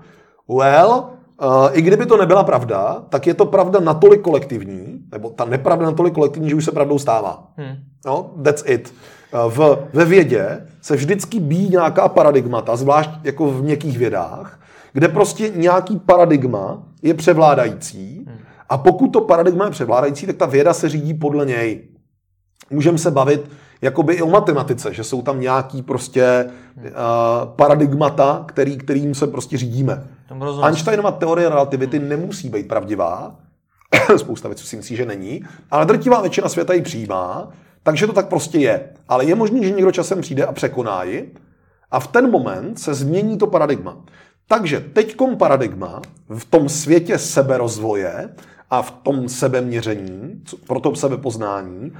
Well, 0.48 1.04
Uh, 1.42 1.68
I 1.72 1.82
kdyby 1.82 2.06
to 2.06 2.16
nebyla 2.16 2.44
pravda, 2.44 3.04
tak 3.08 3.26
je 3.26 3.34
to 3.34 3.46
pravda 3.46 3.80
natolik 3.80 4.20
kolektivní, 4.20 4.98
nebo 5.12 5.30
ta 5.30 5.44
nepravda 5.44 5.86
natolik 5.86 6.14
kolektivní, 6.14 6.48
že 6.48 6.54
už 6.54 6.64
se 6.64 6.72
pravdou 6.72 6.98
stává. 6.98 7.52
Hmm. 7.56 7.76
No, 8.06 8.30
that's 8.44 8.64
it. 8.66 8.94
Uh, 9.34 9.52
v, 9.52 9.88
ve 9.92 10.04
vědě 10.04 10.66
se 10.82 10.96
vždycky 10.96 11.40
bíjí 11.40 11.68
nějaká 11.68 12.08
paradigmata, 12.08 12.76
zvlášť 12.76 13.10
jako 13.24 13.50
v 13.50 13.62
měkkých 13.62 13.98
vědách, 13.98 14.60
kde 14.92 15.08
prostě 15.08 15.48
nějaký 15.48 15.98
paradigma 15.98 16.82
je 17.02 17.14
převládající 17.14 18.24
hmm. 18.28 18.38
a 18.68 18.78
pokud 18.78 19.08
to 19.08 19.20
paradigma 19.20 19.64
je 19.64 19.70
převládající, 19.70 20.26
tak 20.26 20.36
ta 20.36 20.46
věda 20.46 20.72
se 20.72 20.88
řídí 20.88 21.14
podle 21.14 21.46
něj. 21.46 21.88
Můžeme 22.70 22.98
se 22.98 23.10
bavit 23.10 23.50
jakoby 23.82 24.14
i 24.14 24.22
o 24.22 24.26
matematice, 24.26 24.94
že 24.94 25.04
jsou 25.04 25.22
tam 25.22 25.40
nějaký 25.40 25.82
prostě 25.82 26.50
uh, 26.76 26.82
paradigmata, 27.56 28.44
který, 28.48 28.78
kterým 28.78 29.14
se 29.14 29.26
prostě 29.26 29.56
řídíme. 29.56 30.04
Einsteinova 30.62 31.10
teorie 31.10 31.48
relativity 31.48 31.98
nemusí 31.98 32.48
být 32.48 32.68
pravdivá, 32.68 33.34
spousta 34.16 34.48
věcí 34.48 34.66
si 34.66 34.76
myslí, 34.76 34.96
že 34.96 35.06
není, 35.06 35.44
ale 35.70 35.86
drtivá 35.86 36.20
většina 36.20 36.48
světa 36.48 36.74
ji 36.74 36.82
přijímá, 36.82 37.48
takže 37.82 38.06
to 38.06 38.12
tak 38.12 38.28
prostě 38.28 38.58
je. 38.58 38.88
Ale 39.08 39.24
je 39.24 39.34
možné, 39.34 39.62
že 39.62 39.70
někdo 39.70 39.92
časem 39.92 40.20
přijde 40.20 40.46
a 40.46 40.52
překoná 40.52 41.02
ji 41.02 41.34
a 41.90 42.00
v 42.00 42.06
ten 42.06 42.30
moment 42.30 42.78
se 42.78 42.94
změní 42.94 43.38
to 43.38 43.46
paradigma. 43.46 43.96
Takže 44.48 44.80
teďkom 44.80 45.36
paradigma 45.36 46.02
v 46.28 46.44
tom 46.44 46.68
světě 46.68 47.18
seberozvoje 47.18 48.28
a 48.70 48.82
v 48.82 48.90
tom 48.90 49.28
sebeměření, 49.28 50.42
pro 50.66 50.80
to 50.80 50.96
sebepoznání, 50.96 51.92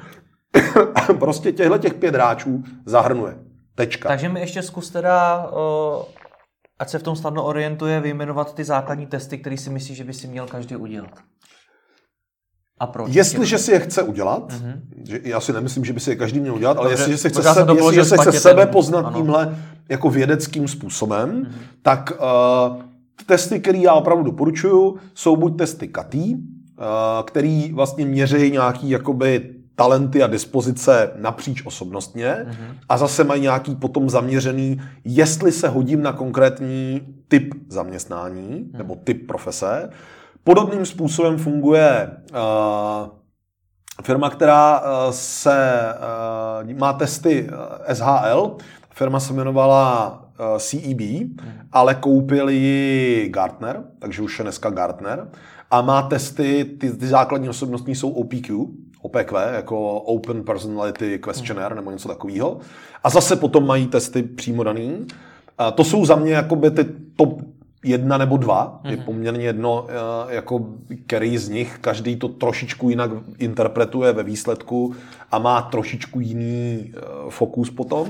prostě 1.19 1.53
těchto 1.53 1.79
těch 1.79 1.95
pět 1.95 2.15
hráčů 2.15 2.65
zahrnuje. 2.87 3.39
Tečka. 3.75 4.09
Takže 4.09 4.29
mi 4.29 4.41
ještě 4.41 4.63
zkus 4.63 4.91
teda, 4.91 5.47
uh, 5.51 6.03
ať 6.79 6.89
se 6.89 6.99
v 6.99 7.03
tom 7.03 7.17
snadno 7.17 7.45
orientuje, 7.45 8.01
vyjmenovat 8.01 8.55
ty 8.55 8.65
základní 8.65 9.07
testy, 9.07 9.39
které 9.39 9.57
si 9.57 9.71
myslí, 9.71 9.95
že 9.95 10.05
by 10.05 10.13
si 10.13 10.29
měl 10.29 10.47
každý 10.47 10.77
udělat. 10.77 11.11
A 12.81 12.87
proč? 12.87 13.15
Jestliže 13.15 13.59
si 13.59 13.73
je 13.73 13.81
chce 13.81 14.03
udělat, 14.03 14.53
mm-hmm. 14.53 14.81
že 15.09 15.21
já 15.25 15.41
si 15.41 15.53
nemyslím, 15.53 15.85
že 15.85 15.93
by 15.93 16.01
si 16.01 16.11
je 16.11 16.17
každý 16.17 16.41
měl 16.41 16.55
udělat, 16.55 16.77
ale 16.77 16.91
jestliže 16.91 17.19
se 17.19 17.29
chce, 17.29 17.43
se, 17.43 17.67
jestliže 17.77 18.05
se 18.05 18.17
chce 18.17 18.33
sebe 18.33 18.67
poznat 18.67 19.07
ano. 19.07 19.17
tímhle 19.17 19.57
jako 19.89 20.11
vědeckým 20.11 20.69
způsobem, 20.69 21.43
mm-hmm. 21.43 21.53
tak 21.83 22.13
uh, 22.13 22.83
testy, 23.27 23.61
které 23.61 23.79
já 23.79 23.95
opravdu 23.95 24.25
doporučuju, 24.25 24.97
jsou 25.15 25.37
buď 25.37 25.59
testy 25.59 25.89
katý, 25.89 26.35
uh, 26.35 26.41
který 27.25 27.73
vlastně 27.73 28.07
měří 28.07 28.51
nějaký 28.51 28.91
jakoby 28.91 29.56
talenty 29.77 30.23
a 30.23 30.27
dispozice 30.27 31.11
napříč 31.17 31.67
osobnostně 31.67 32.27
mm-hmm. 32.27 32.77
a 32.89 32.99
zase 32.99 33.25
mají 33.25 33.43
nějaký 33.43 33.75
potom 33.75 34.11
zaměřený, 34.11 34.81
jestli 35.05 35.53
se 35.53 35.69
hodím 35.69 36.03
na 36.03 36.13
konkrétní 36.13 37.01
typ 37.29 37.55
zaměstnání 37.69 38.49
mm-hmm. 38.49 38.79
nebo 38.79 38.95
typ 38.95 39.27
profese. 39.27 39.91
Podobným 40.45 40.87
způsobem 40.87 41.39
funguje 41.39 42.11
uh, 42.31 43.09
firma, 44.03 44.31
která 44.31 44.81
uh, 44.81 44.87
se 45.11 45.83
uh, 46.65 46.79
má 46.79 46.93
testy 46.93 47.51
SHL. 47.93 48.57
Firma 48.91 49.21
se 49.21 49.33
jmenovala 49.33 50.11
uh, 50.53 50.59
CEB, 50.59 50.81
mm-hmm. 50.81 51.53
ale 51.73 51.95
koupil 51.95 52.49
ji 52.49 53.29
Gartner, 53.29 53.85
takže 53.99 54.23
už 54.23 54.39
je 54.39 54.43
dneska 54.43 54.71
Gartner. 54.71 55.29
A 55.71 55.83
má 55.83 56.03
testy, 56.03 56.65
ty, 56.65 56.93
ty 56.93 57.07
základní 57.07 57.49
osobnostní 57.49 57.95
jsou 57.95 58.11
OPQ, 58.11 58.67
OPQ, 59.07 59.33
jako 59.55 60.01
Open 60.01 60.43
Personality 60.43 61.19
Questionnaire 61.19 61.75
nebo 61.75 61.91
něco 61.91 62.09
takového. 62.09 62.59
A 63.05 63.11
zase 63.11 63.37
potom 63.37 63.67
mají 63.67 63.87
testy 63.87 64.23
přímo 64.23 64.65
daný. 64.65 65.07
A 65.59 65.71
to 65.71 65.85
jsou 65.85 66.05
za 66.05 66.17
mě 66.17 66.33
jakoby 66.33 66.71
ty 66.71 66.85
top 67.17 67.43
jedna 67.85 68.19
nebo 68.19 68.37
dva. 68.37 68.81
Mm-hmm. 68.85 68.91
Je 68.91 68.97
mhm. 68.97 69.05
poměrně 69.05 69.45
jedno, 69.45 69.87
eh, 69.89 70.35
jako 70.35 70.67
který 71.07 71.39
z 71.39 71.49
nich, 71.49 71.79
každý 71.81 72.17
to 72.17 72.29
trošičku 72.29 72.91
jinak 72.91 73.11
interpretuje 73.39 74.13
ve 74.13 74.23
výsledku 74.23 74.95
a 75.33 75.39
má 75.39 75.63
trošičku 75.63 76.21
jiný 76.21 76.93
eh, 76.95 77.01
fokus 77.29 77.71
potom. 77.71 78.09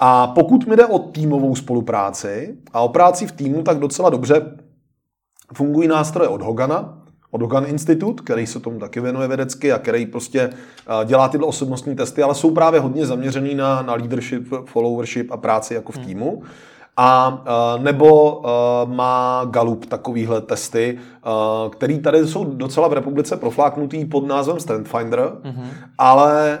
A 0.00 0.26
pokud 0.26 0.66
mi 0.66 0.76
jde 0.76 0.86
o 0.86 0.98
týmovou 0.98 1.54
spolupráci 1.54 2.56
a 2.72 2.80
o 2.80 2.88
práci 2.88 3.26
v 3.26 3.32
týmu, 3.32 3.62
tak 3.62 3.78
docela 3.78 4.10
dobře 4.10 4.42
fungují 5.54 5.88
nástroje 5.88 6.28
od 6.28 6.42
Hogana, 6.42 6.97
od 7.30 7.42
Hogan 7.42 7.64
Institut, 7.66 8.20
který 8.20 8.46
se 8.46 8.60
tomu 8.60 8.78
taky 8.78 9.00
věnuje 9.00 9.28
vědecky 9.28 9.72
a 9.72 9.78
který 9.78 10.06
prostě 10.06 10.50
dělá 11.04 11.28
tyhle 11.28 11.46
osobnostní 11.46 11.96
testy, 11.96 12.22
ale 12.22 12.34
jsou 12.34 12.50
právě 12.50 12.80
hodně 12.80 13.06
zaměřený 13.06 13.54
na, 13.54 13.82
na 13.82 13.94
leadership, 13.94 14.52
followership 14.64 15.32
a 15.32 15.36
práci 15.36 15.74
jako 15.74 15.92
v 15.92 15.96
hmm. 15.96 16.04
týmu. 16.04 16.42
A 17.00 17.42
nebo 17.82 18.42
má 18.84 19.44
Gallup 19.44 19.86
takovýhle 19.86 20.40
testy, 20.40 20.98
který 21.70 21.98
tady 21.98 22.26
jsou 22.26 22.44
docela 22.44 22.88
v 22.88 22.92
republice 22.92 23.36
profláknutý 23.36 24.04
pod 24.04 24.26
názvem 24.26 24.60
Strength 24.60 24.90
Finder, 24.90 25.20
mm-hmm. 25.20 25.66
ale 25.98 26.58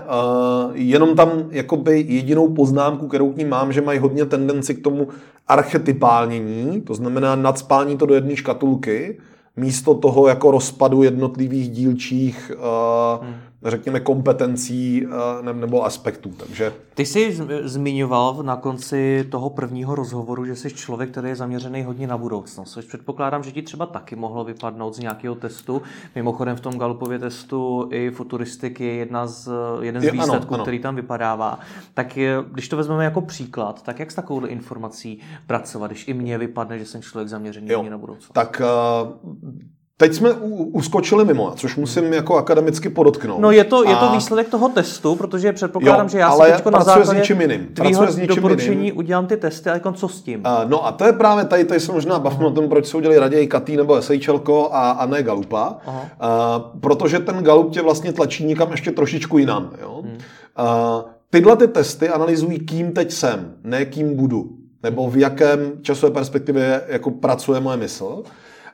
jenom 0.72 1.16
tam 1.16 1.30
jakoby 1.50 2.04
jedinou 2.08 2.48
poznámku, 2.48 3.08
kterou 3.08 3.32
k 3.32 3.36
ním 3.36 3.48
mám, 3.48 3.72
že 3.72 3.80
mají 3.80 3.98
hodně 3.98 4.24
tendenci 4.24 4.74
k 4.74 4.82
tomu 4.82 5.08
archetypálnění, 5.48 6.80
to 6.80 6.94
znamená 6.94 7.36
nadspání 7.36 7.96
to 7.96 8.06
do 8.06 8.14
jedné 8.14 8.36
škatulky, 8.36 9.18
místo 9.58 9.94
toho 9.94 10.28
jako 10.28 10.50
rozpadu 10.50 11.02
jednotlivých 11.02 11.70
dílčích, 11.70 12.52
uh, 12.54 13.26
hmm. 13.26 13.34
Řekněme, 13.64 14.00
kompetencí 14.00 15.06
uh, 15.06 15.12
nebo 15.52 15.84
aspektů. 15.84 16.30
Takže... 16.30 16.72
Ty 16.94 17.06
jsi 17.06 17.38
zmiňoval 17.62 18.42
na 18.42 18.56
konci 18.56 19.26
toho 19.30 19.50
prvního 19.50 19.94
rozhovoru, 19.94 20.44
že 20.44 20.56
jsi 20.56 20.70
člověk, 20.70 21.10
který 21.10 21.28
je 21.28 21.36
zaměřený 21.36 21.82
hodně 21.82 22.06
na 22.06 22.18
budoucnost, 22.18 22.70
což 22.70 22.84
předpokládám, 22.84 23.42
že 23.42 23.52
ti 23.52 23.62
třeba 23.62 23.86
taky 23.86 24.16
mohlo 24.16 24.44
vypadnout 24.44 24.94
z 24.94 24.98
nějakého 24.98 25.34
testu. 25.34 25.82
Mimochodem 26.14 26.56
v 26.56 26.60
tom 26.60 26.78
Galupově 26.78 27.18
testu 27.18 27.88
i 27.92 28.10
futuristiky 28.10 28.84
je 28.84 28.94
jedna 28.94 29.26
z, 29.26 29.50
jeden 29.80 30.02
z 30.02 30.04
je, 30.04 30.12
výsledků, 30.12 30.54
ano, 30.54 30.54
ano. 30.54 30.64
který 30.64 30.78
tam 30.78 30.96
vypadává. 30.96 31.58
Tak 31.94 32.16
je, 32.16 32.36
když 32.52 32.68
to 32.68 32.76
vezmeme 32.76 33.04
jako 33.04 33.20
příklad, 33.20 33.82
tak 33.82 33.98
jak 33.98 34.10
s 34.10 34.14
takovou 34.14 34.46
informací 34.46 35.20
pracovat, 35.46 35.86
když 35.90 36.08
i 36.08 36.14
mně 36.14 36.38
vypadne, 36.38 36.78
že 36.78 36.86
jsem 36.86 37.02
člověk 37.02 37.28
zaměřený 37.28 37.68
jo, 37.70 37.82
na 37.90 37.98
budoucnost? 37.98 38.32
Tak 38.32 38.62
uh 38.64 39.77
Teď 40.00 40.14
jsme 40.14 40.32
uskočili 40.72 41.24
mimo, 41.24 41.52
což 41.56 41.76
musím 41.76 42.12
jako 42.12 42.36
akademicky 42.36 42.88
podotknout. 42.88 43.40
No 43.40 43.50
je 43.50 43.64
to, 43.64 43.84
je 43.84 43.96
to 43.96 44.12
výsledek 44.12 44.48
toho 44.48 44.68
testu, 44.68 45.16
protože 45.16 45.52
předpokládám, 45.52 46.06
jo, 46.06 46.08
že 46.08 46.18
já 46.18 46.30
si 46.30 46.52
teď 46.52 46.64
na 46.66 46.80
základě 46.80 47.10
s 47.10 47.12
něčím 47.12 47.40
jiným. 47.40 47.66
tvýho 47.74 48.06
s 48.06 48.16
něčím 48.16 48.36
doporučení 48.36 48.76
jiným. 48.84 48.98
udělám 48.98 49.26
ty 49.26 49.36
testy, 49.36 49.70
ale 49.70 49.80
co 49.94 50.08
s 50.08 50.22
tím? 50.22 50.40
Uh, 50.40 50.70
no 50.70 50.86
a 50.86 50.92
to 50.92 51.04
je 51.04 51.12
právě 51.12 51.44
tady, 51.44 51.64
tady 51.64 51.80
se 51.80 51.92
možná 51.92 52.18
bavíme 52.18 52.44
uh-huh. 52.44 52.48
o 52.48 52.54
tom, 52.54 52.68
proč 52.68 52.86
se 52.86 52.96
udělali 52.96 53.18
raději 53.18 53.46
Katý 53.46 53.76
nebo 53.76 54.02
SHL 54.02 54.68
a, 54.70 54.90
a 54.90 55.06
ne 55.06 55.22
Galupa. 55.22 55.78
Uh-huh. 55.86 55.92
Uh, 55.92 56.80
protože 56.80 57.18
ten 57.18 57.44
Galup 57.44 57.72
tě 57.72 57.82
vlastně 57.82 58.12
tlačí 58.12 58.44
někam 58.44 58.70
ještě 58.70 58.90
trošičku 58.90 59.38
jinam. 59.38 59.70
Jo? 59.80 60.02
Uh-huh. 60.02 60.98
Uh, 60.98 61.10
tyhle 61.30 61.56
ty 61.56 61.68
testy 61.68 62.08
analyzují, 62.08 62.58
kým 62.58 62.92
teď 62.92 63.12
jsem, 63.12 63.54
ne 63.64 63.84
kým 63.84 64.16
budu. 64.16 64.50
Nebo 64.82 65.10
v 65.10 65.16
jakém 65.16 65.72
časové 65.82 66.12
perspektivě 66.12 66.82
jako 66.88 67.10
pracuje 67.10 67.60
moje 67.60 67.76
mysl 67.76 68.22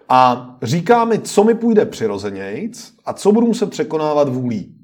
a 0.09 0.51
říká 0.63 1.05
mi, 1.05 1.19
co 1.19 1.45
mi 1.45 1.55
půjde 1.55 1.85
přirozenějc 1.85 2.93
a 3.05 3.13
co 3.13 3.33
budu 3.33 3.47
muset 3.47 3.71
překonávat 3.71 4.29
vůlí. 4.29 4.75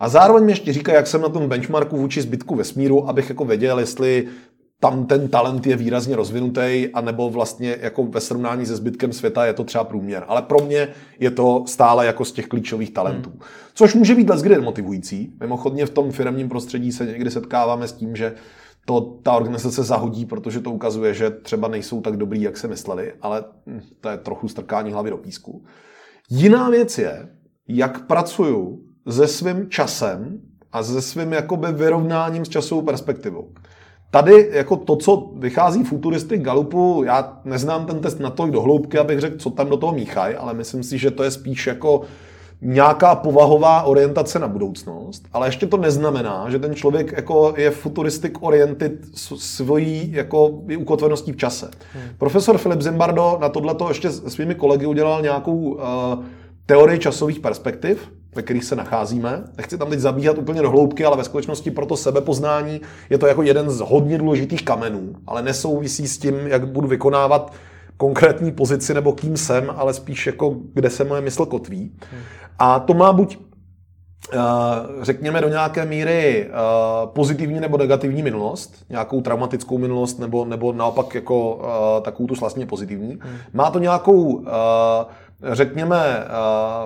A 0.00 0.08
zároveň 0.08 0.44
mi 0.44 0.52
ještě 0.52 0.72
říká, 0.72 0.92
jak 0.92 1.06
jsem 1.06 1.20
na 1.20 1.28
tom 1.28 1.48
benchmarku 1.48 1.96
vůči 1.96 2.22
zbytku 2.22 2.54
vesmíru, 2.54 3.08
abych 3.08 3.28
jako 3.28 3.44
věděl, 3.44 3.78
jestli 3.78 4.28
tam 4.80 5.06
ten 5.06 5.28
talent 5.28 5.66
je 5.66 5.76
výrazně 5.76 6.16
rozvinutý, 6.16 6.88
anebo 6.94 7.30
vlastně 7.30 7.76
jako 7.80 8.04
ve 8.04 8.20
srovnání 8.20 8.66
se 8.66 8.76
zbytkem 8.76 9.12
světa 9.12 9.46
je 9.46 9.52
to 9.52 9.64
třeba 9.64 9.84
průměr. 9.84 10.24
Ale 10.28 10.42
pro 10.42 10.58
mě 10.58 10.88
je 11.20 11.30
to 11.30 11.64
stále 11.66 12.06
jako 12.06 12.24
z 12.24 12.32
těch 12.32 12.46
klíčových 12.46 12.90
talentů. 12.90 13.30
Hmm. 13.30 13.40
Což 13.74 13.94
může 13.94 14.14
být 14.14 14.30
leckdy 14.30 14.58
motivující. 14.60 15.32
Mimochodně 15.40 15.86
v 15.86 15.90
tom 15.90 16.12
firmním 16.12 16.48
prostředí 16.48 16.92
se 16.92 17.06
někdy 17.06 17.30
setkáváme 17.30 17.88
s 17.88 17.92
tím, 17.92 18.16
že 18.16 18.34
to 18.88 19.00
ta 19.22 19.32
organizace 19.32 19.82
zahodí, 19.82 20.26
protože 20.26 20.60
to 20.60 20.70
ukazuje, 20.70 21.14
že 21.14 21.30
třeba 21.30 21.68
nejsou 21.68 22.00
tak 22.00 22.16
dobrý, 22.16 22.42
jak 22.42 22.56
se 22.56 22.68
mysleli, 22.68 23.12
ale 23.22 23.44
hm, 23.66 23.80
to 24.00 24.08
je 24.08 24.16
trochu 24.16 24.48
strkání 24.48 24.92
hlavy 24.92 25.10
do 25.10 25.16
písku. 25.16 25.64
Jiná 26.30 26.70
věc 26.70 26.98
je, 26.98 27.28
jak 27.68 28.06
pracuju 28.06 28.80
se 29.10 29.26
svým 29.26 29.70
časem 29.70 30.40
a 30.72 30.82
se 30.82 31.02
svým 31.02 31.32
jakoby 31.32 31.72
vyrovnáním 31.72 32.44
s 32.44 32.48
časovou 32.48 32.82
perspektivou. 32.82 33.52
Tady 34.10 34.50
jako 34.52 34.76
to, 34.76 34.96
co 34.96 35.32
vychází 35.36 35.84
futuristy 35.84 36.38
Galupu, 36.38 37.02
já 37.06 37.40
neznám 37.44 37.86
ten 37.86 38.00
test 38.00 38.20
na 38.20 38.30
to 38.30 38.46
do 38.46 38.62
hloubky, 38.62 38.98
abych 38.98 39.20
řekl, 39.20 39.36
co 39.38 39.50
tam 39.50 39.68
do 39.68 39.76
toho 39.76 39.92
míchají, 39.92 40.34
ale 40.34 40.54
myslím 40.54 40.82
si, 40.82 40.98
že 40.98 41.10
to 41.10 41.22
je 41.22 41.30
spíš 41.30 41.66
jako 41.66 42.02
nějaká 42.60 43.14
povahová 43.14 43.82
orientace 43.82 44.38
na 44.38 44.48
budoucnost, 44.48 45.24
ale 45.32 45.48
ještě 45.48 45.66
to 45.66 45.76
neznamená, 45.76 46.50
že 46.50 46.58
ten 46.58 46.74
člověk 46.74 47.12
jako 47.12 47.54
je 47.56 47.70
futuristic 47.70 48.32
oriented 48.40 48.92
svojí 49.36 50.12
jako 50.12 50.46
ukotveností 50.78 51.32
v 51.32 51.36
čase. 51.36 51.70
Hmm. 51.92 52.04
Profesor 52.18 52.58
Filip 52.58 52.80
Zimbardo 52.80 53.38
na 53.40 53.48
tohleto 53.48 53.88
ještě 53.88 54.10
svými 54.10 54.54
kolegy 54.54 54.86
udělal 54.86 55.22
nějakou 55.22 55.54
uh, 55.54 55.80
teorii 56.66 56.98
časových 56.98 57.40
perspektiv, 57.40 58.12
ve 58.34 58.42
kterých 58.42 58.64
se 58.64 58.76
nacházíme. 58.76 59.44
Nechci 59.56 59.78
tam 59.78 59.90
teď 59.90 59.98
zabíhat 59.98 60.38
úplně 60.38 60.62
do 60.62 60.70
hloubky, 60.70 61.04
ale 61.04 61.16
ve 61.16 61.24
skutečnosti 61.24 61.70
pro 61.70 61.86
to 61.86 61.96
sebepoznání 61.96 62.80
je 63.10 63.18
to 63.18 63.26
jako 63.26 63.42
jeden 63.42 63.70
z 63.70 63.80
hodně 63.80 64.18
důležitých 64.18 64.64
kamenů, 64.64 65.14
ale 65.26 65.42
nesouvisí 65.42 66.08
s 66.08 66.18
tím, 66.18 66.34
jak 66.46 66.68
budu 66.68 66.88
vykonávat 66.88 67.52
konkrétní 67.98 68.52
pozici 68.52 68.94
nebo 68.94 69.12
kým 69.12 69.36
jsem, 69.36 69.72
ale 69.76 69.94
spíš 69.94 70.26
jako 70.26 70.56
kde 70.74 70.90
se 70.90 71.04
moje 71.04 71.20
mysl 71.20 71.46
kotví. 71.46 71.96
A 72.58 72.78
to 72.78 72.94
má 72.94 73.12
buď 73.12 73.38
eh, 74.32 74.38
řekněme 75.02 75.40
do 75.40 75.48
nějaké 75.48 75.84
míry 75.84 76.46
eh, 76.46 76.52
pozitivní 77.06 77.60
nebo 77.60 77.78
negativní 77.78 78.22
minulost, 78.22 78.84
nějakou 78.88 79.20
traumatickou 79.20 79.78
minulost 79.78 80.18
nebo, 80.18 80.44
nebo 80.44 80.72
naopak 80.72 81.14
jako 81.14 81.60
eh, 81.62 82.00
takovou 82.00 82.26
tu 82.26 82.34
vlastně 82.34 82.66
pozitivní. 82.66 83.18
Má 83.52 83.70
to 83.70 83.78
nějakou 83.78 84.44
řekněme, 85.42 85.96
eh, 85.96 86.26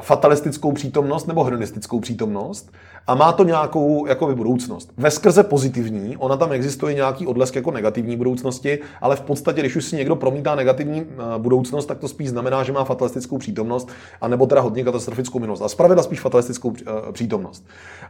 fatalistickou 0.01 0.73
přítomnost 0.73 1.27
nebo 1.27 1.45
hedonistickou 1.45 2.01
přítomnost 2.01 2.73
a 3.07 3.15
má 3.15 3.33
to 3.33 3.45
nějakou 3.45 4.07
jakoby, 4.07 4.35
budoucnost. 4.35 4.93
Ve 4.97 5.11
skrze 5.11 5.43
pozitivní, 5.45 6.17
ona 6.17 6.37
tam 6.37 6.53
existuje 6.53 6.95
nějaký 6.95 7.27
odlesk 7.27 7.57
jako 7.57 7.71
negativní 7.71 8.17
budoucnosti, 8.17 8.79
ale 9.01 9.17
v 9.17 9.21
podstatě, 9.21 9.61
když 9.61 9.77
už 9.77 9.85
si 9.85 9.97
někdo 9.97 10.17
promítá 10.17 10.55
negativní 10.55 11.01
eh, 11.01 11.39
budoucnost, 11.39 11.87
tak 11.87 11.99
to 11.99 12.09
spíš 12.09 12.31
znamená, 12.31 12.63
že 12.63 12.73
má 12.73 12.85
fatalistickou 12.85 13.39
přítomnost, 13.39 13.89
anebo 14.21 14.47
teda 14.47 14.61
hodně 14.61 14.85
katastrofickou 14.85 15.39
minulost. 15.39 15.63
A 15.63 15.69
zpravidla 15.69 16.03
spíš 16.03 16.21
fatalistickou 16.21 16.73
eh, 16.81 17.13
přítomnost. 17.13 17.67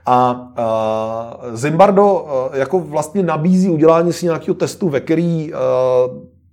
A, 0.06 0.50
a 0.56 1.40
Zimbardo 1.52 2.26
jako 2.52 2.78
vlastně 2.78 3.22
nabízí 3.22 3.70
udělání 3.70 4.12
si 4.12 4.26
nějakého 4.26 4.54
testu, 4.54 4.88
ve 4.88 5.00
který 5.00 5.52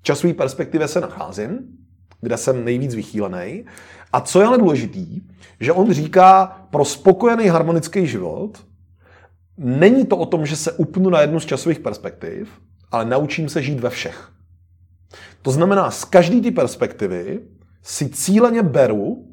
časové 0.02 0.34
perspektivě 0.34 0.88
se 0.88 1.02
nacházím, 1.02 1.60
kde 2.22 2.38
jsem 2.38 2.66
nejvíc 2.66 2.96
vychýlený. 2.96 3.66
A 4.14 4.22
co 4.22 4.42
je 4.42 4.48
ale 4.48 4.58
důležitý, 4.58 5.22
že 5.60 5.74
on 5.74 5.94
říká, 5.94 6.46
pro 6.70 6.86
spokojený 6.86 7.48
harmonický 7.48 8.08
život 8.08 8.66
není 9.58 10.06
to 10.06 10.18
o 10.18 10.26
tom, 10.26 10.46
že 10.46 10.56
se 10.56 10.72
upnu 10.72 11.10
na 11.10 11.22
jednu 11.22 11.40
z 11.40 11.46
časových 11.46 11.80
perspektiv, 11.80 12.50
ale 12.92 13.06
naučím 13.06 13.50
se 13.50 13.62
žít 13.62 13.80
ve 13.80 13.90
všech. 13.90 14.32
To 15.42 15.52
znamená, 15.52 15.92
z 15.92 16.06
každé 16.06 16.42
ty 16.42 16.52
perspektivy 16.52 17.40
si 17.84 18.10
cíleně 18.10 18.64
beru 18.64 19.26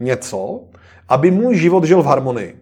něco, 0.00 0.64
aby 1.08 1.30
můj 1.30 1.56
život 1.56 1.84
žil 1.84 2.02
v 2.02 2.06
harmonii. 2.06 2.60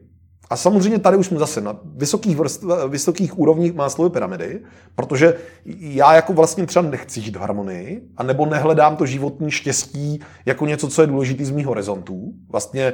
A 0.51 0.57
samozřejmě 0.57 0.99
tady 0.99 1.17
už 1.17 1.27
jsme 1.27 1.39
zase 1.39 1.61
na 1.61 1.79
vysokých, 1.85 2.37
vrst, 2.37 2.65
vysokých 2.89 3.39
úrovních 3.39 3.75
Maslowy 3.75 4.11
pyramidy, 4.11 4.61
protože 4.95 5.35
já 5.81 6.15
jako 6.15 6.33
vlastně 6.33 6.67
třeba 6.67 6.89
nechci 6.89 7.21
žít 7.21 7.37
v 7.37 7.41
harmonii, 7.41 8.03
a 8.17 8.23
nebo 8.23 8.47
nehledám 8.47 8.97
to 8.97 9.07
životní 9.07 9.51
štěstí 9.51 10.21
jako 10.47 10.67
něco, 10.67 10.89
co 10.89 11.01
je 11.03 11.07
důležité 11.07 11.45
z 11.45 11.51
mých 11.51 11.67
horizontů. 11.67 12.33
Vlastně 12.49 12.93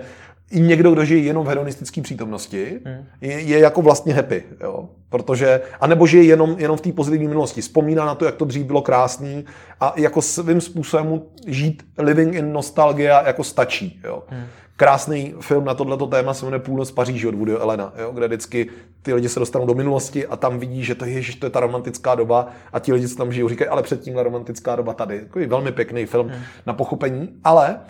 i 0.51 0.61
někdo, 0.61 0.91
kdo 0.91 1.05
žije 1.05 1.23
jenom 1.23 1.47
v 1.47 1.49
hedonistické 1.49 2.03
přítomnosti, 2.03 2.81
hmm. 2.85 3.05
je, 3.21 3.41
je 3.41 3.59
jako 3.59 3.83
vlastně 3.83 4.15
happy, 4.15 4.45
jo? 4.61 4.89
protože, 5.09 5.61
anebo 5.81 6.07
žije 6.07 6.25
jenom, 6.25 6.57
jenom 6.59 6.77
v 6.77 6.81
té 6.81 6.93
pozitivní 6.93 7.29
minulosti, 7.29 7.61
vzpomíná 7.61 8.07
na 8.07 8.15
to, 8.15 8.25
jak 8.25 8.35
to 8.35 8.45
dřív 8.45 8.67
bylo 8.67 8.83
krásný 8.83 9.45
a 9.81 9.95
jako 9.97 10.23
svým 10.23 10.61
způsobem 10.61 11.23
žít 11.47 11.83
living 11.99 12.35
in 12.35 12.53
nostalgia 12.53 13.27
jako 13.27 13.45
stačí. 13.45 14.01
Jo? 14.05 14.23
Hmm. 14.29 14.45
Krásný 14.77 15.35
film 15.41 15.65
na 15.65 15.75
tohleto 15.75 16.07
téma 16.07 16.35
se 16.35 16.47
jmenuje 16.47 16.61
Půlnoc 16.61 16.91
Paříži 16.91 17.29
od 17.29 17.35
Woody 17.35 17.53
Elena, 17.53 17.93
jo, 17.99 18.13
kde 18.13 18.27
vždycky 18.27 18.71
ty 19.03 19.15
lidi 19.15 19.29
se 19.29 19.41
dostanou 19.41 19.67
do 19.67 19.75
minulosti 19.75 20.27
a 20.27 20.37
tam 20.37 20.59
vidí, 20.59 20.85
že 20.85 20.95
to 20.95 21.05
je, 21.05 21.23
že 21.23 21.37
to 21.37 21.47
je 21.47 21.51
ta 21.51 21.61
romantická 21.61 22.15
doba 22.15 22.49
a 22.73 22.79
ti 22.79 22.93
lidi, 22.93 23.09
co 23.09 23.17
tam 23.17 23.33
žijou, 23.33 23.49
říkají, 23.49 23.69
ale 23.69 23.83
předtím 23.83 24.19
romantická 24.19 24.77
doba 24.77 24.95
tady. 24.95 25.21
Takový 25.21 25.47
velmi 25.47 25.73
pěkný 25.73 26.07
film 26.07 26.29
hmm. 26.29 26.43
na 26.67 26.73
pochopení, 26.73 27.29
ale 27.45 27.81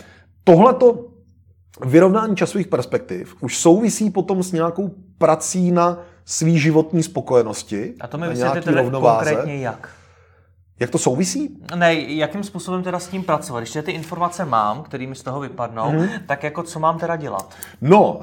tohleto 0.45 1.05
vyrovnání 1.85 2.37
časových 2.37 2.67
perspektiv 2.67 3.37
už 3.41 3.59
souvisí 3.59 4.11
potom 4.11 4.43
s 4.43 4.53
nějakou 4.53 4.91
prací 5.19 5.71
na 5.71 5.99
svý 6.25 6.59
životní 6.59 7.03
spokojenosti. 7.03 7.95
A 8.01 8.07
to 8.07 8.19
mi 8.19 8.29
vysvětlíte 8.29 8.91
konkrétně 8.91 9.57
jak? 9.57 9.96
Jak 10.81 10.91
to 10.91 10.99
souvisí? 10.99 11.59
Ne, 11.75 11.95
jakým 11.95 12.45
způsobem 12.45 12.83
teda 12.83 12.99
s 12.99 13.09
tím 13.09 13.23
pracovat? 13.23 13.61
Když 13.61 13.79
ty 13.83 13.93
informace 13.93 14.45
mám, 14.45 14.83
které 14.83 15.07
mi 15.07 15.15
z 15.15 15.23
toho 15.23 15.41
vypadnou, 15.41 15.83
mm-hmm. 15.83 16.09
tak 16.27 16.43
jako 16.43 16.63
co 16.63 16.81
mám 16.81 16.99
teda 16.99 17.17
dělat? 17.17 17.55
No, 17.81 18.21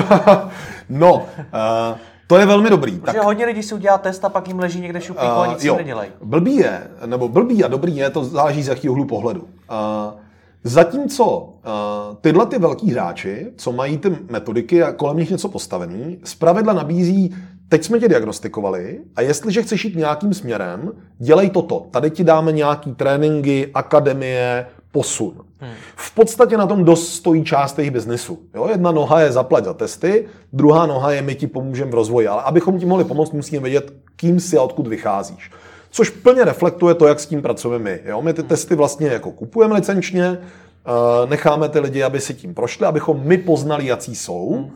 no, 0.88 1.14
uh, 1.14 1.98
to 2.26 2.38
je 2.38 2.46
velmi 2.46 2.70
dobrý. 2.70 2.92
Protože 2.98 3.12
tak... 3.12 3.24
hodně 3.24 3.46
lidí 3.46 3.62
si 3.62 3.74
udělá 3.74 3.98
test 3.98 4.24
a 4.24 4.28
pak 4.28 4.48
jim 4.48 4.58
leží 4.58 4.80
někde 4.80 5.00
šuplíku 5.00 5.34
uh, 5.34 5.42
a 5.42 5.46
nic 5.46 5.64
jo, 5.64 5.76
nedělají. 5.76 6.10
Blbý 6.22 6.56
je, 6.56 6.90
nebo 7.06 7.28
blbý 7.28 7.64
a 7.64 7.68
dobrý 7.68 7.96
je, 7.96 8.10
to 8.10 8.24
záleží 8.24 8.62
z 8.62 8.68
jakého 8.68 8.94
hlu 8.94 9.04
pohledu. 9.04 9.40
Uh, 9.40 10.20
Zatímco 10.64 11.38
uh, 11.38 12.16
tyhle 12.20 12.46
ty 12.46 12.58
velký 12.58 12.90
hráči, 12.90 13.46
co 13.56 13.72
mají 13.72 13.98
ty 13.98 14.18
metodiky 14.30 14.82
a 14.82 14.92
kolem 14.92 15.16
nich 15.16 15.30
něco 15.30 15.48
postavený, 15.48 16.18
zpravidla 16.24 16.72
nabízí 16.72 17.34
teď 17.72 17.84
jsme 17.84 17.98
tě 17.98 18.08
diagnostikovali 18.08 19.00
a 19.16 19.20
jestliže 19.20 19.62
chceš 19.62 19.84
jít 19.84 19.96
nějakým 19.96 20.34
směrem, 20.34 20.92
dělej 21.18 21.50
toto. 21.50 21.86
Tady 21.90 22.10
ti 22.10 22.24
dáme 22.24 22.52
nějaký 22.52 22.94
tréninky, 22.94 23.70
akademie, 23.74 24.66
posun. 24.90 25.34
Hmm. 25.58 25.72
V 25.96 26.14
podstatě 26.14 26.56
na 26.56 26.66
tom 26.66 26.84
dost 26.84 27.14
stojí 27.14 27.44
část 27.44 27.78
jejich 27.78 27.90
biznesu. 27.90 28.38
Jo? 28.54 28.68
Jedna 28.70 28.92
noha 28.92 29.20
je 29.20 29.32
zaplať 29.32 29.64
za 29.64 29.74
testy, 29.74 30.26
druhá 30.52 30.86
noha 30.86 31.12
je 31.12 31.22
my 31.22 31.34
ti 31.34 31.46
pomůžeme 31.46 31.90
v 31.90 31.94
rozvoji. 31.94 32.28
Ale 32.28 32.42
abychom 32.42 32.78
ti 32.78 32.86
mohli 32.86 33.04
pomoct, 33.04 33.32
musíme 33.32 33.62
vědět, 33.62 33.92
kým 34.16 34.40
jsi 34.40 34.58
a 34.58 34.62
odkud 34.62 34.86
vycházíš. 34.86 35.50
Což 35.90 36.10
plně 36.10 36.44
reflektuje 36.44 36.94
to, 36.94 37.06
jak 37.06 37.20
s 37.20 37.26
tím 37.26 37.42
pracujeme 37.42 37.84
my. 37.84 38.00
Jo? 38.04 38.22
My 38.22 38.34
ty 38.34 38.40
hmm. 38.40 38.48
testy 38.48 38.74
vlastně 38.74 39.06
jako 39.06 39.30
kupujeme 39.30 39.74
licenčně, 39.74 40.24
eh, 40.24 41.26
necháme 41.26 41.68
ty 41.68 41.80
lidi, 41.80 42.02
aby 42.02 42.20
si 42.20 42.34
tím 42.34 42.54
prošli, 42.54 42.86
abychom 42.86 43.20
my 43.24 43.38
poznali, 43.38 43.86
jaký 43.86 44.14
jsou. 44.14 44.54
Hmm 44.54 44.70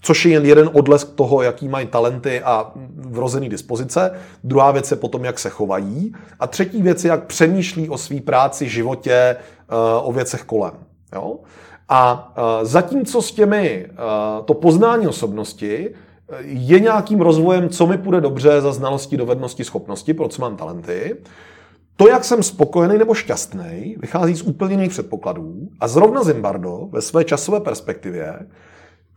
což 0.00 0.24
je 0.24 0.32
jen 0.32 0.46
jeden 0.46 0.70
odlesk 0.72 1.14
toho, 1.14 1.42
jaký 1.42 1.68
mají 1.68 1.86
talenty 1.86 2.40
a 2.40 2.72
vrozený 2.96 3.48
dispozice. 3.48 4.10
Druhá 4.44 4.70
věc 4.70 4.90
je 4.90 4.96
potom, 4.96 5.24
jak 5.24 5.38
se 5.38 5.50
chovají. 5.50 6.14
A 6.40 6.46
třetí 6.46 6.82
věc 6.82 7.04
je, 7.04 7.08
jak 7.08 7.26
přemýšlí 7.26 7.88
o 7.88 7.98
své 7.98 8.20
práci, 8.20 8.68
životě, 8.68 9.12
eh, 9.12 9.36
o 10.02 10.12
věcech 10.12 10.42
kolem. 10.42 10.72
Jo? 11.14 11.38
A 11.88 12.32
eh, 12.36 12.64
zatímco 12.64 13.22
s 13.22 13.32
těmi, 13.32 13.86
eh, 13.90 13.94
to 14.44 14.54
poznání 14.54 15.06
osobnosti 15.06 15.94
je 16.42 16.80
nějakým 16.80 17.20
rozvojem, 17.20 17.68
co 17.68 17.86
mi 17.86 17.98
půjde 17.98 18.20
dobře 18.20 18.60
za 18.60 18.72
znalosti, 18.72 19.16
dovednosti, 19.16 19.64
schopnosti, 19.64 20.14
pro 20.14 20.28
co 20.28 20.42
mám 20.42 20.56
talenty, 20.56 21.16
to, 21.96 22.08
jak 22.08 22.24
jsem 22.24 22.42
spokojený 22.42 22.98
nebo 22.98 23.14
šťastný, 23.14 23.96
vychází 23.98 24.34
z 24.34 24.42
úplně 24.42 24.72
jiných 24.72 24.90
předpokladů. 24.90 25.68
A 25.80 25.88
zrovna 25.88 26.24
Zimbardo 26.24 26.88
ve 26.90 27.02
své 27.02 27.24
časové 27.24 27.60
perspektivě 27.60 28.38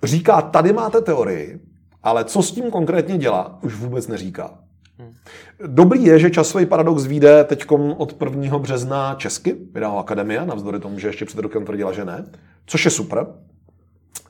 říká, 0.04 0.42
tady 0.42 0.74
máte 0.74 1.02
teorii, 1.02 1.60
ale 2.04 2.26
co 2.26 2.44
s 2.44 2.52
tím 2.52 2.72
konkrétně 2.72 3.18
dělá, 3.18 3.60
už 3.62 3.76
vůbec 3.76 4.08
neříká. 4.08 4.60
Dobrý 5.68 6.04
je, 6.04 6.20
že 6.20 6.30
časový 6.30 6.66
paradox 6.66 7.06
vyjde 7.06 7.44
teď 7.44 7.66
od 7.98 8.22
1. 8.22 8.60
března 8.60 9.16
česky, 9.16 9.56
vydala 9.74 10.00
Akademia, 10.00 10.46
navzdory 10.46 10.80
tomu, 10.80 11.00
že 11.00 11.08
ještě 11.08 11.26
před 11.26 11.40
rokem 11.40 11.66
tvrdila, 11.66 11.92
že 11.92 12.06
ne, 12.06 12.26
což 12.66 12.86
je 12.86 12.92
super, 12.92 13.28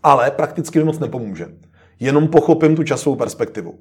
ale 0.04 0.32
prakticky 0.32 0.80
mi 0.80 0.86
moc 0.86 1.00
nepomůže. 1.00 1.48
Jenom 2.00 2.28
pochopím 2.28 2.76
tu 2.76 2.84
časovou 2.84 3.16
perspektivu. 3.16 3.80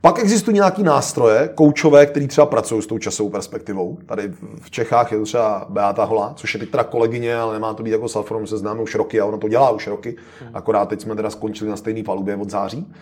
Pak 0.00 0.18
existují 0.18 0.54
nějaký 0.54 0.82
nástroje, 0.82 1.50
koučové, 1.54 2.06
který 2.06 2.28
třeba 2.28 2.46
pracují 2.46 2.82
s 2.82 2.86
tou 2.86 2.98
časovou 2.98 3.30
perspektivou. 3.30 3.98
Tady 4.06 4.32
v 4.60 4.70
Čechách 4.70 5.12
je 5.12 5.18
to 5.18 5.24
třeba 5.24 5.66
Beata 5.68 6.04
Hola, 6.04 6.32
což 6.36 6.54
je 6.54 6.60
teď 6.60 6.70
teda 6.70 6.84
kolegyně, 6.84 7.36
ale 7.36 7.52
nemá 7.52 7.74
to 7.74 7.82
být 7.82 7.90
jako 7.90 8.08
Salforum, 8.08 8.46
se 8.46 8.58
známe 8.58 8.82
už 8.82 8.94
roky 8.94 9.20
a 9.20 9.26
ona 9.26 9.38
to 9.38 9.48
dělá 9.48 9.70
už 9.70 9.86
roky. 9.86 10.16
Hmm. 10.40 10.50
Akorát 10.54 10.88
teď 10.88 11.00
jsme 11.00 11.16
teda 11.16 11.30
skončili 11.30 11.70
na 11.70 11.76
stejné 11.76 12.02
palubě 12.02 12.36
od 12.36 12.50
září, 12.50 12.92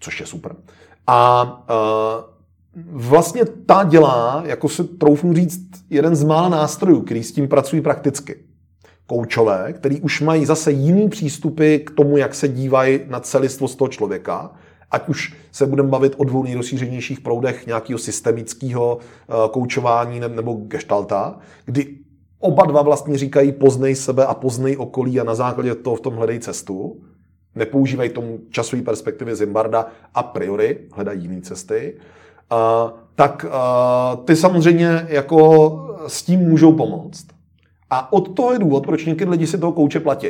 což 0.00 0.20
je 0.20 0.26
super. 0.26 0.56
A 1.06 1.44
uh, 1.70 2.38
vlastně 2.92 3.44
ta 3.66 3.84
dělá, 3.84 4.42
jako 4.46 4.68
se 4.68 4.84
troufnu 4.84 5.34
říct, 5.34 5.60
jeden 5.90 6.16
z 6.16 6.24
mála 6.24 6.48
nástrojů, 6.48 7.00
který 7.00 7.22
s 7.22 7.32
tím 7.32 7.48
pracují 7.48 7.82
prakticky. 7.82 8.36
Koučové, 9.06 9.72
který 9.72 10.00
už 10.00 10.20
mají 10.20 10.46
zase 10.46 10.72
jiný 10.72 11.08
přístupy 11.08 11.76
k 11.76 11.90
tomu, 11.90 12.16
jak 12.16 12.34
se 12.34 12.48
dívají 12.48 13.00
na 13.06 13.20
celistvost 13.20 13.78
toho 13.78 13.88
člověka, 13.88 14.50
ať 14.90 15.08
už 15.08 15.34
se 15.52 15.66
budeme 15.66 15.88
bavit 15.88 16.14
o 16.16 16.24
dvou 16.24 16.42
nejrozšířenějších 16.42 17.20
proudech 17.20 17.66
nějakého 17.66 17.98
systemického 17.98 18.98
eh, 18.98 19.32
koučování 19.50 20.20
nebo 20.20 20.52
gestalta, 20.52 21.38
kdy 21.64 21.96
oba 22.38 22.66
dva 22.66 22.82
vlastně 22.82 23.18
říkají 23.18 23.52
poznej 23.52 23.94
sebe 23.94 24.26
a 24.26 24.34
poznej 24.34 24.76
okolí 24.76 25.20
a 25.20 25.24
na 25.24 25.34
základě 25.34 25.74
toho 25.74 25.96
v 25.96 26.00
tom 26.00 26.14
hledej 26.14 26.38
cestu. 26.38 27.00
Nepoužívají 27.54 28.10
tomu 28.10 28.38
časové 28.50 28.82
perspektivy 28.82 29.36
Zimbarda 29.36 29.86
a 30.14 30.22
priori, 30.22 30.78
hledají 30.92 31.22
jiné 31.22 31.40
cesty. 31.40 31.98
Uh, 32.52 32.90
tak 33.14 33.46
uh, 33.48 34.24
ty 34.24 34.36
samozřejmě 34.36 35.06
jako 35.08 35.38
s 36.06 36.22
tím 36.22 36.40
můžou 36.40 36.72
pomoct. 36.72 37.26
A 37.90 38.12
od 38.12 38.34
toho 38.34 38.52
je 38.52 38.58
důvod, 38.58 38.86
proč 38.86 39.06
někdy 39.06 39.24
lidi 39.24 39.46
si 39.46 39.58
toho 39.58 39.72
kouče 39.72 40.00
platí. 40.00 40.28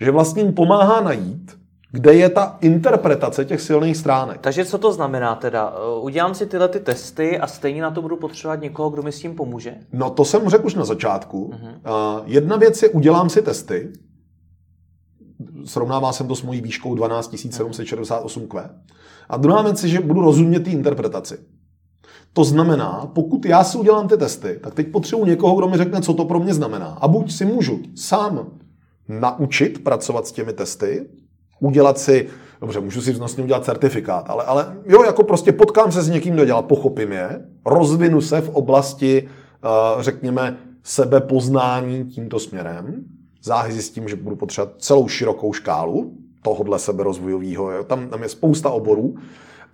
Že 0.00 0.10
vlastně 0.10 0.42
jim 0.42 0.52
pomáhá 0.52 1.00
najít, 1.00 1.57
kde 1.92 2.14
je 2.14 2.28
ta 2.28 2.56
interpretace 2.60 3.44
těch 3.44 3.60
silných 3.60 3.96
stránek. 3.96 4.40
Takže 4.40 4.64
co 4.64 4.78
to 4.78 4.92
znamená 4.92 5.34
teda? 5.34 5.74
Udělám 6.00 6.34
si 6.34 6.46
tyhle 6.46 6.68
ty 6.68 6.80
testy 6.80 7.38
a 7.38 7.46
stejně 7.46 7.82
na 7.82 7.90
to 7.90 8.02
budu 8.02 8.16
potřebovat 8.16 8.60
někoho, 8.60 8.90
kdo 8.90 9.02
mi 9.02 9.12
s 9.12 9.20
tím 9.20 9.34
pomůže? 9.34 9.74
No 9.92 10.10
to 10.10 10.24
jsem 10.24 10.48
řekl 10.48 10.66
už 10.66 10.74
na 10.74 10.84
začátku. 10.84 11.50
Uh-huh. 11.54 12.18
Uh, 12.18 12.22
jedna 12.26 12.56
věc 12.56 12.82
je 12.82 12.88
udělám 12.88 13.30
si 13.30 13.42
testy. 13.42 13.92
Srovnával 15.64 16.12
jsem 16.12 16.28
to 16.28 16.36
s 16.36 16.42
mojí 16.42 16.60
výškou 16.60 16.94
12768Q. 16.94 18.70
A 19.28 19.36
druhá 19.36 19.62
věc 19.62 19.82
je, 19.82 19.88
že 19.88 20.00
budu 20.00 20.20
rozumět 20.20 20.60
té 20.60 20.70
interpretaci. 20.70 21.38
To 22.32 22.44
znamená, 22.44 23.10
pokud 23.14 23.44
já 23.44 23.64
si 23.64 23.78
udělám 23.78 24.08
ty 24.08 24.16
testy, 24.16 24.60
tak 24.62 24.74
teď 24.74 24.88
potřebuji 24.88 25.24
někoho, 25.24 25.56
kdo 25.56 25.68
mi 25.68 25.76
řekne, 25.76 26.00
co 26.00 26.14
to 26.14 26.24
pro 26.24 26.40
mě 26.40 26.54
znamená. 26.54 26.86
A 27.00 27.08
buď 27.08 27.32
si 27.32 27.44
můžu 27.44 27.78
sám 27.94 28.46
naučit 29.08 29.84
pracovat 29.84 30.26
s 30.26 30.32
těmi 30.32 30.52
testy, 30.52 31.08
udělat 31.60 31.98
si, 31.98 32.28
dobře, 32.60 32.80
můžu 32.80 33.02
si 33.02 33.12
vlastně 33.12 33.44
udělat 33.44 33.64
certifikát, 33.64 34.30
ale, 34.30 34.44
ale 34.44 34.76
jo, 34.86 35.02
jako 35.04 35.22
prostě 35.22 35.52
potkám 35.52 35.92
se 35.92 36.02
s 36.02 36.08
někým, 36.08 36.34
kdo 36.34 36.44
dělá, 36.44 36.62
pochopím 36.62 37.12
je, 37.12 37.40
rozvinu 37.66 38.20
se 38.20 38.40
v 38.40 38.48
oblasti, 38.48 39.28
uh, 39.64 40.02
řekněme, 40.02 40.56
sebepoznání 40.82 42.04
tímto 42.04 42.38
směrem, 42.38 43.04
záhy 43.42 43.72
zjistím, 43.72 44.08
že 44.08 44.16
budu 44.16 44.36
potřebovat 44.36 44.74
celou 44.78 45.08
širokou 45.08 45.52
škálu 45.52 46.12
tohohle 46.42 46.78
seberozvojového, 46.78 47.84
tam, 47.84 48.08
tam 48.08 48.22
je 48.22 48.28
spousta 48.28 48.70
oborů, 48.70 49.14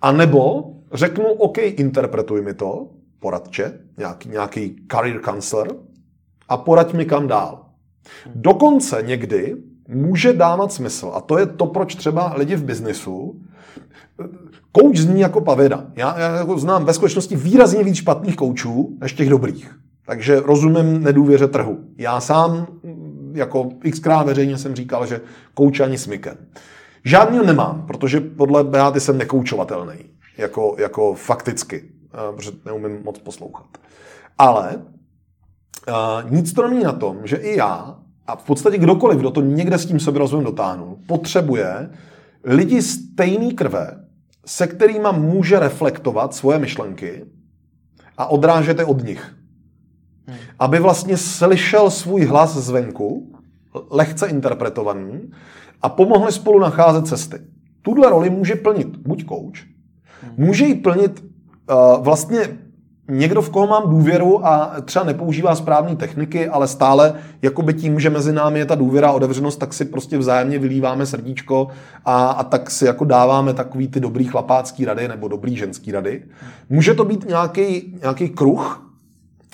a 0.01 0.11
nebo 0.11 0.71
řeknu, 0.93 1.25
OK, 1.25 1.57
interpretuj 1.57 2.41
mi 2.41 2.53
to, 2.53 2.87
poradče, 3.19 3.79
nějaký, 3.97 4.29
nějaký 4.29 4.75
career 4.91 5.19
counselor, 5.21 5.77
a 6.49 6.57
poraď 6.57 6.93
mi 6.93 7.05
kam 7.05 7.27
dál. 7.27 7.65
Dokonce 8.35 9.03
někdy 9.05 9.55
může 9.87 10.33
dávat 10.33 10.73
smysl. 10.73 11.11
A 11.15 11.21
to 11.21 11.37
je 11.37 11.45
to, 11.45 11.65
proč 11.65 11.95
třeba 11.95 12.33
lidi 12.35 12.55
v 12.55 12.63
biznisu 12.63 13.41
Kouč 14.71 14.97
zní 14.97 15.21
jako 15.21 15.41
pavěda. 15.41 15.85
Já, 15.95 16.19
já 16.19 16.35
jako 16.35 16.59
znám 16.59 16.85
ve 16.85 16.93
skutečnosti 16.93 17.35
výrazně 17.35 17.83
víc 17.83 17.95
špatných 17.95 18.35
koučů 18.35 18.97
než 19.01 19.13
těch 19.13 19.29
dobrých. 19.29 19.75
Takže 20.05 20.39
rozumím 20.39 21.03
nedůvěře 21.03 21.47
trhu. 21.47 21.77
Já 21.97 22.19
sám 22.21 22.67
jako 23.33 23.69
xkrát 23.91 24.25
veřejně 24.25 24.57
jsem 24.57 24.75
říkal, 24.75 25.05
že 25.05 25.21
kouč 25.53 25.79
ani 25.79 25.97
smyken. 25.97 26.37
Žádný 27.05 27.39
nemám, 27.45 27.85
protože 27.87 28.19
podle 28.19 28.63
Beaty 28.63 28.99
jsem 28.99 29.17
nekoučovatelný. 29.17 29.95
Jako, 30.37 30.75
jako 30.79 31.13
fakticky. 31.13 31.83
Protože 32.35 32.51
neumím 32.65 33.03
moc 33.03 33.19
poslouchat. 33.19 33.67
Ale 34.37 34.75
uh, 34.75 36.31
nic 36.31 36.53
to 36.53 36.67
není 36.67 36.83
na 36.83 36.91
tom, 36.93 37.17
že 37.23 37.35
i 37.35 37.57
já 37.57 37.99
a 38.27 38.35
v 38.35 38.43
podstatě 38.43 38.77
kdokoliv, 38.77 39.19
kdo 39.19 39.31
to 39.31 39.41
někde 39.41 39.77
s 39.77 39.85
tím 39.85 39.99
seberozvojem 39.99 40.45
dotáhnul, 40.45 40.97
potřebuje 41.07 41.89
lidi 42.43 42.81
stejné 42.81 43.53
krve, 43.53 44.05
se 44.45 44.67
kterými 44.67 45.07
může 45.11 45.59
reflektovat 45.59 46.33
svoje 46.33 46.59
myšlenky 46.59 47.25
a 48.17 48.25
odrážet 48.25 48.79
je 48.79 48.85
od 48.85 49.03
nich. 49.03 49.35
Hmm. 50.27 50.37
Aby 50.59 50.79
vlastně 50.79 51.17
slyšel 51.17 51.89
svůj 51.89 52.25
hlas 52.25 52.57
zvenku, 52.57 53.39
lehce 53.89 54.27
interpretovaný, 54.27 55.31
a 55.81 55.89
pomohli 55.89 56.31
spolu 56.31 56.59
nacházet 56.59 57.07
cesty. 57.07 57.37
Tuhle 57.81 58.09
roli 58.09 58.29
může 58.29 58.55
plnit 58.55 58.97
buď 58.97 59.25
coach, 59.29 59.65
hmm. 60.21 60.33
může 60.37 60.65
ji 60.65 60.75
plnit 60.75 61.23
uh, 61.23 62.03
vlastně 62.03 62.57
někdo, 63.07 63.41
v 63.41 63.49
koho 63.49 63.67
mám 63.67 63.89
důvěru 63.89 64.47
a 64.47 64.75
třeba 64.85 65.05
nepoužívá 65.05 65.55
správné 65.55 65.95
techniky, 65.95 66.47
ale 66.49 66.67
stále 66.67 67.13
jakoby 67.41 67.73
tím, 67.73 67.99
že 67.99 68.09
mezi 68.09 68.33
námi 68.33 68.59
je 68.59 68.65
ta 68.65 68.75
důvěra 68.75 69.09
a 69.09 69.11
otevřenost, 69.11 69.57
tak 69.57 69.73
si 69.73 69.85
prostě 69.85 70.17
vzájemně 70.17 70.59
vylíváme 70.59 71.05
srdíčko 71.05 71.67
a, 72.05 72.27
a 72.27 72.43
tak 72.43 72.71
si 72.71 72.85
jako 72.85 73.05
dáváme 73.05 73.53
takový 73.53 73.87
ty 73.87 73.99
dobrý 73.99 74.25
chlapácký 74.25 74.85
rady 74.85 75.07
nebo 75.07 75.27
dobrý 75.27 75.57
ženský 75.57 75.91
rady. 75.91 76.23
Může 76.69 76.93
to 76.93 77.05
být 77.05 77.25
nějaký, 77.27 77.97
nějaký 78.01 78.29
kruh, 78.29 78.81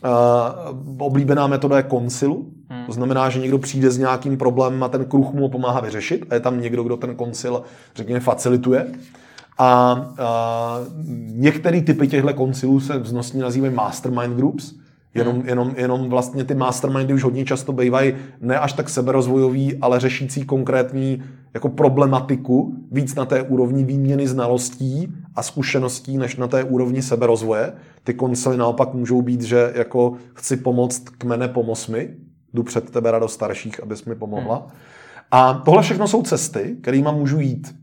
Uh, 0.03 1.05
oblíbená 1.05 1.47
metoda 1.47 1.77
je 1.77 1.83
koncilu, 1.83 2.51
hmm. 2.69 2.85
to 2.85 2.91
znamená, 2.91 3.29
že 3.29 3.39
někdo 3.39 3.57
přijde 3.57 3.91
s 3.91 3.97
nějakým 3.97 4.37
problémem 4.37 4.83
a 4.83 4.87
ten 4.87 5.05
kruh 5.05 5.33
mu 5.33 5.49
pomáhá 5.49 5.79
vyřešit 5.79 6.25
a 6.29 6.33
je 6.33 6.39
tam 6.39 6.61
někdo, 6.61 6.83
kdo 6.83 6.97
ten 6.97 7.15
koncil, 7.15 7.63
řekněme, 7.95 8.19
facilituje. 8.19 8.87
A, 9.61 9.91
a 10.17 10.79
některé 11.27 11.81
typy 11.81 12.07
těchto 12.07 12.33
koncilů 12.33 12.79
se 12.79 12.99
vznosně 12.99 13.41
nazývají 13.41 13.73
mastermind 13.73 14.35
groups, 14.35 14.73
Jenom, 15.13 15.35
hmm. 15.35 15.49
jenom, 15.49 15.73
jenom 15.77 16.09
vlastně 16.09 16.43
ty 16.43 16.55
mastermindy 16.55 17.13
už 17.13 17.23
hodně 17.23 17.45
často 17.45 17.73
bývají 17.73 18.13
ne 18.41 18.59
až 18.59 18.73
tak 18.73 18.89
seberozvojový, 18.89 19.77
ale 19.77 19.99
řešící 19.99 20.45
konkrétní 20.45 21.23
jako 21.53 21.69
problematiku 21.69 22.75
víc 22.91 23.15
na 23.15 23.25
té 23.25 23.41
úrovni 23.41 23.83
výměny 23.83 24.27
znalostí 24.27 25.13
a 25.35 25.43
zkušeností, 25.43 26.17
než 26.17 26.35
na 26.35 26.47
té 26.47 26.63
úrovni 26.63 27.01
seberozvoje. 27.01 27.73
Ty 28.03 28.13
koncily 28.13 28.57
naopak 28.57 28.93
můžou 28.93 29.21
být, 29.21 29.41
že 29.41 29.71
jako 29.75 30.13
chci 30.33 30.57
pomoct 30.57 31.09
kmene, 31.09 31.47
pomoz 31.47 31.87
mi, 31.87 32.09
jdu 32.53 32.63
před 32.63 32.89
tebe 32.89 33.11
rado 33.11 33.27
starších, 33.27 33.83
abys 33.83 34.05
mi 34.05 34.15
pomohla. 34.15 34.55
Hmm. 34.55 34.69
A 35.31 35.53
tohle 35.53 35.81
všechno 35.83 36.07
jsou 36.07 36.23
cesty, 36.23 36.77
kterými 36.81 37.09
můžu 37.11 37.39
jít 37.39 37.80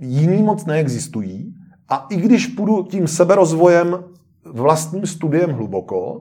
jiný 0.00 0.42
moc 0.42 0.64
neexistují 0.64 1.54
a 1.88 2.06
i 2.10 2.16
když 2.16 2.46
půjdu 2.46 2.82
tím 2.82 3.08
seberozvojem 3.08 4.04
vlastním 4.44 5.06
studiem 5.06 5.50
hluboko, 5.50 6.20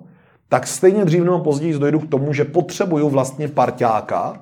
tak 0.50 0.68
stejně 0.68 1.06
dřív 1.06 1.24
nebo 1.24 1.40
později 1.40 1.74
dojdu 1.74 2.00
k 2.00 2.10
tomu, 2.10 2.34
že 2.34 2.46
potřebuju 2.46 3.10
vlastně 3.10 3.48
parťáka, 3.48 4.42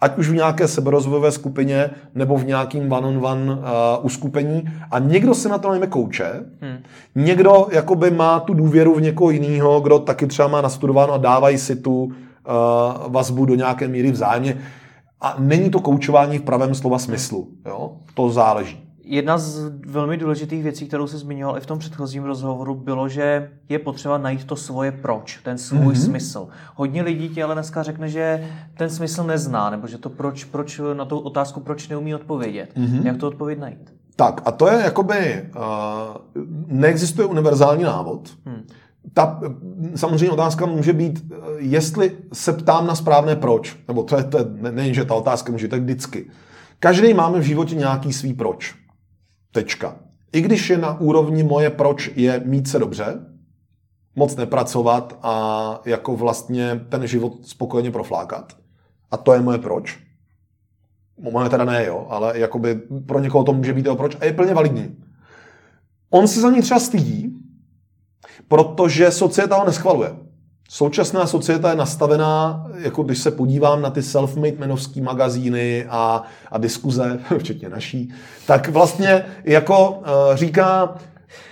ať 0.00 0.18
už 0.18 0.28
v 0.28 0.34
nějaké 0.34 0.68
seberozvojové 0.68 1.32
skupině 1.32 1.90
nebo 2.14 2.36
v 2.36 2.46
nějakým 2.46 2.92
one-on-one 2.92 3.52
uh, 3.52 3.58
uskupení 4.02 4.64
a 4.90 4.98
někdo 4.98 5.34
si 5.34 5.48
na 5.48 5.58
to 5.58 5.70
najme 5.70 5.86
kouče, 5.86 6.32
hmm. 6.60 6.78
někdo 7.14 7.68
jakoby 7.72 8.10
má 8.10 8.40
tu 8.40 8.54
důvěru 8.54 8.94
v 8.94 9.00
někoho 9.00 9.30
jiného, 9.30 9.80
kdo 9.80 9.98
taky 9.98 10.26
třeba 10.26 10.48
má 10.48 10.60
nastudováno 10.60 11.12
a 11.12 11.18
dávají 11.18 11.58
si 11.58 11.76
tu 11.76 12.04
uh, 12.04 12.12
vazbu 13.08 13.44
do 13.44 13.54
nějaké 13.54 13.88
míry 13.88 14.10
vzájemně. 14.10 14.58
A 15.20 15.36
není 15.38 15.70
to 15.70 15.80
koučování 15.80 16.38
v 16.38 16.42
pravém 16.42 16.74
slova 16.74 16.98
smyslu. 16.98 17.48
Jo? 17.66 17.96
To 18.14 18.30
záleží. 18.30 18.82
Jedna 19.08 19.38
z 19.38 19.72
velmi 19.86 20.16
důležitých 20.16 20.62
věcí, 20.62 20.88
kterou 20.88 21.06
se 21.06 21.18
zmiňoval 21.18 21.56
i 21.56 21.60
v 21.60 21.66
tom 21.66 21.78
předchozím 21.78 22.24
rozhovoru, 22.24 22.74
bylo, 22.74 23.08
že 23.08 23.50
je 23.68 23.78
potřeba 23.78 24.18
najít 24.18 24.44
to 24.44 24.56
svoje 24.56 24.92
proč, 24.92 25.40
ten 25.42 25.58
svůj 25.58 25.80
mm-hmm. 25.80 26.04
smysl. 26.04 26.48
Hodně 26.74 27.02
lidí 27.02 27.28
ti 27.28 27.42
ale 27.42 27.54
dneska 27.54 27.82
řekne, 27.82 28.08
že 28.08 28.50
ten 28.76 28.90
smysl 28.90 29.24
nezná, 29.24 29.70
nebo 29.70 29.86
že 29.86 29.98
to 29.98 30.10
proč, 30.10 30.44
proč 30.44 30.80
na 30.94 31.04
tu 31.04 31.18
otázku 31.18 31.60
proč 31.60 31.88
neumí 31.88 32.14
odpovědět. 32.14 32.70
Mm-hmm. 32.76 33.06
Jak 33.06 33.16
to 33.16 33.28
odpověď 33.28 33.58
najít? 33.58 33.92
Tak 34.16 34.42
a 34.44 34.50
to 34.52 34.68
je 34.68 34.80
jakoby, 34.80 35.50
uh, 35.56 36.42
neexistuje 36.66 37.26
univerzální 37.26 37.84
návod. 37.84 38.30
Hmm 38.46 38.66
ta 39.12 39.40
samozřejmě 39.94 40.30
otázka 40.30 40.66
může 40.66 40.92
být, 40.92 41.32
jestli 41.58 42.16
se 42.32 42.52
ptám 42.52 42.86
na 42.86 42.94
správné 42.94 43.36
proč. 43.36 43.76
Nebo 43.88 44.02
to 44.02 44.16
je, 44.16 44.24
to 44.24 44.38
je 44.38 44.44
nejen, 44.72 44.94
že 44.94 45.04
ta 45.04 45.14
otázka 45.14 45.52
může, 45.52 45.68
tak 45.68 45.82
vždycky. 45.82 46.30
Každý 46.78 47.14
máme 47.14 47.38
v 47.38 47.42
životě 47.42 47.74
nějaký 47.74 48.12
svý 48.12 48.34
proč. 48.34 48.74
Tečka. 49.52 49.96
I 50.32 50.40
když 50.40 50.70
je 50.70 50.78
na 50.78 51.00
úrovni 51.00 51.42
moje 51.42 51.70
proč 51.70 52.10
je 52.16 52.42
mít 52.44 52.68
se 52.68 52.78
dobře, 52.78 53.26
moc 54.16 54.36
nepracovat 54.36 55.18
a 55.22 55.80
jako 55.84 56.16
vlastně 56.16 56.80
ten 56.88 57.06
život 57.06 57.46
spokojeně 57.46 57.90
proflákat. 57.90 58.52
A 59.10 59.16
to 59.16 59.32
je 59.32 59.40
moje 59.40 59.58
proč. 59.58 59.98
Moje 61.30 61.48
teda 61.48 61.64
ne, 61.64 61.86
jo, 61.86 62.06
ale 62.10 62.38
jakoby 62.38 62.74
pro 63.06 63.20
někoho 63.20 63.44
to 63.44 63.52
může 63.52 63.72
být 63.72 63.84
jeho 63.84 63.96
proč 63.96 64.16
a 64.20 64.24
je 64.24 64.32
plně 64.32 64.54
validní. 64.54 64.96
On 66.10 66.28
se 66.28 66.40
za 66.40 66.50
ní 66.50 66.62
třeba 66.62 66.80
stydí, 66.80 67.45
protože 68.48 69.10
societa 69.10 69.56
ho 69.56 69.66
neschvaluje. 69.66 70.16
Současná 70.68 71.26
societa 71.26 71.70
je 71.70 71.76
nastavená, 71.76 72.66
jako 72.78 73.02
když 73.02 73.18
se 73.18 73.30
podívám 73.30 73.82
na 73.82 73.90
ty 73.90 74.00
self-made 74.00 74.58
menovský 74.58 75.00
magazíny 75.00 75.86
a, 75.88 76.22
a 76.52 76.58
diskuze, 76.58 77.18
včetně 77.38 77.68
naší, 77.68 78.12
tak 78.46 78.68
vlastně 78.68 79.24
jako 79.44 79.90
uh, 79.90 80.04
říká, 80.34 80.94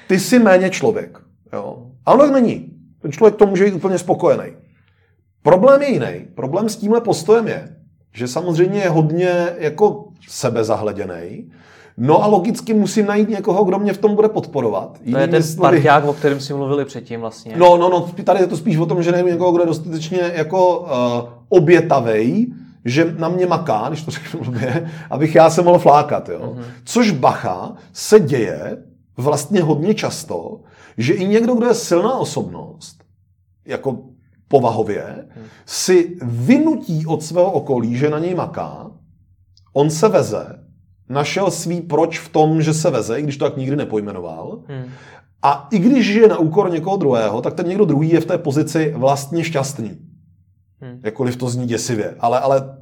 ty 0.08 0.20
jsi 0.20 0.38
méně 0.38 0.70
člověk. 0.70 1.18
Jo? 1.52 1.86
A 2.06 2.12
ono 2.12 2.26
není. 2.26 2.70
Ten 3.02 3.12
člověk 3.12 3.36
to 3.36 3.46
může 3.46 3.64
být 3.64 3.74
úplně 3.74 3.98
spokojený. 3.98 4.52
Problém 5.42 5.82
je 5.82 5.90
jiný. 5.90 6.26
Problém 6.34 6.68
s 6.68 6.76
tímhle 6.76 7.00
postojem 7.00 7.48
je, 7.48 7.76
že 8.12 8.28
samozřejmě 8.28 8.80
je 8.80 8.88
hodně 8.88 9.46
jako 9.58 10.08
sebezahleděný, 10.28 11.50
No 11.96 12.24
a 12.24 12.26
logicky 12.26 12.74
musím 12.74 13.06
najít 13.06 13.28
někoho, 13.28 13.64
kdo 13.64 13.78
mě 13.78 13.92
v 13.92 13.98
tom 13.98 14.14
bude 14.14 14.28
podporovat. 14.28 14.98
To 15.10 15.18
je 15.18 15.28
ten 15.28 15.42
parťák, 15.60 16.04
o 16.04 16.12
kterém 16.12 16.40
si 16.40 16.54
mluvili 16.54 16.84
předtím 16.84 17.20
vlastně. 17.20 17.54
No, 17.56 17.76
no, 17.76 17.88
no, 17.88 18.10
tady 18.24 18.40
je 18.40 18.46
to 18.46 18.56
spíš 18.56 18.76
o 18.76 18.86
tom, 18.86 19.02
že 19.02 19.12
najdu 19.12 19.28
někoho, 19.28 19.52
kdo 19.52 19.62
je 19.62 19.66
dostatečně 19.66 20.32
jako 20.34 20.78
uh, 20.78 20.88
obětavej, 21.48 22.46
že 22.84 23.14
na 23.18 23.28
mě 23.28 23.46
maká, 23.46 23.88
když 23.88 24.02
to 24.02 24.10
řeknu 24.10 24.40
blbě, 24.44 24.90
abych 25.10 25.34
já 25.34 25.50
se 25.50 25.62
mohl 25.62 25.78
flákat. 25.78 26.28
Jo? 26.28 26.38
Mm-hmm. 26.40 26.64
Což 26.84 27.10
bacha 27.10 27.74
se 27.92 28.20
děje 28.20 28.76
vlastně 29.16 29.62
hodně 29.62 29.94
často, 29.94 30.60
že 30.98 31.14
i 31.14 31.26
někdo, 31.26 31.54
kdo 31.54 31.66
je 31.66 31.74
silná 31.74 32.18
osobnost, 32.18 32.96
jako 33.66 33.98
povahově, 34.48 35.28
mm. 35.36 35.42
si 35.66 36.16
vynutí 36.22 37.06
od 37.06 37.22
svého 37.22 37.52
okolí, 37.52 37.96
že 37.96 38.10
na 38.10 38.18
něj 38.18 38.34
maká, 38.34 38.90
on 39.72 39.90
se 39.90 40.08
veze, 40.08 40.63
našel 41.08 41.50
svý 41.50 41.80
proč 41.80 42.18
v 42.18 42.28
tom, 42.28 42.62
že 42.62 42.74
se 42.74 42.90
veze, 42.90 43.18
i 43.18 43.22
když 43.22 43.36
to 43.36 43.44
tak 43.44 43.56
nikdy 43.56 43.76
nepojmenoval, 43.76 44.58
mm. 44.68 44.84
a 45.42 45.68
i 45.70 45.78
když 45.78 46.06
je 46.06 46.28
na 46.28 46.38
úkor 46.38 46.70
někoho 46.70 46.96
druhého, 46.96 47.40
tak 47.40 47.54
ten 47.54 47.68
někdo 47.68 47.84
druhý 47.84 48.10
je 48.10 48.20
v 48.20 48.26
té 48.26 48.38
pozici 48.38 48.94
vlastně 48.96 49.44
šťastný. 49.44 49.98
Hmm. 50.80 51.00
Jakkoliv 51.02 51.36
to 51.36 51.48
zní 51.48 51.66
děsivě. 51.66 52.14
Ale, 52.20 52.40
ale 52.40 52.76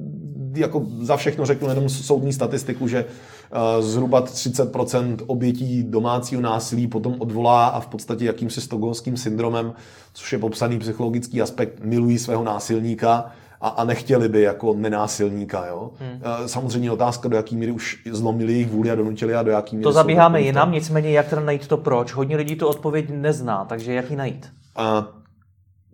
jako 0.55 0.85
za 1.01 1.17
všechno 1.17 1.45
řeknu 1.45 1.69
jenom 1.69 1.89
soudní 1.89 2.33
statistiku, 2.33 2.87
že 2.87 3.05
uh, 3.05 3.85
zhruba 3.85 4.25
30% 4.25 5.17
obětí 5.27 5.83
domácího 5.83 6.41
násilí 6.41 6.87
potom 6.87 7.15
odvolá 7.19 7.67
a 7.67 7.79
v 7.79 7.87
podstatě 7.87 8.25
jakýmsi 8.25 8.61
stokholmským 8.61 9.17
syndromem, 9.17 9.73
což 10.13 10.33
je 10.33 10.39
popsaný 10.39 10.79
psychologický 10.79 11.41
aspekt, 11.41 11.79
milují 11.83 12.19
svého 12.19 12.43
násilníka 12.43 13.31
a, 13.63 13.67
a 13.67 13.83
nechtěli 13.83 14.29
by 14.29 14.41
jako 14.41 14.73
nenásilníka. 14.73 15.65
Jo? 15.65 15.91
Hmm. 15.99 16.11
Uh, 16.11 16.45
samozřejmě 16.45 16.91
otázka, 16.91 17.29
do 17.29 17.35
jaký 17.35 17.55
míry 17.55 17.71
už 17.71 18.03
zlomili 18.11 18.53
jejich 18.53 18.69
vůli 18.69 18.91
a 18.91 18.95
donutili 18.95 19.35
a 19.35 19.43
do 19.43 19.51
jaký 19.51 19.75
míry... 19.75 19.83
To 19.83 19.91
zabíháme 19.91 20.41
jinam, 20.41 20.71
nicméně 20.71 21.11
jak 21.11 21.27
teda 21.27 21.41
najít 21.41 21.67
to 21.67 21.77
proč? 21.77 22.13
Hodně 22.13 22.37
lidí 22.37 22.55
tu 22.55 22.67
odpověď 22.67 23.05
nezná, 23.09 23.65
takže 23.65 23.93
jak 23.93 24.09
ji 24.09 24.15
najít? 24.15 24.49
Uh, 24.79 25.05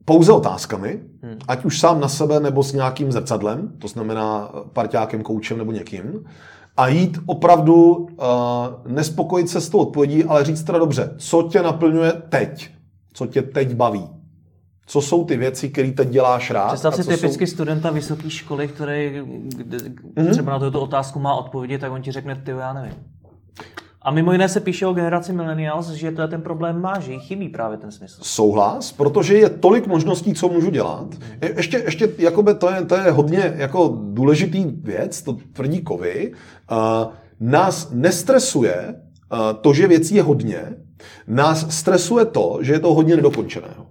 pouze 0.06 0.32
otázkami, 0.32 1.00
hmm. 1.24 1.38
ať 1.48 1.66
už 1.66 1.80
sám 1.80 2.00
na 2.00 2.08
sebe 2.08 2.40
nebo 2.40 2.64
s 2.64 2.74
nějakým 2.74 3.12
zrcadlem, 3.12 3.72
to 3.80 3.88
znamená 3.88 4.52
parťákem, 4.74 5.22
koučem 5.22 5.58
nebo 5.58 5.72
někým, 5.72 6.26
a 6.78 6.88
jít 6.88 7.18
opravdu 7.26 7.94
uh, 7.94 8.08
nespokojit 8.88 9.50
se 9.50 9.62
s 9.62 9.70
tou 9.70 9.78
odpovědí, 9.78 10.24
ale 10.24 10.44
říct 10.44 10.64
teda 10.64 10.80
dobře, 10.80 11.14
co 11.18 11.44
tě 11.44 11.62
naplňuje 11.62 12.14
teď, 12.30 12.70
co 13.14 13.28
tě 13.28 13.42
teď 13.42 13.76
baví. 13.76 14.19
Co 14.90 15.02
jsou 15.02 15.26
ty 15.26 15.38
věci, 15.38 15.70
které 15.70 15.92
teď 15.92 16.10
děláš 16.10 16.52
rád? 16.52 16.68
Představ 16.68 16.96
si 16.96 17.04
typicky 17.04 17.48
jsou... 17.48 17.54
studenta 17.54 17.92
vysoké 17.92 18.30
školy, 18.30 18.68
který 18.68 19.22
hmm 20.18 20.32
třeba 20.32 20.52
na 20.52 20.60
tuto 20.60 20.82
otázku 20.82 21.20
má 21.20 21.36
odpovědět, 21.36 21.82
tak 21.82 21.92
on 21.92 22.02
ti 22.02 22.12
řekne, 22.12 22.36
ty 22.36 22.52
já 22.52 22.74
nevím. 22.74 22.94
A 24.02 24.12
mimo 24.12 24.32
jiné 24.32 24.50
se 24.50 24.60
píše 24.60 24.88
o 24.88 24.94
generaci 24.94 25.34
millennials, 25.34 25.90
že 25.90 26.12
to 26.12 26.28
ten 26.28 26.42
problém 26.42 26.82
má, 26.82 27.00
že 27.00 27.12
jí 27.12 27.20
chybí 27.20 27.50
právě 27.50 27.78
ten 27.78 27.92
smysl. 27.92 28.22
Souhlas, 28.24 28.92
protože 28.92 29.38
je 29.38 29.50
tolik 29.50 29.88
možností, 29.88 30.34
co 30.34 30.50
můžu 30.50 30.70
dělat. 30.70 31.08
Ještě, 31.56 31.78
ještě 31.78 32.10
jakoby 32.18 32.54
to, 32.54 32.70
je, 32.70 32.86
to 32.86 32.96
je 32.96 33.12
hodně 33.12 33.54
jako 33.56 33.98
důležitý 34.04 34.66
věc, 34.66 35.22
to 35.22 35.38
tvrdí 35.54 35.82
kovy. 35.82 36.34
Uh, 36.72 37.12
nás 37.40 37.90
nestresuje 37.92 38.96
uh, 39.32 39.40
to, 39.62 39.74
že 39.74 39.88
věcí 39.88 40.16
je 40.16 40.24
hodně, 40.24 40.76
nás 41.28 41.78
stresuje 41.78 42.26
to, 42.26 42.58
že 42.62 42.74
je 42.74 42.80
to 42.80 42.94
hodně 42.94 43.16
nedokončeného. 43.16 43.89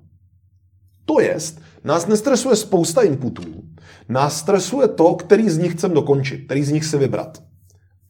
To 1.08 1.20
jest, 1.20 1.60
nás 1.84 2.06
nestresuje 2.06 2.56
spousta 2.56 3.02
inputů, 3.02 3.44
nás 4.08 4.38
stresuje 4.38 4.88
to, 4.88 5.14
který 5.14 5.50
z 5.50 5.58
nich 5.58 5.72
chcem 5.72 5.94
dokončit, 5.94 6.44
který 6.44 6.64
z 6.64 6.72
nich 6.72 6.84
si 6.84 6.98
vybrat 6.98 7.42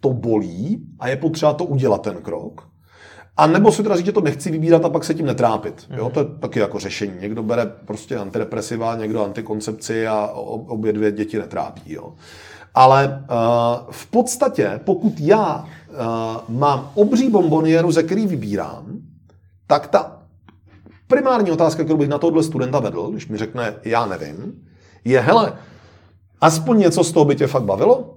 to 0.01 0.11
bolí 0.11 0.87
a 0.99 1.09
je 1.09 1.17
potřeba 1.17 1.53
to 1.53 1.65
udělat 1.65 2.03
ten 2.03 2.17
krok. 2.17 2.69
A 3.37 3.47
nebo 3.47 3.73
si 3.73 3.83
teda 3.83 3.97
říct, 3.97 4.07
že 4.07 4.13
to 4.13 4.21
nechci 4.21 4.51
vybírat 4.51 4.85
a 4.85 4.89
pak 4.89 5.05
se 5.05 5.15
tím 5.15 5.27
netrápit. 5.27 5.87
Jo? 5.97 6.05
Mhm. 6.05 6.13
To 6.13 6.21
je 6.21 6.27
taky 6.41 6.59
jako 6.59 6.79
řešení. 6.79 7.13
Někdo 7.21 7.43
bere 7.43 7.67
prostě 7.67 8.17
antidepresiva, 8.17 8.97
někdo 8.97 9.25
antikoncepci 9.25 10.07
a 10.07 10.27
obě 10.67 10.93
dvě 10.93 11.13
děti 11.13 11.39
netrápí. 11.39 11.93
Jo? 11.93 12.15
Ale 12.75 13.25
uh, 13.31 13.91
v 13.91 14.07
podstatě, 14.07 14.81
pokud 14.85 15.21
já 15.21 15.65
uh, 15.89 16.57
mám 16.57 16.91
obří 16.95 17.31
bombonieru, 17.31 17.93
ze 17.93 18.03
který 18.03 18.27
vybírám, 18.27 18.99
tak 19.67 19.87
ta 19.87 20.18
primární 21.09 21.51
otázka, 21.51 21.85
kterou 21.85 21.99
bych 21.99 22.09
na 22.09 22.19
tohle 22.19 22.43
studenta 22.43 22.81
vedl, 22.81 23.11
když 23.11 23.29
mi 23.29 23.39
řekne, 23.39 23.75
já 23.85 24.07
nevím, 24.07 24.53
je, 25.05 25.21
hele, 25.21 25.53
aspoň 26.41 26.79
něco 26.79 27.05
z 27.05 27.13
toho 27.13 27.25
by 27.25 27.37
tě 27.37 27.47
fakt 27.47 27.65
bavilo? 27.65 28.15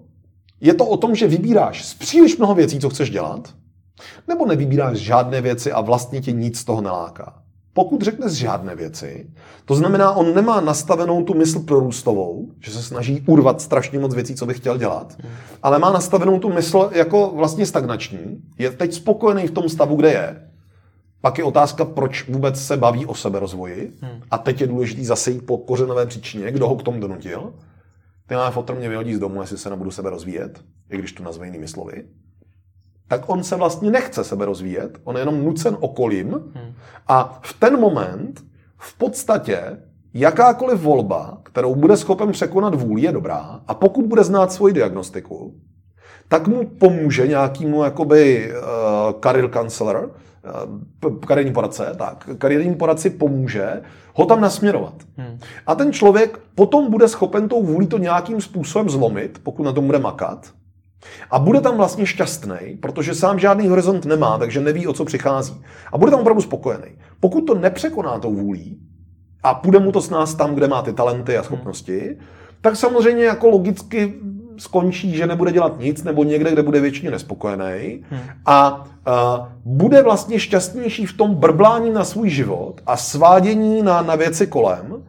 Je 0.62 0.74
to 0.74 0.86
o 0.86 0.98
tom, 0.98 1.16
že 1.16 1.28
vybíráš 1.28 1.86
z 1.86 1.94
příliš 1.94 2.38
mnoho 2.38 2.56
věcí, 2.56 2.80
co 2.80 2.90
chceš 2.90 3.10
dělat, 3.10 3.54
nebo 4.28 4.46
nevybíráš 4.46 4.98
žádné 4.98 5.42
věci 5.42 5.72
a 5.72 5.82
vlastně 5.82 6.22
tě 6.22 6.32
nic 6.32 6.60
z 6.60 6.64
toho 6.64 6.82
neláká. 6.82 7.42
Pokud 7.74 8.02
řekne 8.02 8.30
z 8.30 8.34
žádné 8.34 8.76
věci, 8.76 9.30
to 9.66 9.76
znamená, 9.76 10.12
on 10.12 10.36
nemá 10.36 10.62
nastavenou 10.62 11.24
tu 11.24 11.34
mysl 11.34 11.60
prorůstovou, 11.60 12.48
že 12.60 12.72
se 12.72 12.84
snaží 12.84 13.24
urvat 13.28 13.62
strašně 13.62 14.00
moc 14.00 14.16
věcí, 14.16 14.36
co 14.36 14.46
by 14.46 14.54
chtěl 14.54 14.78
dělat, 14.78 15.18
ale 15.64 15.80
má 15.80 15.92
nastavenou 15.92 16.40
tu 16.40 16.54
mysl 16.54 16.90
jako 16.94 17.32
vlastně 17.36 17.66
stagnační, 17.66 18.42
je 18.58 18.72
teď 18.72 18.94
spokojený 18.94 19.48
v 19.48 19.52
tom 19.52 19.70
stavu, 19.70 19.96
kde 19.96 20.12
je. 20.12 20.51
Pak 21.22 21.38
je 21.38 21.44
otázka, 21.44 21.86
proč 21.86 22.30
vůbec 22.30 22.66
se 22.66 22.78
baví 22.78 23.06
o 23.06 23.16
seberozvoji. 23.16 23.94
Hmm. 24.02 24.22
A 24.32 24.38
teď 24.38 24.62
je 24.62 24.68
důležitý 24.68 25.06
zase 25.06 25.32
jít 25.32 25.46
po 25.46 25.58
kořenové 25.58 26.06
příčině, 26.06 26.52
kdo 26.52 26.68
ho 26.68 26.76
k 26.76 26.84
tomu 26.84 27.00
donutil. 27.00 27.54
Tenhle 28.28 28.52
fotr 28.52 28.76
mě 28.76 28.90
vyhodí 28.90 29.16
z 29.16 29.20
domu, 29.20 29.42
jestli 29.42 29.58
se 29.58 29.70
nebudu 29.70 29.92
sebe 29.92 30.10
rozvíjet, 30.10 30.62
i 30.90 30.98
když 30.98 31.12
to 31.12 31.24
nazve 31.24 31.46
jinými 31.46 31.68
slovy. 31.68 32.04
Tak 33.08 33.30
on 33.30 33.44
se 33.44 33.56
vlastně 33.56 33.92
nechce 33.92 34.24
sebe 34.24 34.46
rozvíjet, 34.46 34.98
on 35.04 35.16
je 35.16 35.22
jenom 35.22 35.46
nucen 35.46 35.78
okolím 35.80 36.30
hmm. 36.30 36.74
a 37.08 37.40
v 37.44 37.54
ten 37.54 37.80
moment 37.80 38.44
v 38.78 38.98
podstatě 38.98 39.78
jakákoliv 40.14 40.82
volba, 40.82 41.38
kterou 41.44 41.76
bude 41.76 41.98
schopen 41.98 42.32
překonat 42.32 42.76
vůli, 42.76 43.02
je 43.02 43.12
dobrá 43.12 43.62
a 43.68 43.74
pokud 43.74 44.06
bude 44.06 44.24
znát 44.24 44.52
svoji 44.52 44.74
diagnostiku, 44.74 45.56
tak 46.28 46.48
mu 46.48 46.70
pomůže 46.70 47.28
nějakýmu 47.28 47.84
jakoby 47.84 48.52
uh, 48.52 49.22
career 49.24 49.50
counselor, 49.50 50.16
kariérní 51.28 51.54
poradce, 51.54 51.96
tak, 51.98 52.30
kariérní 52.38 52.76
poradci 52.76 53.10
pomůže 53.10 53.82
ho 54.14 54.26
tam 54.26 54.42
nasměrovat. 54.42 54.94
Hmm. 55.18 55.40
A 55.68 55.76
ten 55.76 55.94
člověk 55.94 56.40
potom 56.56 56.92
bude 56.92 57.08
schopen 57.08 57.50
tou 57.50 57.64
vůli 57.64 57.88
to 57.88 57.98
nějakým 57.98 58.42
způsobem 58.42 58.90
zlomit, 58.90 59.40
pokud 59.44 59.64
na 59.64 59.74
tom 59.74 59.86
bude 59.86 60.00
makat. 60.00 60.52
A 61.32 61.40
bude 61.40 61.62
tam 61.62 61.78
vlastně 61.78 62.06
šťastný, 62.06 62.78
protože 62.82 63.16
sám 63.16 63.40
žádný 63.40 63.68
horizont 63.68 64.06
nemá, 64.06 64.38
takže 64.38 64.62
neví, 64.62 64.88
o 64.88 64.94
co 64.94 65.06
přichází. 65.06 65.62
A 65.92 65.98
bude 65.98 66.12
tam 66.12 66.20
opravdu 66.20 66.42
spokojený. 66.42 66.98
Pokud 67.20 67.42
to 67.42 67.56
nepřekoná 67.56 68.20
tou 68.20 68.36
vůlí 68.36 68.80
a 69.44 69.54
půjde 69.54 69.80
mu 69.80 69.92
to 69.92 70.02
s 70.02 70.10
nás 70.10 70.36
tam, 70.36 70.56
kde 70.56 70.68
má 70.68 70.82
ty 70.82 70.94
talenty 70.94 71.38
a 71.38 71.44
schopnosti, 71.44 72.00
hmm. 72.00 72.26
tak 72.62 72.76
samozřejmě 72.76 73.24
jako 73.24 73.50
logicky 73.50 74.14
skončí, 74.58 75.16
že 75.16 75.28
nebude 75.28 75.52
dělat 75.52 75.80
nic, 75.80 76.04
nebo 76.04 76.24
někde, 76.24 76.52
kde 76.52 76.64
bude 76.64 76.80
většině 76.80 77.12
nespokojený 77.12 78.04
hmm. 78.10 78.22
a 78.46 78.84
uh, 78.84 79.46
bude 79.66 80.04
vlastně 80.04 80.40
šťastnější 80.40 81.06
v 81.06 81.18
tom 81.18 81.36
brblání 81.36 81.90
na 81.90 82.04
svůj 82.04 82.30
život 82.30 82.82
a 82.86 82.98
svádění 82.98 83.82
na, 83.82 84.02
na 84.02 84.16
věci 84.16 84.48
kolem, 84.48 85.04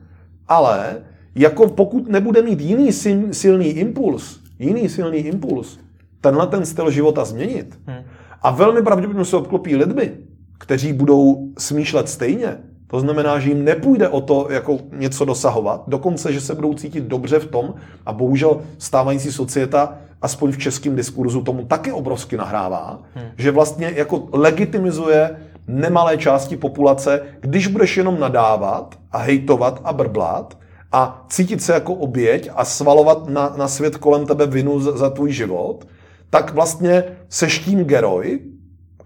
ale 0.49 0.97
jako 1.35 1.69
pokud 1.69 2.09
nebude 2.09 2.43
mít 2.43 2.61
jiný 2.61 2.93
silný 3.33 3.67
impuls, 3.67 4.41
jiný 4.59 4.89
silný 4.89 5.19
impuls, 5.19 5.79
tenhle 6.21 6.47
ten 6.47 6.67
styl 6.67 6.91
života 6.91 7.25
změnit 7.25 7.79
hmm. 7.87 8.05
a 8.43 8.51
velmi 8.51 8.83
pravděpodobně 8.83 9.25
se 9.25 9.37
obklopí 9.37 9.77
lidmi, 9.77 10.13
kteří 10.59 10.93
budou 10.93 11.49
smýšlet 11.59 12.09
stejně, 12.09 12.59
to 12.93 13.01
znamená, 13.01 13.39
že 13.39 13.49
jim 13.49 13.65
nepůjde 13.65 14.09
o 14.09 14.21
to 14.21 14.47
jako 14.51 14.79
něco 14.93 15.25
dosahovat, 15.25 15.83
dokonce, 15.87 16.33
že 16.33 16.41
se 16.41 16.55
budou 16.55 16.75
cítit 16.75 17.05
dobře 17.05 17.39
v 17.39 17.47
tom 17.47 17.75
a 18.07 18.13
bohužel 18.13 18.61
stávající 18.79 19.33
societa, 19.33 19.99
aspoň 20.23 20.53
v 20.53 20.59
českém 20.59 20.97
diskurzu, 20.97 21.43
tomu 21.43 21.65
taky 21.65 21.93
obrovsky 21.93 22.37
nahrává, 22.37 23.03
hmm. 23.15 23.25
že 23.37 23.51
vlastně 23.51 23.93
jako 23.95 24.29
legitimizuje 24.33 25.37
nemalé 25.67 26.19
části 26.19 26.57
populace, 26.57 27.23
když 27.41 27.67
budeš 27.67 27.97
jenom 27.97 28.21
nadávat 28.21 28.95
a 29.13 29.19
hejtovat 29.19 29.81
a 29.85 29.93
brblat 29.93 30.59
a 30.93 31.27
cítit 31.29 31.63
se 31.63 31.73
jako 31.73 31.95
oběť 31.95 32.51
a 32.55 32.65
svalovat 32.65 33.29
na, 33.29 33.55
na 33.57 33.69
svět 33.69 33.97
kolem 33.97 34.27
tebe 34.27 34.47
vinu 34.47 34.81
za, 34.81 34.97
za 34.97 35.11
tvůj 35.11 35.33
život, 35.33 35.87
tak 36.31 36.55
vlastně 36.55 37.05
seš 37.29 37.59
tím 37.59 37.85
geroj 37.85 38.41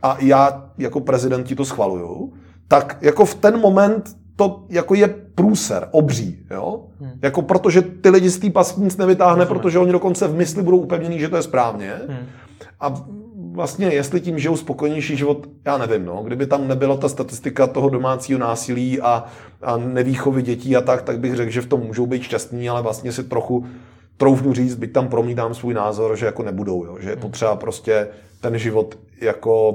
a 0.02 0.16
já 0.20 0.70
jako 0.78 1.00
prezident 1.00 1.44
ti 1.44 1.54
to 1.54 1.64
schvaluju, 1.64 2.32
tak 2.68 2.98
jako 3.00 3.24
v 3.24 3.34
ten 3.34 3.60
moment 3.60 4.16
to 4.36 4.64
jako 4.68 4.94
je 4.94 5.14
průser, 5.34 5.88
obří, 5.90 6.38
jo? 6.50 6.84
Hmm. 7.00 7.10
Jako 7.22 7.42
protože 7.42 7.82
ty 7.82 8.10
lidi 8.10 8.30
z 8.30 8.38
té 8.38 8.50
pasky 8.50 8.80
nic 8.80 8.96
nevytáhne, 8.96 9.44
Rozumím. 9.44 9.60
protože 9.60 9.78
oni 9.78 9.92
dokonce 9.92 10.28
v 10.28 10.34
mysli 10.34 10.62
budou 10.62 10.78
upevnění, 10.78 11.18
že 11.18 11.28
to 11.28 11.36
je 11.36 11.42
správně. 11.42 11.94
Hmm. 12.08 12.26
A 12.80 12.94
vlastně, 13.52 13.86
jestli 13.86 14.20
tím 14.20 14.38
žijou 14.38 14.56
spokojenější 14.56 15.16
život, 15.16 15.48
já 15.64 15.78
nevím, 15.78 16.04
no. 16.04 16.22
Kdyby 16.24 16.46
tam 16.46 16.68
nebyla 16.68 16.96
ta 16.96 17.08
statistika 17.08 17.66
toho 17.66 17.88
domácího 17.88 18.38
násilí 18.38 19.00
a, 19.00 19.24
a 19.62 19.76
nevýchovy 19.76 20.42
dětí 20.42 20.76
a 20.76 20.80
tak, 20.80 21.02
tak 21.02 21.20
bych 21.20 21.34
řekl, 21.36 21.50
že 21.50 21.60
v 21.60 21.66
tom 21.66 21.80
můžou 21.80 22.06
být 22.06 22.22
šťastní, 22.22 22.68
ale 22.68 22.82
vlastně 22.82 23.12
si 23.12 23.24
trochu 23.24 23.66
troufnu 24.16 24.52
říct, 24.52 24.74
byť 24.74 24.92
tam 24.92 25.08
promítám 25.08 25.54
svůj 25.54 25.74
názor, 25.74 26.16
že 26.16 26.26
jako 26.26 26.42
nebudou, 26.42 26.84
jo. 26.84 26.96
že 27.00 27.10
je 27.10 27.16
potřeba 27.16 27.56
prostě 27.56 28.08
ten 28.40 28.58
život 28.58 28.98
jako 29.20 29.74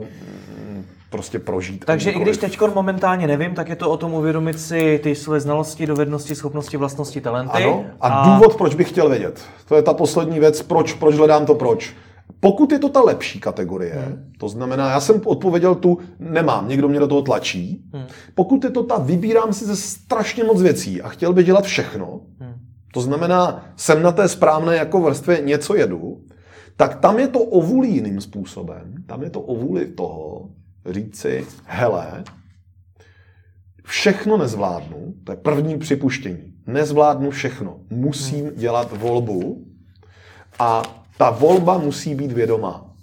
prostě 1.12 1.40
prožít. 1.40 1.86
Takže 1.86 2.12
i 2.12 2.20
když 2.20 2.38
teď 2.38 2.60
momentálně 2.74 3.28
nevím, 3.28 3.54
tak 3.54 3.70
je 3.70 3.76
to 3.76 3.92
o 3.92 3.98
tom 3.98 4.14
uvědomit 4.14 4.60
si 4.60 5.00
ty 5.04 5.16
své 5.16 5.40
znalosti, 5.40 5.88
dovednosti, 5.88 6.36
schopnosti, 6.36 6.78
vlastnosti, 6.78 7.22
talenty. 7.22 7.64
Ano. 7.64 7.86
A, 8.02 8.08
a 8.08 8.34
důvod, 8.34 8.56
proč 8.56 8.76
bych 8.76 8.90
chtěl 8.90 9.10
vědět. 9.10 9.42
To 9.68 9.76
je 9.76 9.82
ta 9.82 9.94
poslední 9.94 10.40
věc, 10.40 10.62
proč, 10.62 10.94
proč 10.94 11.16
hledám 11.16 11.46
to 11.46 11.56
proč. 11.56 11.94
Pokud 12.40 12.72
je 12.72 12.80
to 12.80 12.90
ta 12.90 13.02
lepší 13.02 13.40
kategorie, 13.40 13.94
hmm. 13.94 14.32
to 14.38 14.50
znamená, 14.50 14.90
já 14.90 15.00
jsem 15.00 15.22
odpověděl 15.26 15.76
tu, 15.76 15.98
nemám, 16.20 16.68
někdo 16.68 16.88
mě 16.88 17.00
do 17.00 17.08
toho 17.08 17.22
tlačí. 17.22 17.84
Hmm. 17.94 18.06
Pokud 18.36 18.64
je 18.64 18.70
to 18.70 18.84
ta, 18.84 18.98
vybírám 18.98 19.54
si 19.54 19.66
ze 19.66 19.76
strašně 19.76 20.44
moc 20.44 20.62
věcí 20.62 21.02
a 21.02 21.10
chtěl 21.10 21.34
bych 21.34 21.46
dělat 21.46 21.66
všechno, 21.66 22.22
hmm. 22.40 22.54
to 22.94 23.02
znamená, 23.02 23.66
jsem 23.76 24.02
na 24.02 24.12
té 24.12 24.28
správné 24.28 24.76
jako 24.76 25.02
vrstvě 25.02 25.42
něco 25.42 25.76
jedu, 25.76 26.22
tak 26.76 26.96
tam 26.96 27.20
je 27.20 27.28
to 27.28 27.40
o 27.40 27.62
vůli 27.62 27.88
jiným 27.88 28.22
způsobem. 28.22 28.94
Tam 29.06 29.24
je 29.24 29.30
to 29.30 29.42
o 29.42 29.56
vůli 29.56 29.86
toho 29.86 30.41
říci, 30.86 31.48
hele, 31.66 32.24
všechno 33.84 34.38
nezvládnu, 34.38 35.14
to 35.24 35.32
je 35.32 35.36
první 35.36 35.78
připuštění. 35.78 36.54
Nezvládnu 36.68 37.32
všechno. 37.32 37.80
Musím 37.90 38.46
hmm. 38.46 38.56
dělat 38.56 38.98
volbu 38.98 39.68
a 40.60 40.84
ta 41.18 41.30
volba 41.30 41.78
musí 41.78 42.16
být 42.16 42.32
vědomá. 42.32 42.96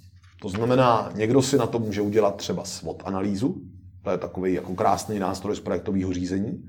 To 0.42 0.48
znamená, 0.48 1.10
někdo 1.14 1.42
si 1.42 1.58
na 1.58 1.66
to 1.66 1.78
může 1.78 2.00
udělat 2.00 2.36
třeba 2.36 2.64
SWOT 2.64 3.02
analýzu, 3.04 3.56
to 4.02 4.10
je 4.10 4.18
takový 4.18 4.54
jako 4.54 4.74
krásný 4.74 5.18
nástroj 5.18 5.56
z 5.56 5.60
projektového 5.60 6.12
řízení, 6.12 6.64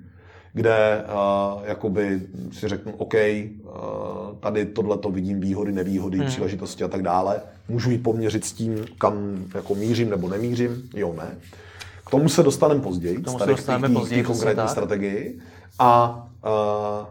kde 0.59 1.03
uh, 1.05 1.61
jakoby 1.63 2.21
si 2.51 2.67
řeknu, 2.67 2.93
OK, 2.97 3.13
uh, 3.13 3.69
tady 4.39 4.65
tohle 4.65 4.97
to 4.97 5.09
vidím 5.11 5.39
výhody, 5.39 5.71
nevýhody, 5.71 6.17
hmm. 6.17 6.27
příležitosti 6.27 6.83
a 6.83 6.87
tak 6.87 7.01
dále. 7.01 7.41
Můžu 7.69 7.91
ji 7.91 7.97
poměřit 7.97 8.45
s 8.45 8.51
tím, 8.51 8.85
kam 8.97 9.45
jako 9.55 9.75
mířím 9.75 10.09
nebo 10.09 10.29
nemířím? 10.29 10.89
Jo, 10.93 11.15
ne. 11.17 11.37
K 12.05 12.09
tomu 12.09 12.29
se 12.29 12.43
dostaneme 12.43 12.81
později, 12.81 13.17
k 13.17 13.37
tady 13.37 13.51
dostaneme 13.51 13.99
později, 13.99 14.23
konkrétní 14.23 14.67
strategii. 14.67 15.39
A, 15.79 16.23
uh, 16.45 17.07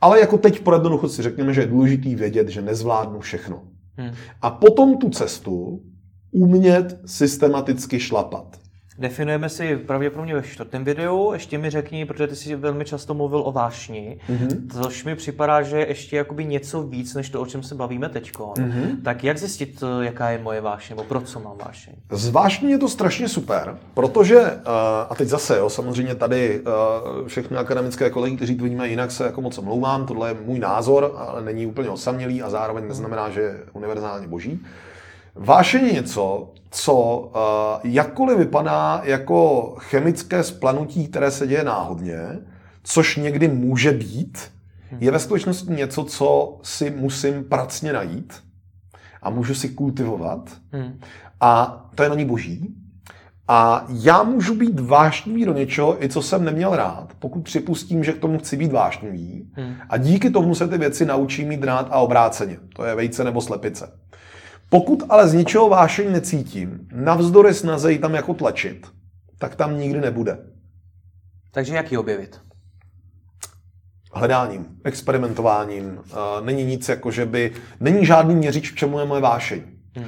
ale 0.00 0.20
jako 0.20 0.38
teď 0.38 0.60
pro 0.60 0.74
jednoduchost 0.74 1.14
si 1.14 1.22
řekněme, 1.22 1.54
že 1.54 1.60
je 1.60 1.66
důležité 1.66 2.14
vědět, 2.14 2.48
že 2.48 2.62
nezvládnu 2.62 3.20
všechno. 3.20 3.62
Hmm. 3.96 4.10
A 4.42 4.50
potom 4.50 4.98
tu 4.98 5.10
cestu 5.10 5.82
umět 6.30 7.00
systematicky 7.06 8.00
šlapat. 8.00 8.67
Definujeme 8.98 9.48
si 9.48 9.76
pravděpodobně 9.76 10.34
ve 10.34 10.42
čtvrtém 10.42 10.84
videu. 10.84 11.32
Ještě 11.32 11.58
mi 11.58 11.70
řekni, 11.70 12.04
protože 12.04 12.26
ty 12.26 12.36
jsi 12.36 12.56
velmi 12.56 12.84
často 12.84 13.14
mluvil 13.14 13.42
o 13.44 13.52
vášni, 13.52 14.18
mm-hmm. 14.28 14.82
což 14.82 15.04
mi 15.04 15.14
připadá, 15.14 15.62
že 15.62 15.78
je 15.78 15.88
ještě 15.88 16.16
jakoby 16.16 16.44
něco 16.44 16.82
víc, 16.82 17.14
než 17.14 17.30
to, 17.30 17.40
o 17.40 17.46
čem 17.46 17.62
se 17.62 17.74
bavíme 17.74 18.08
teď. 18.08 18.32
Mm-hmm. 18.32 19.02
Tak 19.04 19.24
jak 19.24 19.38
zjistit, 19.38 19.82
jaká 20.00 20.30
je 20.30 20.38
moje 20.38 20.60
vášně, 20.60 20.96
nebo 20.96 21.08
pro 21.08 21.20
co 21.20 21.40
mám 21.40 21.56
vášeň? 21.64 21.92
Z 22.10 22.28
vášní 22.28 22.70
je 22.70 22.78
to 22.78 22.88
strašně 22.88 23.28
super, 23.28 23.78
protože, 23.94 24.40
eh, 24.40 24.60
a 25.10 25.14
teď 25.14 25.28
zase, 25.28 25.58
jo, 25.58 25.70
samozřejmě 25.70 26.14
tady 26.14 26.60
eh, 26.60 27.28
všechny 27.28 27.56
akademické 27.56 28.10
kolegy, 28.10 28.36
kteří 28.36 28.56
to 28.56 28.64
vidíme 28.64 28.88
jinak, 28.88 29.10
se 29.10 29.24
jako 29.24 29.40
moc 29.40 29.58
omlouvám, 29.58 30.06
tohle 30.06 30.30
je 30.30 30.36
můj 30.44 30.58
názor, 30.58 31.14
ale 31.16 31.44
není 31.44 31.66
úplně 31.66 31.88
osamělý 31.88 32.42
a 32.42 32.50
zároveň 32.50 32.88
neznamená, 32.88 33.30
že 33.30 33.40
je 33.40 33.56
univerzálně 33.72 34.26
boží. 34.26 34.60
Vášeň 35.38 35.86
je 35.86 35.92
něco, 35.92 36.52
co 36.70 37.18
uh, 37.18 37.90
jakkoliv 37.90 38.38
vypadá 38.38 39.00
jako 39.04 39.74
chemické 39.78 40.42
splanutí, 40.42 41.08
které 41.08 41.30
se 41.30 41.46
děje 41.46 41.64
náhodně, 41.64 42.18
což 42.82 43.16
někdy 43.16 43.48
může 43.48 43.92
být, 43.92 44.38
je 45.00 45.10
ve 45.10 45.18
skutečnosti 45.18 45.72
něco, 45.72 46.04
co 46.04 46.58
si 46.62 46.90
musím 46.90 47.44
pracně 47.44 47.92
najít 47.92 48.34
a 49.22 49.30
můžu 49.30 49.54
si 49.54 49.68
kultivovat. 49.68 50.50
Hmm. 50.72 51.00
A 51.40 51.84
to 51.94 52.02
je 52.02 52.08
na 52.08 52.14
ní 52.14 52.24
boží. 52.24 52.74
A 53.48 53.86
já 53.88 54.22
můžu 54.22 54.54
být 54.54 54.80
vášnivý 54.80 55.44
do 55.44 55.54
něčeho, 55.54 56.04
i 56.04 56.08
co 56.08 56.22
jsem 56.22 56.44
neměl 56.44 56.76
rád, 56.76 57.12
pokud 57.18 57.40
připustím, 57.40 58.04
že 58.04 58.12
k 58.12 58.18
tomu 58.18 58.38
chci 58.38 58.56
být 58.56 58.72
vášnivý. 58.72 59.50
Hmm. 59.52 59.74
A 59.88 59.96
díky 59.96 60.30
tomu 60.30 60.54
se 60.54 60.68
ty 60.68 60.78
věci 60.78 61.06
naučí 61.06 61.44
mít 61.44 61.64
rád 61.64 61.88
a 61.90 61.98
obráceně. 61.98 62.56
To 62.76 62.84
je 62.84 62.94
vejce 62.94 63.24
nebo 63.24 63.40
slepice. 63.40 63.98
Pokud 64.70 65.02
ale 65.08 65.28
z 65.28 65.34
ničeho 65.34 65.68
vášeň 65.68 66.12
necítím, 66.12 66.88
navzdory 66.92 67.54
snaze 67.54 67.92
ji 67.92 67.98
tam 67.98 68.14
jako 68.14 68.34
tlačit, 68.34 68.86
tak 69.38 69.56
tam 69.56 69.78
nikdy 69.78 70.00
nebude. 70.00 70.38
Takže 71.52 71.74
jak 71.74 71.92
ji 71.92 71.98
objevit? 71.98 72.40
Hledáním, 74.12 74.66
experimentováním. 74.84 75.98
Není 76.44 76.64
nic 76.64 76.88
jako, 76.88 77.10
že 77.10 77.26
by... 77.26 77.52
Není 77.80 78.06
žádný 78.06 78.34
měřič, 78.34 78.72
v 78.72 78.76
čemu 78.76 78.98
je 78.98 79.04
moje 79.04 79.20
vášeň. 79.20 79.62
Hmm. 79.96 80.06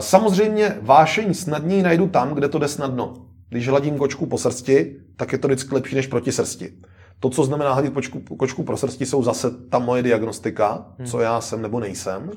Samozřejmě 0.00 0.78
vášeň 0.82 1.34
snadněji 1.34 1.82
najdu 1.82 2.08
tam, 2.08 2.34
kde 2.34 2.48
to 2.48 2.58
jde 2.58 2.68
snadno. 2.68 3.14
Když 3.48 3.68
hladím 3.68 3.98
kočku 3.98 4.26
po 4.26 4.38
srsti, 4.38 4.96
tak 5.16 5.32
je 5.32 5.38
to 5.38 5.48
vždycky 5.48 5.74
lepší 5.74 5.96
než 5.96 6.06
proti 6.06 6.32
srsti. 6.32 6.72
To, 7.20 7.30
co 7.30 7.44
znamená 7.44 7.72
hladit 7.72 7.92
kočku, 7.92 8.20
kočku 8.20 8.62
pro 8.62 8.76
srsti, 8.76 9.06
jsou 9.06 9.22
zase 9.22 9.50
ta 9.50 9.78
moje 9.78 10.02
diagnostika, 10.02 10.86
hmm. 10.98 11.06
co 11.06 11.20
já 11.20 11.40
jsem 11.40 11.62
nebo 11.62 11.80
nejsem 11.80 12.30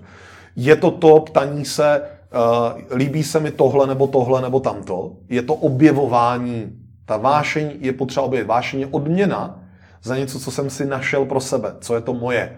je 0.56 0.76
to 0.76 0.92
to 0.92 1.20
ptaní 1.20 1.66
se, 1.66 2.02
uh, 2.02 2.98
líbí 2.98 3.24
se 3.24 3.40
mi 3.40 3.52
tohle 3.52 3.88
nebo 3.88 4.08
tohle 4.08 4.42
nebo 4.42 4.60
tamto. 4.60 5.12
Je 5.30 5.42
to 5.42 5.54
objevování. 5.54 6.72
Ta 7.06 7.18
vášeň 7.18 7.72
je 7.80 7.94
potřeba 7.94 8.26
objevit. 8.26 8.48
Vášeň 8.48 8.80
je 8.80 8.88
odměna 8.88 9.60
za 10.04 10.18
něco, 10.18 10.40
co 10.40 10.52
jsem 10.52 10.70
si 10.70 10.86
našel 10.86 11.26
pro 11.26 11.40
sebe, 11.40 11.76
co 11.80 11.96
je 11.96 12.02
to 12.02 12.14
moje. 12.14 12.58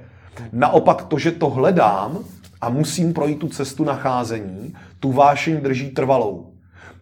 Naopak 0.51 1.03
to, 1.03 1.19
že 1.19 1.31
to 1.31 1.49
hledám 1.49 2.19
a 2.61 2.69
musím 2.69 3.13
projít 3.13 3.39
tu 3.39 3.47
cestu 3.47 3.83
nacházení, 3.83 4.73
tu 4.99 5.11
vášeň 5.11 5.61
drží 5.61 5.89
trvalou. 5.89 6.53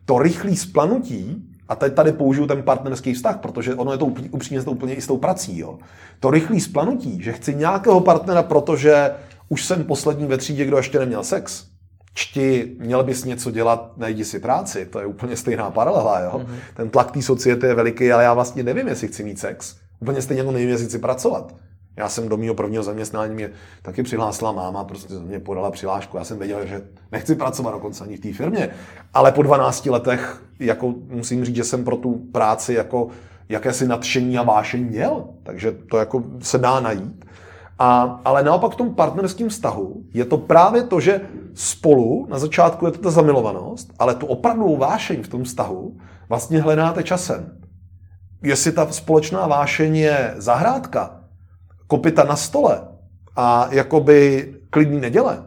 To 0.06 0.20
rychlé 0.20 0.56
splanutí, 0.56 1.46
a 1.68 1.76
teď 1.76 1.94
tady 1.94 2.12
použiju 2.12 2.48
ten 2.48 2.64
partnerský 2.64 3.14
vztah, 3.14 3.38
protože 3.38 3.76
ono 3.76 3.92
je 3.92 3.98
to 3.98 4.06
upřímně 4.06 4.64
to 4.64 4.72
úplně 4.72 4.94
i 4.94 5.02
s 5.02 5.08
tou 5.08 5.18
prací. 5.18 5.58
Jo. 5.58 5.78
To 6.20 6.32
rychlé 6.32 6.60
splanutí, 6.60 7.24
že 7.24 7.32
chci 7.32 7.56
nějakého 7.56 8.02
partnera, 8.02 8.44
protože 8.44 9.12
už 9.50 9.66
jsem 9.66 9.84
poslední 9.84 10.28
ve 10.28 10.38
třídě, 10.38 10.66
kdo 10.66 10.78
ještě 10.78 11.00
neměl 11.00 11.24
sex. 11.24 11.66
Čti, 12.14 12.76
měl 12.80 13.04
bys 13.04 13.26
něco 13.26 13.52
dělat, 13.52 13.92
najdi 13.98 14.26
si 14.26 14.40
práci. 14.40 14.86
To 14.86 15.00
je 15.00 15.06
úplně 15.06 15.38
stejná 15.38 15.72
paralela, 15.72 16.20
jo? 16.20 16.32
Mm-hmm. 16.32 16.56
Ten 16.74 16.90
tlak 16.90 17.12
té 17.12 17.22
society 17.22 17.68
je 17.68 17.74
veliký, 17.74 18.12
ale 18.12 18.24
já 18.24 18.34
vlastně 18.34 18.64
nevím, 18.64 18.88
jestli 18.88 19.08
chci 19.08 19.24
mít 19.24 19.40
sex. 19.40 19.76
Úplně 20.00 20.22
stejně 20.22 20.42
jako 20.42 20.52
nevím, 20.52 20.70
jestli 20.70 20.88
chci 20.88 21.00
pracovat. 21.00 21.56
Já 21.98 22.10
jsem 22.10 22.30
do 22.30 22.38
mého 22.38 22.56
prvního 22.56 22.84
zaměstnání 22.84 23.34
mě 23.34 23.50
taky 23.82 24.04
přihlásila 24.04 24.52
máma, 24.52 24.84
prostě 24.84 25.14
mě 25.14 25.40
podala 25.40 25.72
přihlášku. 25.72 26.18
Já 26.18 26.24
jsem 26.24 26.40
věděl, 26.40 26.66
že 26.66 26.82
nechci 27.12 27.36
pracovat 27.36 27.72
dokonce 27.72 28.04
ani 28.04 28.18
v 28.18 28.20
té 28.20 28.34
firmě. 28.34 28.70
Ale 29.14 29.32
po 29.32 29.44
12 29.44 29.86
letech 29.86 30.42
jako 30.60 30.94
musím 31.08 31.46
říct, 31.46 31.56
že 31.56 31.64
jsem 31.64 31.84
pro 31.84 31.98
tu 31.98 32.14
práci 32.32 32.74
jako 32.74 33.08
jakési 33.50 33.88
nadšení 33.88 34.38
a 34.38 34.44
vášení 34.44 34.84
měl. 34.84 35.26
Takže 35.44 35.72
to 35.72 35.98
jako 35.98 36.24
se 36.42 36.58
dá 36.58 36.80
najít. 36.80 37.26
A, 37.80 38.22
ale 38.26 38.44
naopak 38.44 38.72
v 38.72 38.76
tom 38.76 38.96
partnerském 38.96 39.50
vztahu 39.50 40.04
je 40.14 40.26
to 40.26 40.38
právě 40.38 40.84
to, 40.84 41.00
že 41.00 41.22
spolu, 41.54 42.28
na 42.30 42.40
začátku 42.40 42.86
je 42.86 42.92
to 42.92 43.00
ta 43.00 43.12
zamilovanost, 43.12 43.94
ale 44.00 44.16
tu 44.16 44.26
opravdovou 44.26 44.78
vášeň 44.78 45.24
v 45.24 45.28
tom 45.28 45.44
vztahu 45.44 45.98
vlastně 46.30 46.62
hledáte 46.62 47.04
časem. 47.04 47.58
Jestli 48.44 48.72
ta 48.72 48.92
společná 48.92 49.48
vášeň 49.48 49.96
je 49.96 50.34
zahrádka, 50.38 51.22
kopita 51.88 52.24
na 52.24 52.36
stole 52.36 52.88
a 53.36 53.68
jakoby 53.72 54.54
klidný 54.70 55.00
neděle, 55.00 55.44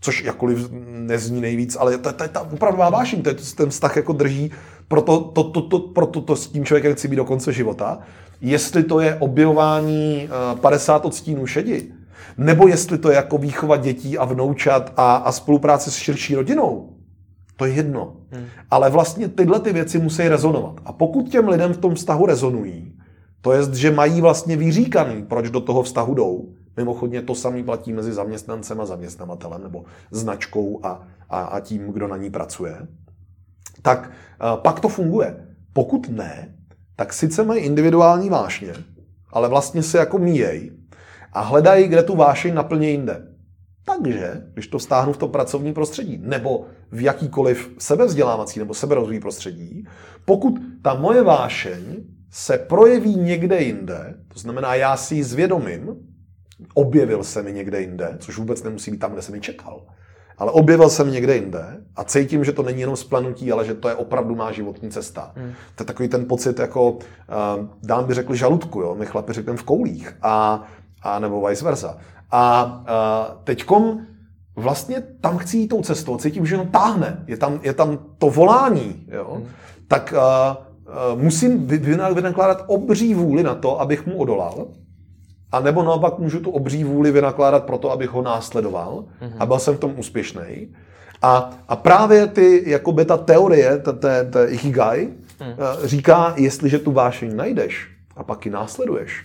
což 0.00 0.24
jakkoliv 0.24 0.68
nezní 0.82 1.40
nejvíc, 1.40 1.76
ale 1.80 1.98
to, 1.98 2.12
to 2.12 2.22
je 2.22 2.28
ta 2.28 2.40
opravdová 2.40 2.90
vášeň, 2.90 3.22
to 3.22 3.28
je, 3.28 3.34
ten 3.56 3.70
vztah 3.70 3.96
jako 3.96 4.12
drží, 4.12 4.50
proto 4.88 5.20
to, 5.20 5.44
to, 5.44 5.62
to, 5.62 5.78
proto 5.78 6.20
to 6.20 6.36
s 6.36 6.48
tím 6.48 6.64
člověkem 6.64 6.94
chci 6.94 7.08
být 7.08 7.16
do 7.16 7.24
konce 7.24 7.52
života, 7.52 7.98
jestli 8.40 8.82
to 8.82 9.00
je 9.00 9.14
objevování 9.14 10.28
50 10.60 11.04
eh, 11.04 11.06
odstínů 11.06 11.46
šedi, 11.46 11.92
nebo 12.38 12.68
jestli 12.68 12.98
to 12.98 13.10
je 13.10 13.16
jako 13.16 13.38
výchova 13.38 13.76
dětí 13.76 14.18
a 14.18 14.24
vnoučat 14.24 14.92
a, 14.96 15.16
a 15.16 15.32
spolupráce 15.32 15.90
s 15.90 15.96
širší 15.96 16.34
rodinou. 16.34 16.88
To 17.56 17.64
je 17.64 17.72
jedno. 17.72 18.16
Hmm. 18.30 18.44
Ale 18.70 18.90
vlastně 18.90 19.28
tyhle 19.28 19.60
ty 19.60 19.72
věci 19.72 19.98
musí 19.98 20.28
rezonovat. 20.28 20.74
A 20.84 20.92
pokud 20.92 21.28
těm 21.28 21.48
lidem 21.48 21.72
v 21.72 21.78
tom 21.78 21.94
vztahu 21.94 22.26
rezonují, 22.26 22.92
to 23.40 23.52
je, 23.52 23.62
že 23.74 23.90
mají 23.90 24.20
vlastně 24.20 24.56
vyříkaný, 24.56 25.22
proč 25.22 25.50
do 25.50 25.60
toho 25.60 25.82
vztahu 25.82 26.14
jdou. 26.14 26.48
Mimochodně 26.76 27.22
to 27.22 27.34
samý 27.34 27.62
platí 27.62 27.92
mezi 27.92 28.12
zaměstnancem 28.12 28.80
a 28.80 28.86
zaměstnavatelem, 28.86 29.62
nebo 29.62 29.84
značkou 30.10 30.80
a, 30.82 31.02
a, 31.30 31.40
a 31.40 31.60
tím, 31.60 31.92
kdo 31.92 32.08
na 32.08 32.16
ní 32.16 32.30
pracuje. 32.30 32.76
Tak 33.82 34.10
uh, 34.10 34.62
pak 34.62 34.80
to 34.80 34.88
funguje. 34.88 35.46
Pokud 35.72 36.08
ne, 36.08 36.54
tak 36.96 37.12
sice 37.12 37.44
mají 37.44 37.62
individuální 37.62 38.30
vášně, 38.30 38.72
ale 39.30 39.48
vlastně 39.48 39.82
se 39.82 39.98
jako 39.98 40.18
míjej 40.18 40.72
a 41.32 41.40
hledají, 41.40 41.88
kde 41.88 42.02
tu 42.02 42.16
vášeň 42.16 42.54
naplně 42.54 42.90
jinde. 42.90 43.26
Takže, 43.84 44.42
když 44.52 44.66
to 44.66 44.78
stáhnu 44.78 45.12
v 45.12 45.16
to 45.16 45.28
pracovní 45.28 45.72
prostředí, 45.72 46.18
nebo 46.22 46.66
v 46.92 47.00
jakýkoliv 47.00 47.70
sebevzdělávací 47.78 48.58
nebo 48.58 48.74
seberozvý 48.74 49.20
prostředí, 49.20 49.88
pokud 50.24 50.54
ta 50.82 50.94
moje 50.94 51.22
vášeň 51.22 52.04
se 52.30 52.58
projeví 52.58 53.16
někde 53.16 53.60
jinde, 53.60 54.14
to 54.28 54.38
znamená, 54.38 54.74
já 54.74 54.96
si 54.96 55.14
ji 55.14 55.24
zvědomím, 55.24 55.96
objevil 56.74 57.24
se 57.24 57.42
mi 57.42 57.52
někde 57.52 57.80
jinde, 57.80 58.16
což 58.18 58.38
vůbec 58.38 58.62
nemusí 58.62 58.90
být 58.90 58.98
tam, 58.98 59.12
kde 59.12 59.22
jsem 59.22 59.34
ji 59.34 59.40
čekal, 59.40 59.86
ale 60.42 60.52
objevil 60.52 60.90
jsem 60.90 61.10
někde 61.10 61.34
jinde 61.34 61.64
a 61.96 62.04
cítím, 62.04 62.44
že 62.44 62.52
to 62.52 62.62
není 62.62 62.80
jenom 62.80 62.96
splanutí, 62.96 63.52
ale 63.52 63.64
že 63.64 63.74
to 63.74 63.88
je 63.88 63.94
opravdu 63.94 64.34
má 64.34 64.52
životní 64.52 64.90
cesta. 64.90 65.32
Hmm. 65.36 65.52
To 65.74 65.82
je 65.82 65.86
takový 65.86 66.08
ten 66.08 66.28
pocit, 66.28 66.58
jako 66.58 66.90
uh, 66.90 66.98
dám 67.82 68.04
by 68.04 68.14
řekli 68.14 68.36
žaludku, 68.36 68.80
jo? 68.80 68.94
my 68.98 69.06
chlapi 69.06 69.32
řekneme 69.32 69.58
v 69.58 69.62
koulích, 69.62 70.16
a, 70.22 70.62
a 71.02 71.18
nebo 71.18 71.46
vice 71.46 71.64
versa. 71.64 71.98
A 72.30 72.64
uh, 72.66 73.36
teďkom 73.44 74.00
vlastně 74.56 75.02
tam 75.20 75.38
chci 75.38 75.56
jít 75.56 75.68
tou 75.68 75.82
cestou, 75.82 76.16
cítím, 76.16 76.46
že 76.46 76.56
to 76.56 76.64
táhne, 76.64 77.24
je 77.26 77.36
tam, 77.36 77.60
je 77.62 77.72
tam 77.72 77.98
to 78.18 78.30
volání, 78.30 79.06
jo? 79.08 79.34
Hmm. 79.34 79.48
tak 79.88 80.14
uh, 80.16 80.56
uh, 81.14 81.22
musím 81.22 81.66
vynakládat 82.14 82.64
obří 82.66 83.14
vůli 83.14 83.42
na 83.42 83.54
to, 83.54 83.80
abych 83.80 84.06
mu 84.06 84.16
odolal, 84.16 84.66
a 85.52 85.60
nebo 85.60 85.82
naopak 85.82 86.18
můžu 86.18 86.40
tu 86.40 86.50
obří 86.50 86.84
vůli 86.84 87.10
vynakládat 87.10 87.64
pro 87.64 87.78
to, 87.78 87.90
abych 87.90 88.10
ho 88.10 88.22
následoval 88.22 89.04
mm-hmm. 89.22 89.36
a 89.38 89.46
byl 89.46 89.58
jsem 89.58 89.76
v 89.76 89.80
tom 89.80 89.94
úspěšný. 89.96 90.68
A, 91.22 91.50
a 91.68 91.76
právě 91.76 92.26
ty, 92.26 92.70
jako 92.70 92.92
by 92.92 93.04
ta 93.04 93.16
teorie, 93.16 93.78
ta, 93.78 93.92
ta, 93.92 94.08
ta 94.30 94.48
Ikigai, 94.48 95.06
mm. 95.06 95.56
říká, 95.84 96.34
jestliže 96.36 96.78
tu 96.78 96.92
vášeň 96.92 97.36
najdeš 97.36 97.88
a 98.16 98.22
pak 98.22 98.46
ji 98.46 98.52
následuješ, 98.52 99.24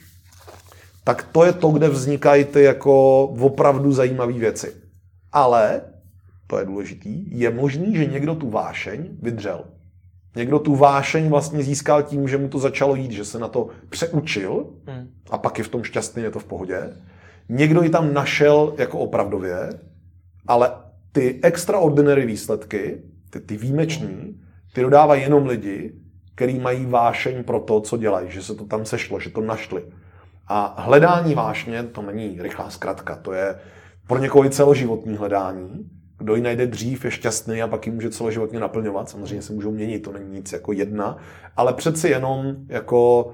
tak 1.03 1.23
to 1.31 1.45
je 1.45 1.53
to, 1.53 1.69
kde 1.69 1.89
vznikají 1.89 2.45
ty 2.45 2.63
jako 2.63 3.23
opravdu 3.23 3.91
zajímavé 3.91 4.33
věci. 4.33 4.75
Ale, 5.31 5.81
to 6.47 6.59
je 6.59 6.65
důležitý, 6.65 7.39
je 7.39 7.51
možný, 7.51 7.95
že 7.95 8.05
někdo 8.05 8.35
tu 8.35 8.49
vášeň 8.49 9.07
vydřel. 9.21 9.63
Někdo 10.37 10.59
tu 10.59 10.75
vášeň 10.75 11.29
vlastně 11.29 11.63
získal 11.63 12.03
tím, 12.03 12.27
že 12.27 12.37
mu 12.37 12.47
to 12.47 12.59
začalo 12.59 12.95
jít, 12.95 13.11
že 13.11 13.25
se 13.25 13.39
na 13.39 13.47
to 13.47 13.67
přeučil 13.89 14.65
hmm. 14.87 15.09
a 15.29 15.37
pak 15.37 15.57
je 15.57 15.63
v 15.63 15.67
tom 15.67 15.83
šťastný, 15.83 16.23
je 16.23 16.31
to 16.31 16.39
v 16.39 16.45
pohodě. 16.45 16.93
Někdo 17.49 17.81
ji 17.81 17.89
tam 17.89 18.13
našel 18.13 18.73
jako 18.77 18.99
opravdově, 18.99 19.69
ale 20.47 20.71
ty 21.11 21.39
extraordinary 21.43 22.25
výsledky, 22.25 23.01
ty, 23.29 23.39
ty 23.39 23.57
výjimeční, 23.57 24.41
ty 24.73 24.81
dodávají 24.81 25.21
jenom 25.21 25.45
lidi, 25.45 25.93
kteří 26.35 26.59
mají 26.59 26.85
vášeň 26.85 27.43
pro 27.43 27.59
to, 27.59 27.81
co 27.81 27.97
dělají, 27.97 28.31
že 28.31 28.43
se 28.43 28.55
to 28.55 28.65
tam 28.65 28.85
sešlo, 28.85 29.19
že 29.19 29.29
to 29.29 29.41
našli. 29.41 29.83
A 30.47 30.81
hledání 30.81 31.35
vášně, 31.35 31.83
to 31.83 32.01
není 32.01 32.37
rychlá 32.41 32.69
zkratka, 32.69 33.15
to 33.15 33.33
je 33.33 33.55
pro 34.07 34.19
někoho 34.19 34.45
i 34.45 34.49
celoživotní 34.49 35.17
hledání 35.17 35.89
kdo 36.27 36.35
ji 36.35 36.41
najde 36.41 36.67
dřív, 36.67 37.05
je 37.05 37.11
šťastný 37.11 37.61
a 37.61 37.67
pak 37.67 37.87
ji 37.87 37.93
může 37.93 38.09
celoživotně 38.09 38.59
naplňovat. 38.59 39.09
Samozřejmě 39.09 39.41
se 39.41 39.53
můžou 39.53 39.71
měnit, 39.71 39.99
to 39.99 40.11
není 40.11 40.31
nic 40.31 40.51
jako 40.51 40.71
jedna, 40.71 41.17
ale 41.57 41.73
přeci 41.73 42.09
jenom 42.09 42.55
jako 42.67 43.31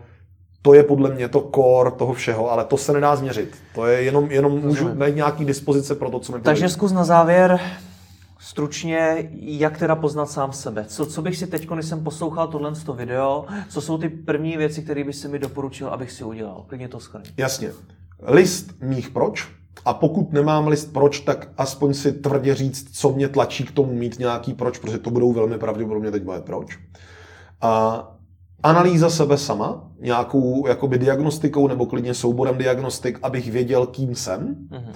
to 0.62 0.74
je 0.74 0.84
podle 0.84 1.10
mě 1.10 1.30
to 1.30 1.50
core 1.56 1.92
toho 1.92 2.14
všeho, 2.14 2.52
ale 2.52 2.66
to 2.66 2.78
se 2.78 2.94
nedá 2.94 3.16
změřit. 3.16 3.58
To 3.76 3.86
je 3.86 4.02
jenom, 4.02 4.32
jenom 4.32 4.52
můžu 4.52 4.94
najít 4.94 5.16
nějaký 5.16 5.46
dispozice 5.46 5.96
pro 5.96 6.10
to, 6.10 6.20
co 6.20 6.32
mi 6.32 6.42
Takže 6.42 6.70
zkus 6.70 6.92
na 6.92 7.04
závěr 7.04 7.60
stručně, 8.40 9.30
jak 9.34 9.78
teda 9.78 9.96
poznat 9.96 10.26
sám 10.26 10.54
sebe. 10.54 10.86
Co, 10.88 11.06
co 11.06 11.22
bych 11.22 11.38
si 11.38 11.48
teď, 11.48 11.68
když 11.68 11.86
jsem 11.86 12.04
poslouchal 12.04 12.48
tohle 12.48 12.72
video, 12.96 13.46
co 13.70 13.82
jsou 13.82 13.98
ty 13.98 14.10
první 14.10 14.58
věci, 14.58 14.82
které 14.82 15.04
bych 15.04 15.16
si 15.16 15.28
mi 15.28 15.40
doporučil, 15.40 15.88
abych 15.88 16.12
si 16.12 16.24
udělal? 16.24 16.66
Klidně 16.68 16.88
to 16.88 17.00
schrň. 17.00 17.24
Jasně. 17.38 17.72
List 18.28 18.76
mých 18.82 19.10
proč, 19.10 19.48
a 19.86 19.94
pokud 19.94 20.34
nemám 20.34 20.68
list 20.68 20.94
proč, 20.94 21.20
tak 21.20 21.50
aspoň 21.58 21.94
si 21.94 22.12
tvrdě 22.12 22.56
říct, 22.56 22.98
co 22.98 23.12
mě 23.12 23.28
tlačí 23.28 23.64
k 23.64 23.72
tomu 23.72 23.94
mít 23.94 24.20
nějaký 24.20 24.54
proč, 24.54 24.78
protože 24.78 24.98
to 24.98 25.12
budou 25.12 25.34
velmi 25.34 25.58
pravděpodobně 25.58 26.12
teď 26.12 26.24
moje 26.24 26.42
proč. 26.42 26.80
A 27.62 28.04
analýza 28.64 29.10
sebe 29.10 29.38
sama, 29.38 29.92
nějakou 30.00 30.68
jakoby 30.68 30.98
diagnostikou 30.98 31.68
nebo 31.68 31.86
klidně 31.86 32.14
souborem 32.14 32.58
diagnostik, 32.58 33.20
abych 33.24 33.52
věděl, 33.52 33.86
kým 33.86 34.16
jsem. 34.16 34.56
Mm-hmm. 34.72 34.94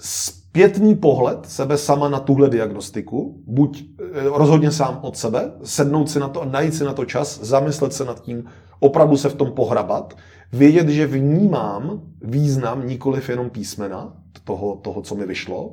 Zpětný 0.00 0.94
pohled 0.94 1.38
sebe 1.46 1.76
sama 1.76 2.08
na 2.08 2.20
tuhle 2.20 2.50
diagnostiku, 2.50 3.42
buď 3.46 3.84
eh, 4.00 4.22
rozhodně 4.24 4.70
sám 4.70 4.98
od 5.02 5.16
sebe, 5.16 5.52
sednout 5.64 6.10
si 6.10 6.20
na 6.20 6.28
to, 6.28 6.44
najít 6.44 6.74
si 6.74 6.84
na 6.84 6.92
to 6.92 7.04
čas, 7.04 7.40
zamyslet 7.42 7.92
se 7.92 8.04
nad 8.04 8.22
tím, 8.22 8.44
opravdu 8.80 9.16
se 9.16 9.28
v 9.28 9.34
tom 9.34 9.52
pohrabat, 9.52 10.14
vědět, 10.52 10.88
že 10.88 11.06
vnímám 11.06 12.00
význam 12.22 12.88
nikoliv 12.88 13.28
jenom 13.28 13.50
písmena 13.50 14.12
toho, 14.44 14.76
toho 14.82 15.02
co 15.02 15.14
mi 15.14 15.26
vyšlo, 15.26 15.72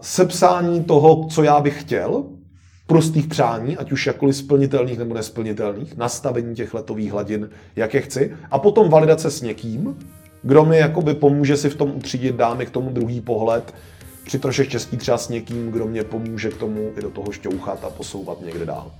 sepsání 0.00 0.84
toho, 0.84 1.26
co 1.30 1.42
já 1.42 1.60
bych 1.60 1.80
chtěl, 1.80 2.24
prostých 2.86 3.26
přání, 3.26 3.76
ať 3.76 3.92
už 3.92 4.06
jakkoliv 4.06 4.36
splnitelných 4.36 4.98
nebo 4.98 5.14
nesplnitelných, 5.14 5.96
nastavení 5.96 6.54
těch 6.54 6.74
letových 6.74 7.12
hladin, 7.12 7.50
jak 7.76 7.94
je 7.94 8.00
chci, 8.00 8.36
a 8.50 8.58
potom 8.58 8.88
validace 8.88 9.30
s 9.30 9.42
někým, 9.42 9.96
kdo 10.42 10.64
mi 10.64 10.78
jakoby 10.78 11.14
pomůže 11.14 11.56
si 11.56 11.70
v 11.70 11.76
tom 11.76 11.92
utřídit, 11.96 12.36
dá 12.36 12.54
mi 12.54 12.66
k 12.66 12.70
tomu 12.70 12.90
druhý 12.90 13.20
pohled, 13.20 13.74
při 14.24 14.38
troše 14.38 14.64
štěstí 14.64 14.96
třeba 14.96 15.18
s 15.18 15.28
někým, 15.28 15.70
kdo 15.70 15.86
mě 15.86 16.04
pomůže 16.04 16.50
k 16.50 16.56
tomu 16.56 16.90
i 16.98 17.02
do 17.02 17.10
toho 17.10 17.32
šťouchat 17.32 17.84
a 17.84 17.90
posouvat 17.90 18.40
někde 18.40 18.66
dál. 18.66 18.90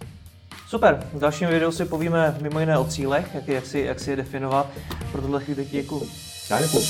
Super, 0.68 1.02
v 1.12 1.18
dalším 1.18 1.48
videu 1.48 1.70
si 1.70 1.84
povíme 1.84 2.36
mimo 2.40 2.60
jiné 2.60 2.78
o 2.78 2.84
cílech, 2.84 3.34
jak, 3.34 3.48
jak, 3.48 3.66
si, 3.66 3.80
jak 3.80 4.00
si 4.00 4.10
je 4.10 4.16
definovat. 4.16 4.66
Pro 5.12 5.22
tohle 5.22 5.44
chvíli 5.44 5.64
děkuji. 5.64 6.02
Já 6.50 6.62
děkuji. 6.62 6.84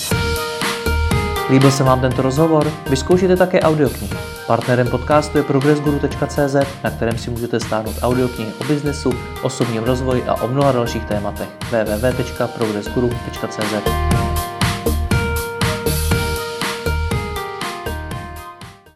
Líbil 1.50 1.70
se 1.70 1.84
vám 1.84 2.00
tento 2.00 2.22
rozhovor? 2.22 2.72
Vyzkoušejte 2.90 3.36
také 3.36 3.60
audioknihy. 3.60 4.16
Partnerem 4.46 4.88
podcastu 4.88 5.38
je 5.38 5.44
progressguru.cz, 5.44 6.54
na 6.84 6.90
kterém 6.90 7.18
si 7.18 7.30
můžete 7.30 7.60
stáhnout 7.60 7.96
audioknihy 8.02 8.52
o 8.60 8.64
biznesu, 8.64 9.10
osobním 9.42 9.82
rozvoji 9.82 10.22
a 10.22 10.42
o 10.42 10.48
mnoha 10.48 10.72
dalších 10.72 11.04
tématech. 11.04 11.48
www.progressguru.cz 11.70 14.55